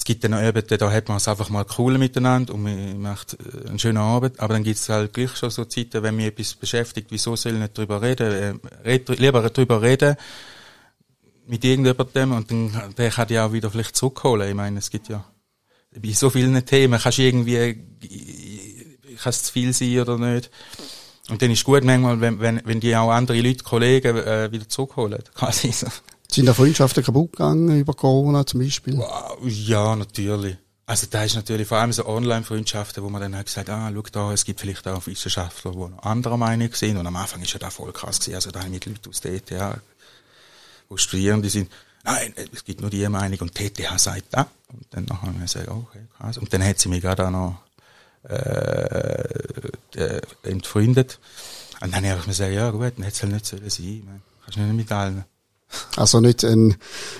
es 0.00 0.04
gibt 0.04 0.24
dann 0.24 0.32
eben, 0.32 0.66
da 0.66 0.90
hat 0.90 1.08
man 1.08 1.18
es 1.18 1.28
einfach 1.28 1.50
mal 1.50 1.66
cool 1.76 1.98
miteinander 1.98 2.54
und 2.54 2.62
man 2.62 3.02
macht 3.02 3.34
äh, 3.34 3.68
einen 3.68 3.78
schönen 3.78 3.98
Abend, 3.98 4.40
aber 4.40 4.54
dann 4.54 4.64
gibt 4.64 4.78
es 4.78 4.88
halt 4.88 5.12
gleich 5.12 5.36
schon 5.36 5.50
so 5.50 5.66
Zeiten, 5.66 6.02
wenn 6.02 6.16
mich 6.16 6.24
etwas 6.24 6.54
beschäftigt, 6.54 7.08
wieso 7.10 7.36
soll 7.36 7.52
ich 7.52 7.58
nicht 7.58 7.76
drüber 7.76 8.00
reden, 8.00 8.32
äh, 8.32 8.88
red, 8.88 9.10
lieber 9.10 9.42
drüber 9.50 9.82
reden, 9.82 10.16
mit 11.46 11.62
irgendjemandem 11.66 12.32
und 12.32 12.50
dann, 12.50 12.94
der 12.96 13.10
kann 13.10 13.28
dich 13.28 13.38
auch 13.38 13.52
wieder 13.52 13.70
vielleicht 13.70 13.94
zurückholen. 13.94 14.48
Ich 14.48 14.54
meine, 14.54 14.78
es 14.78 14.88
gibt 14.88 15.10
ja, 15.10 15.22
bei 15.94 16.12
so 16.12 16.30
vielen 16.30 16.64
Themen 16.64 16.98
kannst 16.98 17.18
du 17.18 17.22
irgendwie, 17.22 17.74
kann 19.22 19.30
es 19.30 19.42
zu 19.42 19.52
viel 19.52 19.74
sein 19.74 20.00
oder 20.00 20.16
nicht. 20.16 20.50
Und 21.28 21.42
dann 21.42 21.50
ist 21.50 21.58
es 21.58 21.64
gut 21.64 21.84
manchmal, 21.84 22.22
wenn, 22.22 22.40
wenn, 22.40 22.62
wenn 22.64 22.80
die 22.80 22.96
auch 22.96 23.10
andere 23.10 23.38
Leute, 23.42 23.64
Kollegen, 23.64 24.16
äh, 24.16 24.50
wieder 24.50 24.66
zurückholen, 24.66 25.22
quasi 25.34 25.72
so. 25.72 25.88
Sind 26.34 26.46
da 26.46 26.54
Freundschaften 26.54 27.02
kaputt 27.02 27.32
gegangen 27.32 27.80
über 27.80 27.94
Corona 27.94 28.46
zum 28.46 28.60
Beispiel? 28.60 28.96
Wow, 28.96 29.38
ja, 29.44 29.96
natürlich. 29.96 30.56
Also 30.86 31.06
da 31.08 31.22
ist 31.22 31.36
natürlich 31.36 31.68
vor 31.68 31.78
allem 31.78 31.92
so 31.92 32.04
Online-Freundschaften, 32.04 33.04
wo 33.04 33.10
man 33.10 33.20
dann 33.20 33.36
hat 33.36 33.46
gesagt, 33.46 33.70
ah, 33.70 33.92
schau 33.94 34.02
da, 34.10 34.32
es 34.32 34.44
gibt 34.44 34.58
vielleicht 34.58 34.86
auch 34.88 35.06
Wissenschaftler, 35.06 35.70
die 35.70 35.78
noch 35.78 36.02
anderer 36.02 36.36
Meinung 36.36 36.72
sind. 36.74 36.96
Und 36.96 37.06
am 37.06 37.14
Anfang 37.14 37.40
ist 37.42 37.52
ja 37.52 37.60
da 37.60 37.70
voll 37.70 37.92
krass 37.92 38.18
gewesen. 38.18 38.34
Also 38.34 38.50
da 38.50 38.58
habe 38.58 38.68
ich 38.68 38.74
mit 38.74 38.86
Leuten 38.86 39.08
aus 39.08 39.20
der 39.20 39.34
ETH, 39.34 39.80
wo 40.88 40.96
Studierende 40.96 41.48
sind, 41.48 41.70
nein, 42.02 42.34
es 42.52 42.64
gibt 42.64 42.80
nur 42.80 42.90
die 42.90 43.08
Meinung 43.08 43.38
und 43.38 43.56
die 43.56 43.66
ETH 43.66 44.00
sagt 44.00 44.24
da. 44.30 44.48
Und 44.68 44.86
dann 44.90 45.04
nachher 45.04 45.28
haben 45.28 45.38
wir 45.38 45.46
gesagt, 45.46 45.68
okay, 45.68 46.00
krass. 46.18 46.38
Und 46.38 46.52
dann 46.52 46.64
hat 46.64 46.80
sie 46.80 46.88
mich 46.88 47.02
gerade 47.02 47.26
auch 47.26 47.30
noch 47.30 47.60
äh, 48.28 49.38
äh, 49.94 50.20
entfreundet. 50.42 51.20
Und 51.80 51.94
dann 51.94 52.04
habe 52.04 52.18
ich 52.18 52.26
mir 52.26 52.32
gesagt, 52.32 52.52
ja 52.52 52.70
gut, 52.70 52.94
dann 52.96 53.04
hätte 53.04 53.14
es 53.14 53.22
halt 53.22 53.32
nicht 53.32 53.46
sollen 53.46 53.70
sein. 53.70 54.22
Kannst 54.44 54.56
du 54.58 54.60
nicht 54.62 54.74
mit 54.74 54.92
allen. 54.92 55.24
Also 55.96 56.20
nicht 56.20 56.44
ein, 56.44 56.76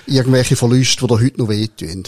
irgendwelche 0.06 0.56
Verluste, 0.56 1.00
die 1.00 1.06
da 1.06 1.20
heute 1.20 1.38
noch 1.38 1.48
wehtun. 1.48 2.04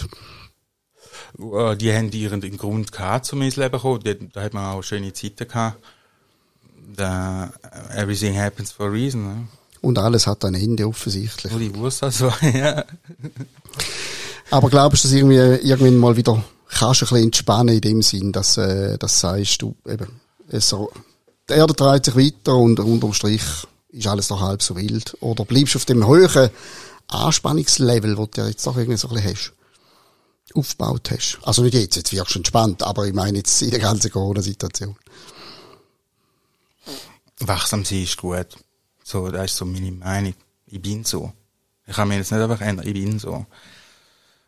Die 1.39 1.93
haben 1.93 2.11
ihren 2.13 2.57
Grund 2.57 2.93
gehabt, 2.93 3.33
um 3.33 3.43
ins 3.43 3.57
Leben 3.57 3.81
zu 3.81 3.81
kommen. 3.81 4.31
Da 4.33 4.43
hat 4.43 4.55
man 4.55 4.75
auch 4.75 4.83
schöne 4.83 5.13
Zeiten 5.13 5.49
gehabt. 5.49 5.83
Da, 6.95 7.53
everything 7.97 8.37
happens 8.37 8.71
for 8.71 8.87
a 8.87 8.91
reason. 8.91 9.23
Ne? 9.23 9.49
Und 9.81 9.99
alles 9.99 10.27
hat 10.27 10.45
ein 10.45 10.55
Ende 10.55 10.87
offensichtlich. 10.87 11.53
Oh, 11.55 11.59
die 11.59 11.75
Wurst 11.75 12.03
also, 12.03 12.31
ja. 12.55 12.85
Aber 14.51 14.69
glaubst 14.69 15.05
du, 15.05 15.09
dass 15.09 15.17
irgendwie 15.17 15.37
irgendwann 15.37 15.97
mal 15.97 16.17
wieder 16.17 16.45
kannst 16.69 17.01
du 17.01 17.07
ein 17.07 17.09
bisschen 17.09 17.25
entspannen 17.25 17.75
in 17.75 17.81
dem 17.81 18.03
Sinn, 18.03 18.33
dass, 18.33 18.57
äh, 18.57 18.99
dass 18.99 19.21
sagst 19.21 19.63
du 19.63 19.75
eben, 19.87 20.21
es, 20.49 20.75
die 21.49 21.55
Erde 21.55 21.75
dreht 21.75 22.05
sich 22.05 22.17
weiter 22.17 22.57
und 22.57 22.81
unterm 22.81 23.13
Strich 23.13 23.43
ist 23.93 24.07
alles 24.07 24.31
noch 24.31 24.41
halb 24.41 24.63
so 24.63 24.77
wild? 24.77 25.17
Oder 25.21 25.45
bleibst 25.45 25.75
du 25.75 25.79
auf 25.79 25.85
dem 25.85 26.07
hohen 26.07 26.51
Anspannungslevel, 27.09 28.17
wo 28.17 28.27
du 28.27 28.43
jetzt 28.43 28.67
doch 28.67 28.77
irgendwie 28.77 28.99
so 28.99 29.09
ein 29.09 29.15
bisschen 29.15 29.33
hast? 29.33 29.53
Aufgebaut 30.55 31.11
hast. 31.11 31.39
Also 31.43 31.63
nicht 31.63 31.75
jetzt, 31.75 31.97
jetzt 31.97 32.13
wirkst 32.13 32.35
du 32.35 32.41
entspannt, 32.41 32.83
aber 32.83 33.07
ich 33.07 33.15
meine 33.15 33.39
jetzt 33.39 33.63
in 33.63 33.71
der 33.71 33.79
ganzen 33.79 34.11
Corona-Situation. 34.11 34.97
Wachsam 37.41 37.85
sein 37.85 38.03
ist 38.03 38.17
gut. 38.17 38.49
So, 39.03 39.31
das 39.31 39.53
ist 39.53 39.57
so 39.57 39.65
meine 39.65 39.93
Meinung. 39.93 40.35
Ich 40.67 40.81
bin 40.81 41.05
so. 41.05 41.33
Ich 41.87 41.95
kann 41.95 42.09
mich 42.09 42.19
jetzt 42.19 42.33
nicht 42.33 42.41
einfach 42.41 42.61
ändern, 42.61 42.87
ich 42.87 42.93
bin 42.93 43.19
so. 43.19 43.47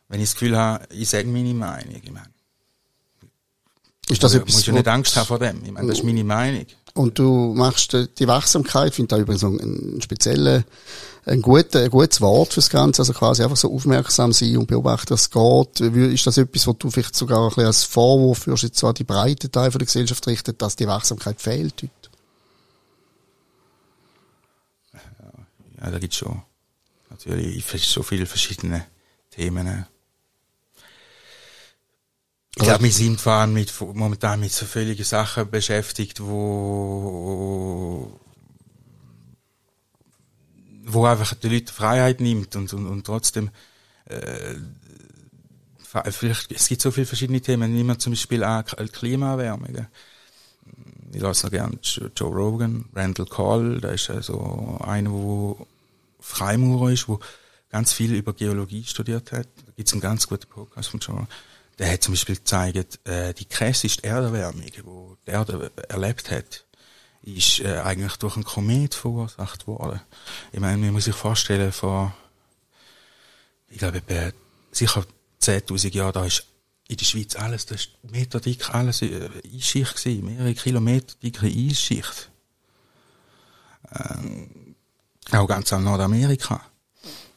Wenn 0.09 0.21
ich 0.21 0.29
das 0.29 0.35
Gefühl 0.35 0.57
habe, 0.57 0.87
ich 0.91 1.09
sage 1.09 1.27
meine 1.27 1.55
Meinung, 1.55 1.95
ich 1.95 2.11
meine. 2.11 2.31
Ist 4.09 4.23
das 4.23 4.33
also, 4.33 4.43
etwas, 4.43 4.55
muss 4.55 4.69
ich 4.69 4.75
nicht 4.75 4.89
Angst 4.89 5.17
haben 5.17 5.27
vor 5.27 5.39
dem. 5.39 5.65
Ich 5.65 5.73
meine, 5.73 5.89
das 5.89 5.99
ist 5.99 6.05
meine 6.05 6.25
Meinung. 6.25 6.67
Und 6.97 7.19
du 7.19 7.55
machst 7.55 7.93
die 7.93 8.29
Wachsamkeit, 8.29 8.91
ich 8.91 8.95
finde 8.95 9.17
da 9.17 9.19
übrigens 9.21 9.43
ein, 9.43 10.01
spezielles, 10.01 10.63
ein, 11.27 11.43
guter, 11.43 11.81
ein 11.81 11.91
gutes 11.91 12.21
Wort 12.21 12.53
fürs 12.53 12.71
Ganze, 12.71 13.03
also 13.03 13.13
quasi 13.13 13.43
einfach 13.43 13.57
so 13.57 13.75
aufmerksam 13.75 14.33
sein 14.33 14.57
und 14.57 14.69
beobachten, 14.69 15.11
was 15.11 15.29
geht. 15.29 15.81
Ist 15.81 16.27
das 16.27 16.39
etwas, 16.39 16.69
was 16.69 16.79
du 16.79 16.91
vielleicht 16.91 17.17
sogar 17.17 17.43
ein 17.43 17.49
bisschen 17.49 17.67
als 17.67 17.83
Vorwurf 17.83 18.47
jetzt 18.47 18.79
so 18.79 18.87
an 18.87 18.95
die 18.95 19.03
breite 19.03 19.51
Teil 19.51 19.71
der 19.71 19.81
Gesellschaft 19.81 20.25
richten, 20.29 20.57
dass 20.57 20.77
die 20.77 20.87
Wachsamkeit 20.87 21.41
fehlt 21.41 21.83
heute? 21.83 21.91
Ja, 25.81 25.91
da 25.91 25.99
gibt's 25.99 26.17
schon 26.17 26.43
natürlich 27.11 27.89
so 27.89 28.05
viele 28.05 28.27
verschiedene 28.27 28.87
Themen. 29.31 29.87
Ich 32.57 32.62
glaube, 32.62 32.85
wir 32.85 32.93
sind 32.93 33.21
vor 33.21 33.33
allem 33.33 33.55
mit, 33.55 33.73
momentan 33.81 34.38
mit 34.38 34.53
so 34.53 34.64
völligen 34.64 35.05
Sachen 35.05 35.51
beschäftigt, 35.51 36.21
wo, 36.21 38.21
wo 40.85 41.05
einfach 41.05 41.35
die 41.35 41.49
Leute 41.49 41.73
Freiheit 41.73 42.21
nimmt 42.21 42.55
und, 42.55 42.73
und, 42.73 42.87
und 42.87 43.05
trotzdem, 43.05 43.51
äh, 44.05 44.55
vielleicht, 46.11 46.53
es 46.53 46.69
gibt 46.69 46.81
so 46.81 46.93
viele 46.93 47.07
verschiedene 47.07 47.40
Themen. 47.40 47.75
Nehmen 47.75 47.88
wir 47.88 47.99
zum 47.99 48.12
Beispiel 48.12 48.45
auch 48.45 48.64
Klimaerwärmung. 48.64 49.88
Ich 51.12 51.21
lasse 51.21 51.47
noch 51.47 51.51
gerne 51.51 51.77
Joe 51.83 52.33
Rogan, 52.33 52.85
Randall 52.95 53.27
Call, 53.27 53.81
da 53.81 53.90
ist 53.90 54.11
also 54.11 54.79
einer, 54.81 55.11
der 55.11 55.67
Freimaurer 56.21 56.93
ist, 56.93 57.09
wo 57.09 57.19
ganz 57.71 57.93
viel 57.93 58.14
über 58.14 58.33
Geologie 58.33 58.85
studiert 58.85 59.33
hat. 59.33 59.49
Da 59.67 59.73
gibt 59.77 59.88
es 59.88 59.93
einen 59.93 60.01
ganz 60.01 60.29
guten 60.29 60.49
Podcast 60.49 60.90
von 60.90 61.01
Joe 61.01 61.27
der 61.79 61.93
hat 61.93 62.03
zum 62.03 62.15
Beispiel 62.15 62.37
gezeigt, 62.37 63.07
äh, 63.07 63.35
die 63.35 63.47
krasseste 63.47 64.05
Erderwärmung, 64.05 64.63
die 64.63 64.71
die 64.73 65.31
Erde 65.31 65.71
erlebt 65.89 66.31
hat, 66.31 66.65
ist 67.23 67.61
äh, 67.61 67.81
eigentlich 67.81 68.17
durch 68.17 68.37
einen 68.37 68.45
Komet 68.45 68.95
verursacht 68.95 69.67
worden. 69.67 70.01
Ich 70.53 70.61
meine, 70.61 70.77
man 70.79 70.93
muss 70.93 71.05
sich 71.05 71.15
vorstellen, 71.15 71.73
vor, 71.73 72.15
ich 73.69 73.79
glaube, 73.79 73.99
etwa, 73.99 74.37
sicher 74.71 75.05
10.000 75.41 75.95
Jahren, 75.95 76.13
da 76.13 76.25
ist 76.25 76.47
in 76.87 76.97
der 76.97 77.05
Schweiz 77.05 77.35
alles, 77.35 77.67
das 77.67 77.81
ist 77.81 77.91
meterdick, 78.03 78.75
alles 78.75 79.03
äh, 79.03 79.31
Eisschicht 79.55 79.97
gewesen, 79.97 80.27
mehrere 80.27 80.55
Kilometer 80.55 81.15
dicke 81.23 81.47
Eisschicht. 81.47 82.31
Ähm, 83.93 84.77
auch 85.31 85.47
ganz 85.47 85.73
an 85.73 85.85
Nordamerika. 85.85 86.61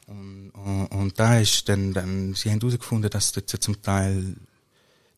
Und, 0.07 0.51
und, 0.51 0.87
und 0.87 1.19
da 1.19 1.39
ist 1.39 1.67
dann, 1.69 1.93
dann, 1.93 2.33
sie 2.33 2.49
haben 2.49 2.59
herausgefunden, 2.59 3.09
dass 3.09 3.33
dort 3.33 3.49
zum 3.49 3.81
Teil 3.81 4.35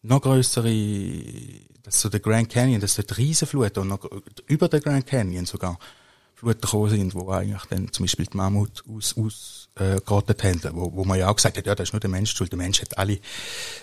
noch 0.02 0.21
größere, 0.21 0.73
dass 1.84 2.02
so 2.02 2.10
der 2.10 2.19
Grand 2.19 2.49
Canyon, 2.49 2.82
dass 2.82 2.95
dort 2.95 3.17
Riesenfluten 3.17 3.84
und 3.84 3.88
noch 3.89 4.10
über 4.47 4.67
der 4.67 4.82
Grand 4.82 5.06
Canyon 5.06 5.45
sogar 5.45 5.78
Fluten 6.34 6.62
gekommen 6.62 6.89
sind, 6.89 7.15
wo 7.15 7.30
eigentlich 7.30 7.65
dann 7.65 7.91
zum 7.91 8.06
Beispiel 8.06 8.25
die 8.25 8.38
Mammut 8.38 8.84
aus, 8.88 9.15
aus 9.17 9.68
äh, 9.79 9.99
gerottet 10.05 10.43
haben, 10.43 10.61
wo, 10.73 10.91
wo 10.93 11.03
man 11.05 11.19
ja 11.19 11.29
auch 11.29 11.35
gesagt 11.35 11.57
hat, 11.57 11.65
ja, 11.65 11.75
das 11.75 11.89
ist 11.89 11.93
nur 11.93 11.99
der 11.99 12.09
Mensch 12.09 12.35
schuld, 12.35 12.51
der 12.51 12.57
Mensch 12.57 12.81
hat 12.81 12.97
alle 12.97 13.19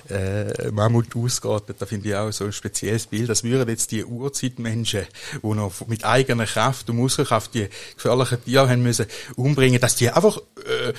äh, 0.09 0.70
Mammut 0.70 1.14
ausgerottet, 1.16 1.76
da 1.80 1.87
finde 1.87 2.09
ich 2.09 2.14
auch 2.14 2.30
so 2.30 2.44
ein 2.44 2.52
spezielles 2.52 3.06
Bild, 3.06 3.28
das 3.28 3.44
würden 3.44 3.68
jetzt 3.68 3.90
die 3.92 4.04
Urzeitmenschen, 4.04 5.06
die 5.42 5.46
noch 5.46 5.87
mit 5.87 6.04
eigener 6.04 6.46
Kraft 6.46 6.90
und 6.90 6.96
Muskelkraft 6.96 7.54
die 7.54 7.68
gefährlichen 7.94 8.44
Tiere 8.44 8.68
haben 8.68 8.82
müssen 8.82 9.06
umbringen, 9.37 9.80
dass 9.80 9.96
die 9.96 10.11
einfach 10.11 10.38
äh, 10.38 10.92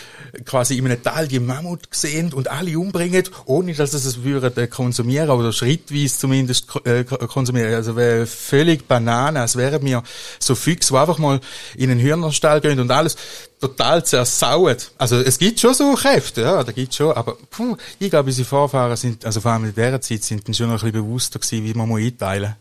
quasi 0.44 0.78
in 0.78 0.86
einem 0.86 1.02
Teil 1.02 1.28
die 1.28 1.40
Mammut 1.40 1.88
sehen 1.92 2.34
und 2.34 2.50
alle 2.50 2.78
umbringen, 2.78 3.24
ohne 3.46 3.74
dass 3.74 3.92
sie 3.92 3.98
es 3.98 4.24
würden 4.24 4.56
äh, 4.58 4.68
konsumieren 4.68 5.30
oder 5.30 5.52
schrittweise 5.52 6.18
zumindest 6.18 6.68
äh, 6.86 7.04
konsumieren. 7.04 7.74
Also 7.74 7.96
wäre 7.96 8.26
völlig 8.26 8.88
Banane, 8.88 9.42
als 9.42 9.56
wären 9.56 9.84
wir 9.86 10.04
so 10.40 10.56
fix, 10.56 10.92
wo 10.92 10.98
einfach 10.98 11.18
mal 11.18 11.40
in 11.76 11.90
den 11.90 12.00
Hühnerstall 12.00 12.62
gehen 12.62 12.80
und 12.80 12.92
alles 12.92 13.16
total 13.60 14.06
zersaut. 14.06 14.92
Also 14.98 15.18
es 15.18 15.38
gibt 15.38 15.60
schon 15.60 15.74
so 15.74 15.94
Kräfte, 15.94 16.42
ja, 16.42 16.64
da 16.64 16.72
gibt's 16.72 16.96
schon, 16.96 17.12
aber 17.14 17.38
puh, 17.50 17.76
ich 18.00 18.10
glaube, 18.10 18.30
unsere 18.30 18.48
Vorfahren 18.48 18.96
sind, 18.96 19.26
also 19.26 19.42
vor 19.42 19.52
allem 19.52 19.66
in 19.66 19.76
dieser 19.76 20.02
Zeit, 20.02 20.24
sind 20.24 20.48
dann 20.48 20.54
schon 20.54 20.68
noch 20.68 20.84
ein 20.84 20.92
bisschen 20.92 21.06
bewusster 21.06 21.40
gewesen, 21.40 21.66
wie 21.66 21.74
man 21.74 21.88
muss 21.88 22.02
einteilen 22.02 22.56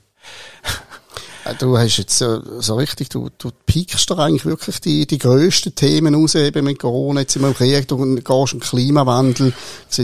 äh, 1.44 1.54
Du 1.58 1.78
hast 1.78 1.98
jetzt 1.98 2.18
so, 2.18 2.60
so 2.60 2.74
richtig, 2.76 3.08
du, 3.10 3.28
du 3.38 3.50
piekst 3.66 4.10
da 4.10 4.16
eigentlich 4.16 4.46
wirklich 4.46 4.80
die, 4.80 5.06
die 5.06 5.18
grössten 5.18 5.74
Themen 5.74 6.14
raus, 6.14 6.34
eben 6.34 6.64
mit 6.64 6.78
Corona, 6.78 7.20
jetzt 7.20 7.34
sind 7.34 7.42
wir 7.42 7.48
im 7.48 7.54
Krieg, 7.54 7.86
du 7.88 8.16
gehst 8.16 8.52
im 8.54 8.60
Klimawandel, 8.60 9.52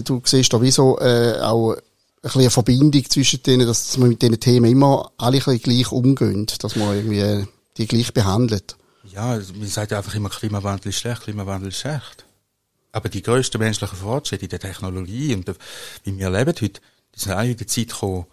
du 0.04 0.22
siehst 0.24 0.52
da 0.52 0.62
wie 0.62 0.70
so, 0.70 0.98
äh, 1.00 1.40
auch 1.40 1.72
ein 1.74 1.80
bisschen 2.22 2.40
eine 2.42 2.50
Verbindung 2.50 3.10
zwischen 3.10 3.42
denen, 3.42 3.66
dass 3.66 3.96
man 3.96 4.10
mit 4.10 4.22
diesen 4.22 4.38
Themen 4.38 4.70
immer 4.70 5.10
alle 5.16 5.38
ein 5.38 5.42
bisschen 5.42 5.62
gleich 5.62 5.90
umgeht, 5.90 6.62
dass 6.62 6.76
man 6.76 6.94
irgendwie 6.94 7.46
die 7.76 7.86
gleich 7.86 8.12
behandelt. 8.14 8.76
Ja, 9.12 9.30
also, 9.30 9.52
man 9.52 9.68
sagt 9.68 9.90
ja 9.90 9.98
einfach 9.98 10.14
immer, 10.14 10.30
Klimawandel 10.30 10.88
ist 10.88 11.00
schlecht, 11.00 11.22
Klimawandel 11.22 11.68
ist 11.68 11.80
schlecht. 11.80 12.24
Aber 12.92 13.08
die 13.08 13.22
grössten 13.22 13.58
menschlichen 13.58 13.98
Fortschritte 13.98 14.44
in 14.44 14.50
der 14.50 14.60
Technologie 14.60 15.34
und 15.34 15.50
wie 16.04 16.18
wir 16.18 16.30
leben 16.30 16.54
heute, 16.54 16.80
die 17.14 17.20
sind 17.20 17.32
auch 17.32 17.42
in 17.42 17.56
der 17.56 17.66
Zeit 17.66 17.88
gekommen, 17.88 18.26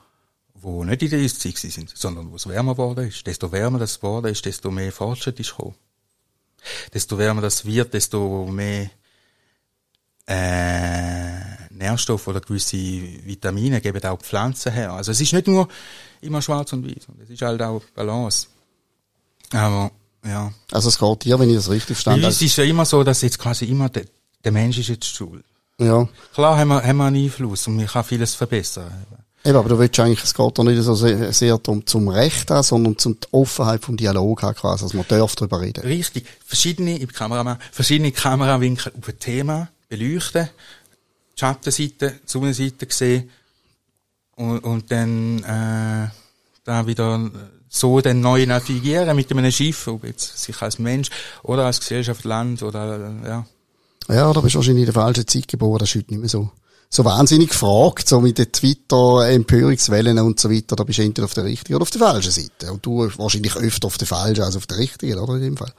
wo 0.53 0.83
nicht 0.83 1.01
in 1.01 1.09
der 1.09 1.19
Eiszeit 1.19 1.57
sind, 1.57 1.91
sondern 1.95 2.31
wo 2.31 2.35
es 2.35 2.47
wärmer 2.47 2.73
geworden 2.73 3.07
ist. 3.07 3.25
Desto 3.27 3.51
wärmer 3.51 3.79
das 3.79 3.99
geworden 3.99 4.27
ist, 4.27 4.45
desto 4.45 4.71
mehr 4.71 4.91
Fortschritt 4.91 5.39
ist 5.39 5.51
gekommen. 5.51 5.75
Desto 6.93 7.17
wärmer 7.17 7.41
das 7.41 7.65
wird, 7.65 7.93
desto 7.93 8.45
mehr 8.45 8.89
äh, 10.27 11.73
Nährstoffe 11.73 12.27
oder 12.27 12.41
gewisse 12.41 12.77
Vitamine 12.77 13.81
geben 13.81 14.03
auch 14.03 14.19
Pflanzen 14.19 14.71
her. 14.71 14.93
Also 14.93 15.11
es 15.11 15.21
ist 15.21 15.33
nicht 15.33 15.47
nur 15.47 15.67
immer 16.21 16.41
schwarz 16.41 16.71
und 16.73 16.85
weiß, 16.85 17.07
es 17.23 17.29
ist 17.29 17.41
halt 17.41 17.61
auch 17.61 17.83
Balance. 17.95 18.47
Aber 19.51 19.91
ja. 20.25 20.51
Also 20.71 20.89
es 20.89 20.97
geht 20.97 21.25
dir, 21.25 21.39
wenn 21.39 21.49
ich 21.49 21.55
das 21.55 21.69
richtig 21.69 21.95
verstanden 21.95 22.23
habe. 22.23 22.31
Es 22.31 22.41
ist 22.41 22.55
ja 22.57 22.63
immer 22.63 22.85
so, 22.85 23.03
dass 23.03 23.21
jetzt 23.21 23.39
quasi 23.39 23.65
immer 23.65 23.89
der, 23.89 24.05
der 24.43 24.51
Mensch 24.51 24.77
ist 24.77 24.89
jetzt 24.89 25.05
schuld. 25.05 25.43
Ja. 25.79 26.07
Klar 26.33 26.57
haben 26.57 26.67
wir, 26.69 26.83
haben 26.83 26.97
wir 26.97 27.05
einen 27.05 27.23
Einfluss 27.23 27.67
und 27.67 27.77
man 27.77 27.87
kann 27.87 28.03
vieles 28.03 28.35
verbessern. 28.35 28.91
Eben, 29.45 29.55
aber 29.55 29.69
du 29.69 29.79
willst 29.79 29.97
eigentlich, 29.99 30.21
es 30.21 30.33
geht 30.33 30.57
doch 30.57 30.63
nicht 30.65 30.81
so 30.81 30.93
sehr, 30.95 31.31
sehr 31.31 31.57
darum, 31.57 31.85
zum 31.85 32.09
Recht 32.09 32.51
an, 32.51 32.61
sondern 32.61 32.97
zum 32.97 33.17
Offenheit 33.31 33.85
vom 33.85 33.95
Dialog 33.95 34.43
haben 34.43 34.55
quasi, 34.55 34.83
also 34.83 34.97
man 34.97 35.07
darf 35.07 35.35
darüber 35.37 35.61
reden. 35.61 35.81
Richtig. 35.85 36.25
Verschiedene, 36.45 36.97
ich 36.97 37.13
Kameramann, 37.13 37.57
verschiedene 37.71 38.11
Kamerawinkel 38.11 38.91
auf 38.99 39.07
ein 39.07 39.19
Thema 39.19 39.69
beleuchten, 39.87 40.49
die 41.35 41.39
Schattenseite, 41.39 42.19
die 42.21 42.29
Sonnenseite 42.29 42.87
sehen 42.89 43.29
und, 44.35 44.59
und 44.59 44.91
dann, 44.91 45.43
äh, 45.43 46.09
da 46.65 46.85
wieder 46.85 47.31
so 47.69 48.01
dann 48.01 48.19
neu 48.19 48.45
navigieren 48.45 49.15
mit 49.15 49.31
einem 49.31 49.51
Schiff, 49.51 49.87
ob 49.87 50.03
jetzt 50.03 50.41
sich 50.41 50.61
als 50.61 50.79
Mensch 50.79 51.09
oder 51.43 51.65
als 51.65 51.79
Gesellschaft, 51.79 52.25
Land 52.25 52.63
oder, 52.63 53.13
ja. 53.25 53.45
Ja, 54.07 54.33
da 54.33 54.41
bist 54.41 54.55
du 54.55 54.59
wahrscheinlich 54.59 54.87
in 54.87 54.93
der 54.93 55.01
falschen 55.01 55.27
Zeit 55.27 55.47
geboren, 55.47 55.79
das 55.79 55.89
ist 55.89 55.95
heute 55.95 56.13
nicht 56.13 56.19
mehr 56.19 56.29
so. 56.29 56.49
So 56.91 57.05
wahnsinnig 57.05 57.49
gefragt, 57.49 58.09
so 58.09 58.19
mit 58.19 58.39
den 58.39 58.51
Twitter-Empörungswellen 58.51 60.17
und 60.17 60.39
so 60.39 60.49
weiter, 60.49 60.75
da 60.75 60.83
bist 60.83 60.97
du 60.97 61.03
entweder 61.03 61.25
auf 61.25 61.35
der 61.35 61.43
richtigen 61.43 61.75
oder 61.75 61.83
auf 61.83 61.91
der 61.91 62.01
falschen 62.01 62.31
Seite. 62.31 62.71
Und 62.71 62.83
du 62.83 63.07
wahrscheinlich 63.17 63.55
öfter 63.55 63.85
auf 63.85 63.99
der 63.99 64.07
falschen 64.07 64.41
als 64.41 64.55
auf 64.55 64.65
der 64.65 64.79
richtigen, 64.79 65.19
oder 65.19 65.35
in 65.35 65.41
dem 65.41 65.57
Fall? 65.57 65.71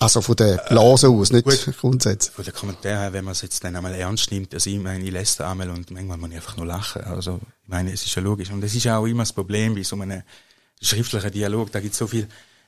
Also 0.00 0.20
von 0.20 0.34
der 0.34 0.56
Blase 0.68 1.08
aus, 1.08 1.30
nicht 1.30 1.44
gut, 1.44 1.74
grundsätzlich. 1.80 2.34
Von 2.34 2.44
den 2.44 2.54
Kommentaren 2.54 2.98
her, 2.98 3.12
wenn 3.12 3.24
man 3.24 3.32
es 3.32 3.42
jetzt 3.42 3.62
dann 3.62 3.76
einmal 3.76 3.94
ernst 3.94 4.32
nimmt, 4.32 4.52
also 4.52 4.68
ich 4.68 4.80
meine, 4.80 5.04
ich 5.04 5.12
lässt 5.12 5.40
einmal 5.40 5.70
und 5.70 5.90
manchmal 5.92 6.18
muss 6.18 6.30
ich 6.30 6.36
einfach 6.36 6.56
nur 6.56 6.66
lachen. 6.66 7.02
Also, 7.04 7.40
ich 7.62 7.68
meine, 7.68 7.92
es 7.92 8.04
ist 8.04 8.14
ja 8.14 8.20
logisch. 8.20 8.50
Und 8.50 8.60
das 8.60 8.74
ist 8.74 8.82
ja 8.82 8.98
auch 8.98 9.06
immer 9.06 9.22
das 9.22 9.32
Problem 9.32 9.76
bei 9.76 9.84
so 9.84 9.94
einem 9.94 10.22
schriftlichen 10.80 11.30
Dialog, 11.30 11.72
da 11.72 11.80
gibt 11.80 11.92
es 11.92 11.98
so 11.98 12.06
viel 12.06 12.26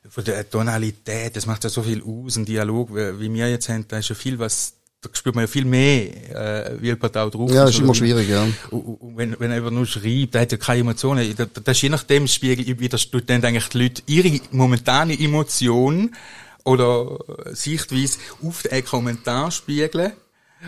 von 0.08 0.24
der 0.24 0.48
Tonalität, 0.48 1.36
das 1.36 1.46
macht 1.46 1.64
ja 1.64 1.70
so 1.70 1.82
viel 1.82 2.02
aus, 2.02 2.36
ein 2.36 2.44
Dialog, 2.44 2.94
wie 2.94 3.32
wir 3.32 3.50
jetzt 3.50 3.68
haben, 3.68 3.86
da 3.88 3.98
ist 3.98 4.08
ja 4.08 4.14
viel, 4.14 4.38
was 4.38 4.74
da 5.00 5.10
spürt 5.12 5.36
man 5.36 5.44
ja 5.44 5.46
viel 5.46 5.64
mehr, 5.64 6.10
äh, 6.34 6.82
wie 6.82 6.86
jemand 6.86 7.14
da 7.14 7.28
drauf 7.28 7.52
Ja, 7.52 7.68
ist 7.68 7.78
immer 7.78 7.94
schwierig, 7.94 8.28
ja. 8.28 8.48
Und, 8.70 9.16
wenn, 9.16 9.38
wenn 9.38 9.52
er 9.52 9.70
nur 9.70 9.86
schreibt, 9.86 10.34
der 10.34 10.40
hat 10.40 10.50
ja 10.50 10.58
keine 10.58 10.80
Emotionen. 10.80 11.36
Das, 11.36 11.48
das 11.52 11.76
ist 11.76 11.82
je 11.82 11.88
nachdem 11.88 12.26
spiegelt, 12.26 12.80
wie 12.80 12.88
das 12.88 13.08
dann 13.26 13.44
eigentlich 13.44 13.68
die 13.68 13.78
Leute 13.78 14.02
ihre 14.06 14.40
momentane 14.50 15.18
Emotion 15.18 16.16
oder 16.64 17.16
Sichtweise 17.52 18.18
auf 18.42 18.62
den 18.62 18.84
Kommentar 18.84 19.52
spiegeln 19.52 20.12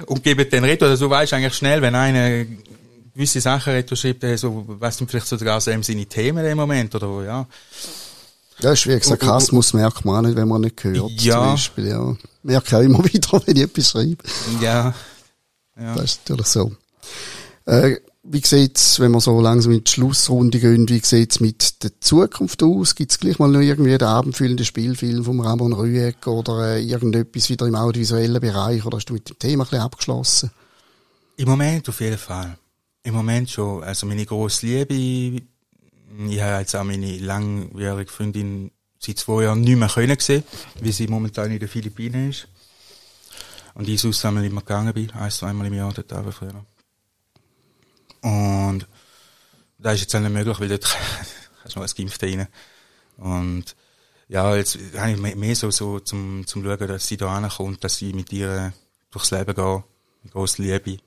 und 0.06 0.22
geben 0.22 0.46
dann 0.48 0.64
Reden. 0.64 0.84
Oder 0.84 0.96
so 0.96 1.10
weisst 1.10 1.32
eigentlich 1.32 1.54
schnell, 1.54 1.82
wenn 1.82 1.96
einer 1.96 2.46
gewisse 3.12 3.40
Sachen 3.40 3.84
schreibt, 3.94 4.24
er 4.24 4.38
so, 4.38 4.64
was 4.66 4.96
sind 4.96 5.10
vielleicht 5.10 5.26
sogar 5.26 5.60
so 5.60 5.70
seine 5.82 6.06
Themen 6.06 6.44
im 6.44 6.56
Moment, 6.56 6.94
oder, 6.94 7.24
ja. 7.24 7.46
Ja, 8.60 8.72
ist 8.72 8.86
wie 8.86 8.98
Sarkasmus 8.98 9.72
merkt 9.72 10.04
man 10.04 10.16
auch 10.16 10.28
nicht, 10.28 10.36
wenn 10.36 10.48
man 10.48 10.60
nicht 10.60 10.82
hört. 10.84 11.10
Ja. 11.22 11.40
Zum 11.40 11.52
Beispiel, 11.52 11.86
ja. 11.88 12.16
Merke 12.42 12.76
auch 12.76 12.82
immer 12.82 13.04
wieder, 13.12 13.42
wenn 13.46 13.56
ich 13.56 13.62
etwas 13.62 13.90
schreibe. 13.90 14.22
Ja. 14.60 14.94
ja. 15.80 15.94
Das 15.94 16.04
ist 16.04 16.20
natürlich 16.20 16.46
so. 16.46 16.72
Äh, 17.64 17.96
wie 18.22 18.42
sieht's, 18.44 19.00
wenn 19.00 19.12
wir 19.12 19.20
so 19.20 19.40
langsam 19.40 19.72
in 19.72 19.82
die 19.82 19.90
Schlussrunde 19.90 20.60
gehen, 20.60 20.88
wie 20.88 21.00
sieht's 21.02 21.40
mit 21.40 21.82
der 21.82 21.98
Zukunft 22.00 22.62
aus? 22.62 22.94
Gibt's 22.94 23.18
gleich 23.18 23.38
mal 23.38 23.48
noch 23.48 23.60
irgendwie 23.60 23.96
den 23.96 24.06
abendfüllenden 24.06 24.66
Spielfilm 24.66 25.24
vom 25.24 25.40
Ramon 25.40 25.72
Rüegg 25.72 26.26
oder 26.26 26.74
äh, 26.76 26.82
irgendetwas 26.82 27.48
wieder 27.48 27.66
im 27.66 27.74
audiovisuellen 27.74 28.40
Bereich 28.40 28.84
oder 28.84 28.98
hast 28.98 29.06
du 29.06 29.14
mit 29.14 29.30
dem 29.30 29.38
Thema 29.38 29.64
ein 29.64 29.70
bisschen 29.70 29.84
abgeschlossen? 29.84 30.50
Im 31.36 31.48
Moment 31.48 31.88
auf 31.88 32.00
jeden 32.00 32.18
Fall. 32.18 32.58
Im 33.02 33.14
Moment 33.14 33.50
schon. 33.50 33.82
Also 33.82 34.06
meine 34.06 34.26
grosse 34.26 34.66
Liebe, 34.66 34.94
ich 34.94 36.40
habe 36.40 36.60
jetzt 36.60 36.74
auch 36.74 36.84
meine 36.84 37.18
langjährige 37.18 38.10
Freundin 38.10 38.70
seit 38.98 39.18
zwei 39.18 39.44
Jahren 39.44 39.62
nicht 39.62 39.76
mehr 39.76 39.88
können 39.88 40.18
sehen, 40.18 40.44
wie 40.80 40.92
sie 40.92 41.06
momentan 41.06 41.50
in 41.50 41.58
den 41.58 41.68
Philippinen 41.68 42.30
ist. 42.30 42.48
Und 43.74 43.88
ich 43.88 44.00
sonst 44.00 44.24
einmal 44.24 44.44
immer 44.44 44.60
gegangen 44.60 44.92
bin, 44.92 45.10
ein, 45.12 45.30
zweimal 45.30 45.66
im 45.66 45.74
Jahr 45.74 45.92
dort 45.92 46.12
aber 46.12 46.32
früher. 46.32 46.66
Und 48.20 48.86
da 49.78 49.92
ist 49.92 50.00
jetzt 50.00 50.14
auch 50.14 50.20
nicht 50.20 50.32
möglich, 50.32 50.60
weil 50.60 50.68
dort 50.68 50.84
hast 51.64 51.76
du 51.76 51.80
noch 51.80 51.88
ein 51.88 51.94
Gift 51.94 52.22
rein. 52.22 52.46
Und 53.16 53.76
ja, 54.28 54.54
jetzt 54.54 54.78
habe 54.96 55.12
ich 55.12 55.16
mehr 55.16 55.56
so, 55.56 55.70
so 55.70 56.00
zum, 56.00 56.46
zum 56.46 56.62
schauen, 56.62 56.88
dass 56.88 57.06
sie 57.06 57.16
da 57.16 57.34
ankommt, 57.34 57.82
dass 57.82 57.96
sie 57.96 58.12
mit 58.12 58.32
ihr 58.32 58.72
durchs 59.10 59.30
Leben 59.30 59.54
geht, 59.54 59.82
mit 60.22 60.32
grosser 60.32 60.62
Liebe. 60.62 60.98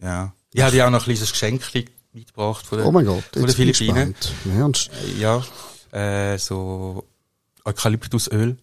Ja. 0.00 0.32
Ich 0.56 0.62
habe 0.62 0.72
dir 0.72 0.86
auch 0.86 0.90
noch 0.90 1.00
ein 1.00 1.04
kleines 1.04 1.30
Geschenk 1.30 1.62
mitgebracht 2.14 2.66
von 2.66 2.78
der, 2.78 2.86
oh 2.86 2.90
mein 2.90 3.04
Gott, 3.04 3.24
von 3.30 3.44
der 3.44 3.54
Philippinen. 3.54 4.14
Ernst? 4.56 4.90
Ja, 5.18 5.44
äh, 5.92 6.38
so 6.38 7.04
Eukalyptusöl. 7.66 8.56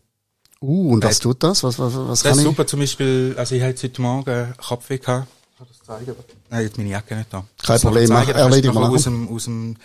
Uh, 0.60 0.94
und 0.94 1.04
was 1.04 1.20
tut 1.20 1.44
das? 1.44 1.62
Was, 1.62 1.78
was, 1.78 1.94
was 1.94 2.08
das 2.08 2.24
kann 2.24 2.40
ist 2.40 2.46
super, 2.46 2.66
zum 2.66 2.80
Beispiel, 2.80 3.36
also 3.38 3.54
ich 3.54 3.62
hatte 3.62 3.84
heute 3.84 4.02
Morgen 4.02 4.54
Kopfweh 4.58 4.98
gehabt. 4.98 5.28
Kann 5.56 5.68
das 5.68 5.86
zeigen? 5.86 6.16
Nein, 6.50 6.64
jetzt 6.64 6.78
meine 6.80 6.90
Jacke 6.90 7.16
nicht 7.16 7.32
da. 7.32 7.46
Kein 7.62 7.80
Problem, 7.80 8.10
mach, 8.10 8.28
erledig 8.28 8.74
mal. 8.74 8.90
Aus 8.90 9.04
dem, 9.04 9.30
aus 9.30 9.44
dem, 9.44 9.76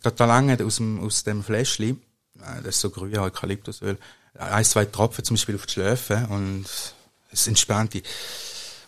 total 0.00 0.28
lange, 0.28 0.64
aus 0.64 0.76
dem, 0.76 1.04
aus 1.04 1.24
dem 1.24 1.42
Fläschchen. 1.42 2.00
Äh, 2.36 2.62
das 2.62 2.76
ist 2.76 2.82
so 2.82 2.90
grün, 2.90 3.18
Eukalyptusöl. 3.18 3.98
Ein, 4.38 4.64
zwei 4.64 4.84
Tropfen 4.84 5.24
zum 5.24 5.34
Beispiel 5.34 5.56
auf 5.56 5.66
die 5.66 5.72
Schläfe 5.72 6.24
und 6.30 6.66
es 7.32 7.48
entspannt 7.48 7.94
dich. 7.94 8.04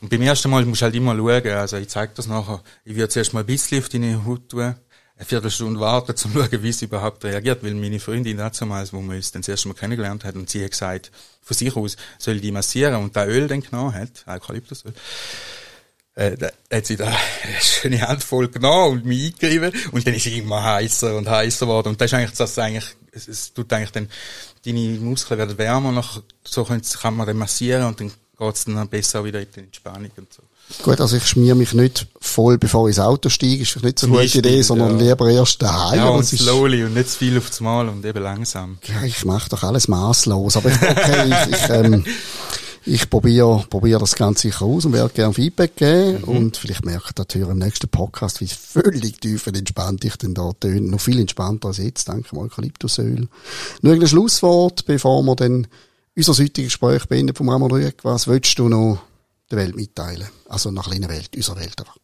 Und 0.05 0.11
beim 0.11 0.20
ersten 0.20 0.50
Mal 0.50 0.66
musst 0.66 0.82
du 0.82 0.84
halt 0.84 0.94
immer 0.96 1.16
schauen, 1.16 1.48
also 1.52 1.78
ich 1.78 1.88
zeig 1.88 2.14
das 2.14 2.26
nachher, 2.26 2.62
ich 2.84 2.94
würde 2.94 3.09
zuerst 3.09 3.32
mal 3.32 3.40
ein 3.40 3.46
bisschen 3.46 3.78
auf 3.78 3.88
deine 3.88 4.22
Haut 4.26 4.50
tun, 4.50 4.61
eine 4.61 4.76
Viertelstunde 5.24 5.80
warten, 5.80 6.11
um 6.11 6.16
zu 6.16 6.28
schauen, 6.28 6.62
wie 6.62 6.72
sie 6.72 6.84
überhaupt 6.84 7.24
reagiert, 7.24 7.64
weil 7.64 7.72
meine 7.72 7.98
Freundin 7.98 8.36
damals, 8.36 8.92
wo 8.92 9.00
wir 9.00 9.16
uns 9.16 9.32
dann 9.32 9.40
das 9.40 9.48
erste 9.48 9.68
Mal 9.68 9.72
kennengelernt 9.72 10.24
hat, 10.24 10.34
und 10.34 10.50
sie 10.50 10.62
hat 10.62 10.72
gesagt, 10.72 11.11
von 11.40 11.57
sich 11.57 11.74
aus 11.74 11.96
soll 12.18 12.38
die 12.38 12.52
massieren 12.52 12.96
und 12.96 13.16
da 13.16 13.24
Öl 13.24 13.48
dann 13.48 13.62
genommen 13.62 13.94
hat, 13.94 14.26
Eukalyptusöl, 14.26 14.92
äh, 16.16 16.36
hat 16.70 16.84
sie 16.84 16.96
da 16.96 17.07
eine 17.07 17.61
schöne 17.62 18.02
Handvoll 18.02 18.48
genommen 18.48 18.98
und 18.98 19.05
mich 19.07 19.32
eingegriffen 19.32 19.90
und 19.92 20.07
dann 20.07 20.12
ist 20.12 20.24
sie 20.24 20.38
immer 20.38 20.62
heißer 20.62 21.16
und 21.16 21.30
heißer 21.30 21.64
geworden. 21.64 21.88
Und 21.88 22.00
das 22.02 22.12
ist 22.12 22.14
eigentlich 22.14 22.36
das 22.36 22.59
eigentlich, 22.59 22.94
es, 23.11 23.26
es 23.26 23.55
tut 23.55 23.72
eigentlich 23.72 23.92
dann, 23.92 24.11
deine 24.66 24.98
Muskeln 25.00 25.38
werden 25.38 25.57
wärmer, 25.57 25.92
nach, 25.92 26.20
so 26.44 26.64
kann 26.64 27.16
man 27.16 27.26
dann 27.26 27.38
massieren 27.38 27.84
und 27.84 28.00
dann 28.00 28.12
geht's 28.47 28.64
dann 28.64 28.88
besser 28.88 29.24
wieder 29.24 29.40
in 29.40 29.49
die 29.55 29.61
Entspannung 29.61 30.11
und 30.16 30.32
so. 30.32 30.42
Gut, 30.82 31.01
also 31.01 31.16
ich 31.16 31.26
schmier 31.26 31.55
mich 31.55 31.74
nicht 31.74 32.07
voll, 32.20 32.57
bevor 32.57 32.88
ich 32.88 32.97
ins 32.97 33.05
Auto 33.05 33.28
steige, 33.28 33.62
ist 33.62 33.82
nicht 33.82 33.99
so 33.99 34.07
eine 34.07 34.16
gute 34.16 34.38
Idee, 34.38 34.62
sondern 34.62 34.99
ja. 34.99 35.11
lieber 35.11 35.28
erst 35.30 35.61
daheim. 35.61 35.99
Ja, 35.99 36.09
und 36.09 36.24
slowly 36.24 36.84
und 36.84 36.95
nicht 36.95 37.11
zu 37.11 37.18
viel 37.18 37.36
auf 37.36 37.49
das 37.49 37.61
Mal 37.61 37.88
und 37.88 38.05
eben 38.05 38.22
langsam. 38.22 38.78
Ja, 38.84 39.05
ich 39.05 39.24
mache 39.24 39.51
doch 39.51 39.62
alles 39.62 39.88
maßlos, 39.88 40.57
aber 40.57 40.70
ich, 40.70 40.76
okay, 40.76 41.28
ich, 41.28 41.55
ich, 41.55 41.68
ähm, 41.68 42.05
ich 42.86 43.11
probiere 43.11 43.64
probier 43.68 43.99
das 43.99 44.14
Ganze 44.14 44.49
sicher 44.49 44.64
aus 44.64 44.84
und 44.86 44.95
werde 44.95 45.12
gerne 45.12 45.34
Feedback 45.34 45.76
geben 45.76 46.22
mhm. 46.22 46.24
und 46.24 46.57
vielleicht 46.57 46.84
merkt 46.84 47.34
ihr 47.34 47.49
im 47.49 47.59
nächsten 47.59 47.88
Podcast, 47.88 48.40
wie 48.40 48.49
völlig 48.49 49.20
tief 49.20 49.47
und 49.47 49.57
entspannt 49.57 50.05
ich 50.05 50.16
denn 50.16 50.34
da 50.34 50.51
töne. 50.59 50.90
Noch 50.90 51.01
viel 51.01 51.20
entspannter 51.20 51.68
als 51.68 51.78
jetzt, 51.78 52.09
danke 52.09 52.34
mal 52.34 52.42
Eukalyptusöl. 52.42 53.28
Nur 53.82 53.92
ein 53.92 54.07
Schlusswort, 54.07 54.86
bevor 54.86 55.22
wir 55.22 55.36
dann 55.36 55.66
unser 56.17 56.33
heutiges 56.33 56.73
Gespräch 56.73 57.07
beenden 57.07 57.35
vom 57.35 57.49
Ramon 57.49 57.71
Rüegg. 57.71 58.03
Was 58.03 58.29
willst 58.29 58.59
du 58.59 58.69
noch 58.69 59.01
der 59.51 59.59
Welt 59.59 59.77
mitteilen. 59.77 60.29
Also 60.49 60.71
nach 60.71 60.89
kleiner 60.89 61.09
Welt, 61.09 61.31
unserer 61.35 61.61
Welt 61.61 61.79
einfach. 61.79 61.97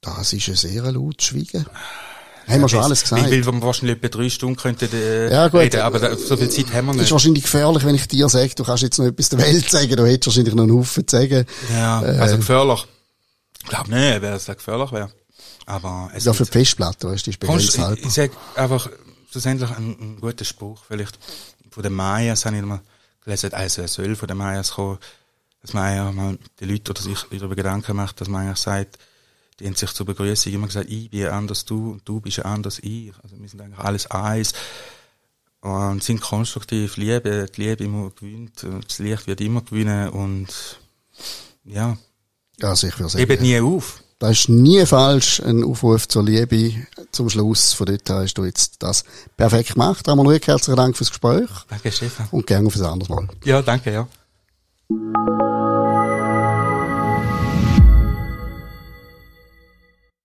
Das 0.00 0.32
ist 0.32 0.48
ein 0.48 0.56
sehr 0.56 0.90
lautes 0.90 1.26
Schweigen. 1.26 1.64
Haben 2.48 2.60
wir 2.60 2.68
schon 2.68 2.80
alles 2.82 3.02
gesagt? 3.02 3.22
Weil 3.22 3.44
wir 3.44 3.62
wahrscheinlich 3.62 3.98
etwa 3.98 4.08
drei 4.08 4.28
Stunden 4.28 4.56
könnten 4.56 4.92
äh, 4.92 5.30
ja, 5.30 5.46
gut, 5.46 5.60
reden, 5.60 5.80
aber 5.80 6.16
so 6.16 6.36
viel 6.36 6.50
Zeit 6.50 6.72
haben 6.72 6.86
wir 6.86 6.92
nicht. 6.92 7.02
Es 7.02 7.06
ist 7.06 7.12
wahrscheinlich 7.12 7.44
gefährlich, 7.44 7.84
wenn 7.84 7.94
ich 7.94 8.08
dir 8.08 8.28
sage, 8.28 8.52
du 8.56 8.64
kannst 8.64 8.82
jetzt 8.82 8.98
noch 8.98 9.06
etwas 9.06 9.28
der 9.28 9.38
Welt 9.38 9.70
sagen, 9.70 9.94
du 9.94 10.04
hättest 10.04 10.26
wahrscheinlich 10.26 10.54
noch 10.54 10.64
einen 10.64 10.76
Haufen 10.76 11.06
zu 11.06 11.16
sagen. 11.16 11.46
Ja, 11.72 12.00
also 12.00 12.36
gefährlich. 12.36 12.84
Ich 13.62 13.68
glaube 13.68 13.90
nicht, 13.90 14.22
wer 14.22 14.34
es 14.34 14.46
gefährlich 14.46 14.90
wäre. 14.90 15.12
Aber 15.66 16.10
es 16.12 16.24
Ja, 16.24 16.32
für 16.32 16.44
die 16.44 16.50
Festplatte, 16.50 17.08
weißt 17.08 17.28
du, 17.28 17.30
die 17.30 17.46
Kommst, 17.46 17.78
ich, 17.78 18.04
ich 18.06 18.12
sage 18.12 18.32
einfach, 18.56 18.90
schlussendlich 19.32 19.70
ein, 19.70 19.96
ein 19.98 20.20
guter 20.20 20.44
Spruch, 20.44 20.84
vielleicht 20.86 21.18
von 21.70 21.82
den 21.82 21.94
Mayas 21.94 22.44
habe 22.44 22.56
ich 22.56 22.62
mal 22.62 22.80
gelesen, 23.24 23.52
also 23.54 23.82
es 23.82 23.94
soll 23.94 24.14
von 24.14 24.28
den 24.28 24.36
Mayas 24.36 24.72
kommen, 24.72 24.98
dass 25.62 25.72
man 25.72 25.96
ja 25.96 26.12
mal 26.12 26.38
die 26.60 26.66
Leute 26.66 26.90
oder 26.90 27.00
sich 27.00 27.18
darüber 27.30 27.56
Gedanken 27.56 27.96
macht, 27.96 28.20
dass 28.20 28.28
man 28.28 28.46
eigentlich 28.46 28.58
sagt, 28.58 28.98
die 29.58 29.66
haben 29.66 29.74
sich 29.74 29.92
zur 29.92 30.06
Begrüßung 30.06 30.52
immer 30.52 30.66
gesagt, 30.66 30.90
ich 30.90 31.08
bin 31.08 31.26
anders 31.28 31.64
du 31.64 31.92
und 31.92 32.08
du 32.08 32.20
bist 32.20 32.44
anders 32.44 32.78
ich. 32.80 33.12
Also 33.22 33.40
wir 33.40 33.48
sind 33.48 33.60
eigentlich 33.60 33.78
alles 33.78 34.10
eins 34.10 34.54
und 35.60 36.02
sind 36.02 36.20
konstruktiv, 36.20 36.96
Liebe, 36.96 37.46
die 37.54 37.62
Liebe 37.62 37.84
immer 37.84 38.10
gewinnt, 38.10 38.66
das 38.86 38.98
Licht 38.98 39.26
wird 39.26 39.40
immer 39.40 39.62
gewinnen 39.62 40.10
und 40.10 40.80
ja. 41.64 41.96
Also 42.60 42.88
ich 42.88 42.98
würde 42.98 43.10
sagen. 43.10 43.22
Eben 43.22 43.42
nie 43.42 43.60
auf. 43.60 44.02
Das 44.22 44.30
ist 44.38 44.48
nie 44.48 44.86
falsch, 44.86 45.42
ein 45.44 45.64
Aufruf 45.64 46.06
zur 46.06 46.22
Liebe 46.22 46.74
zum 47.10 47.28
Schluss. 47.28 47.72
Von 47.72 47.86
dort 47.86 48.08
hast 48.08 48.34
du 48.34 48.44
jetzt 48.44 48.80
das 48.80 49.04
perfekt 49.36 49.72
gemacht. 49.72 50.08
Einmal 50.08 50.38
herzlichen 50.38 50.76
Dank 50.76 50.96
fürs 50.96 51.10
Gespräch. 51.10 51.50
Danke, 51.68 51.90
Stefan. 51.90 52.28
Und 52.30 52.46
gerne 52.46 52.68
auf 52.68 52.76
ein 52.76 52.84
anderes 52.84 53.08
Mal. 53.08 53.26
Ja, 53.42 53.62
danke, 53.62 53.92
ja. 53.92 55.51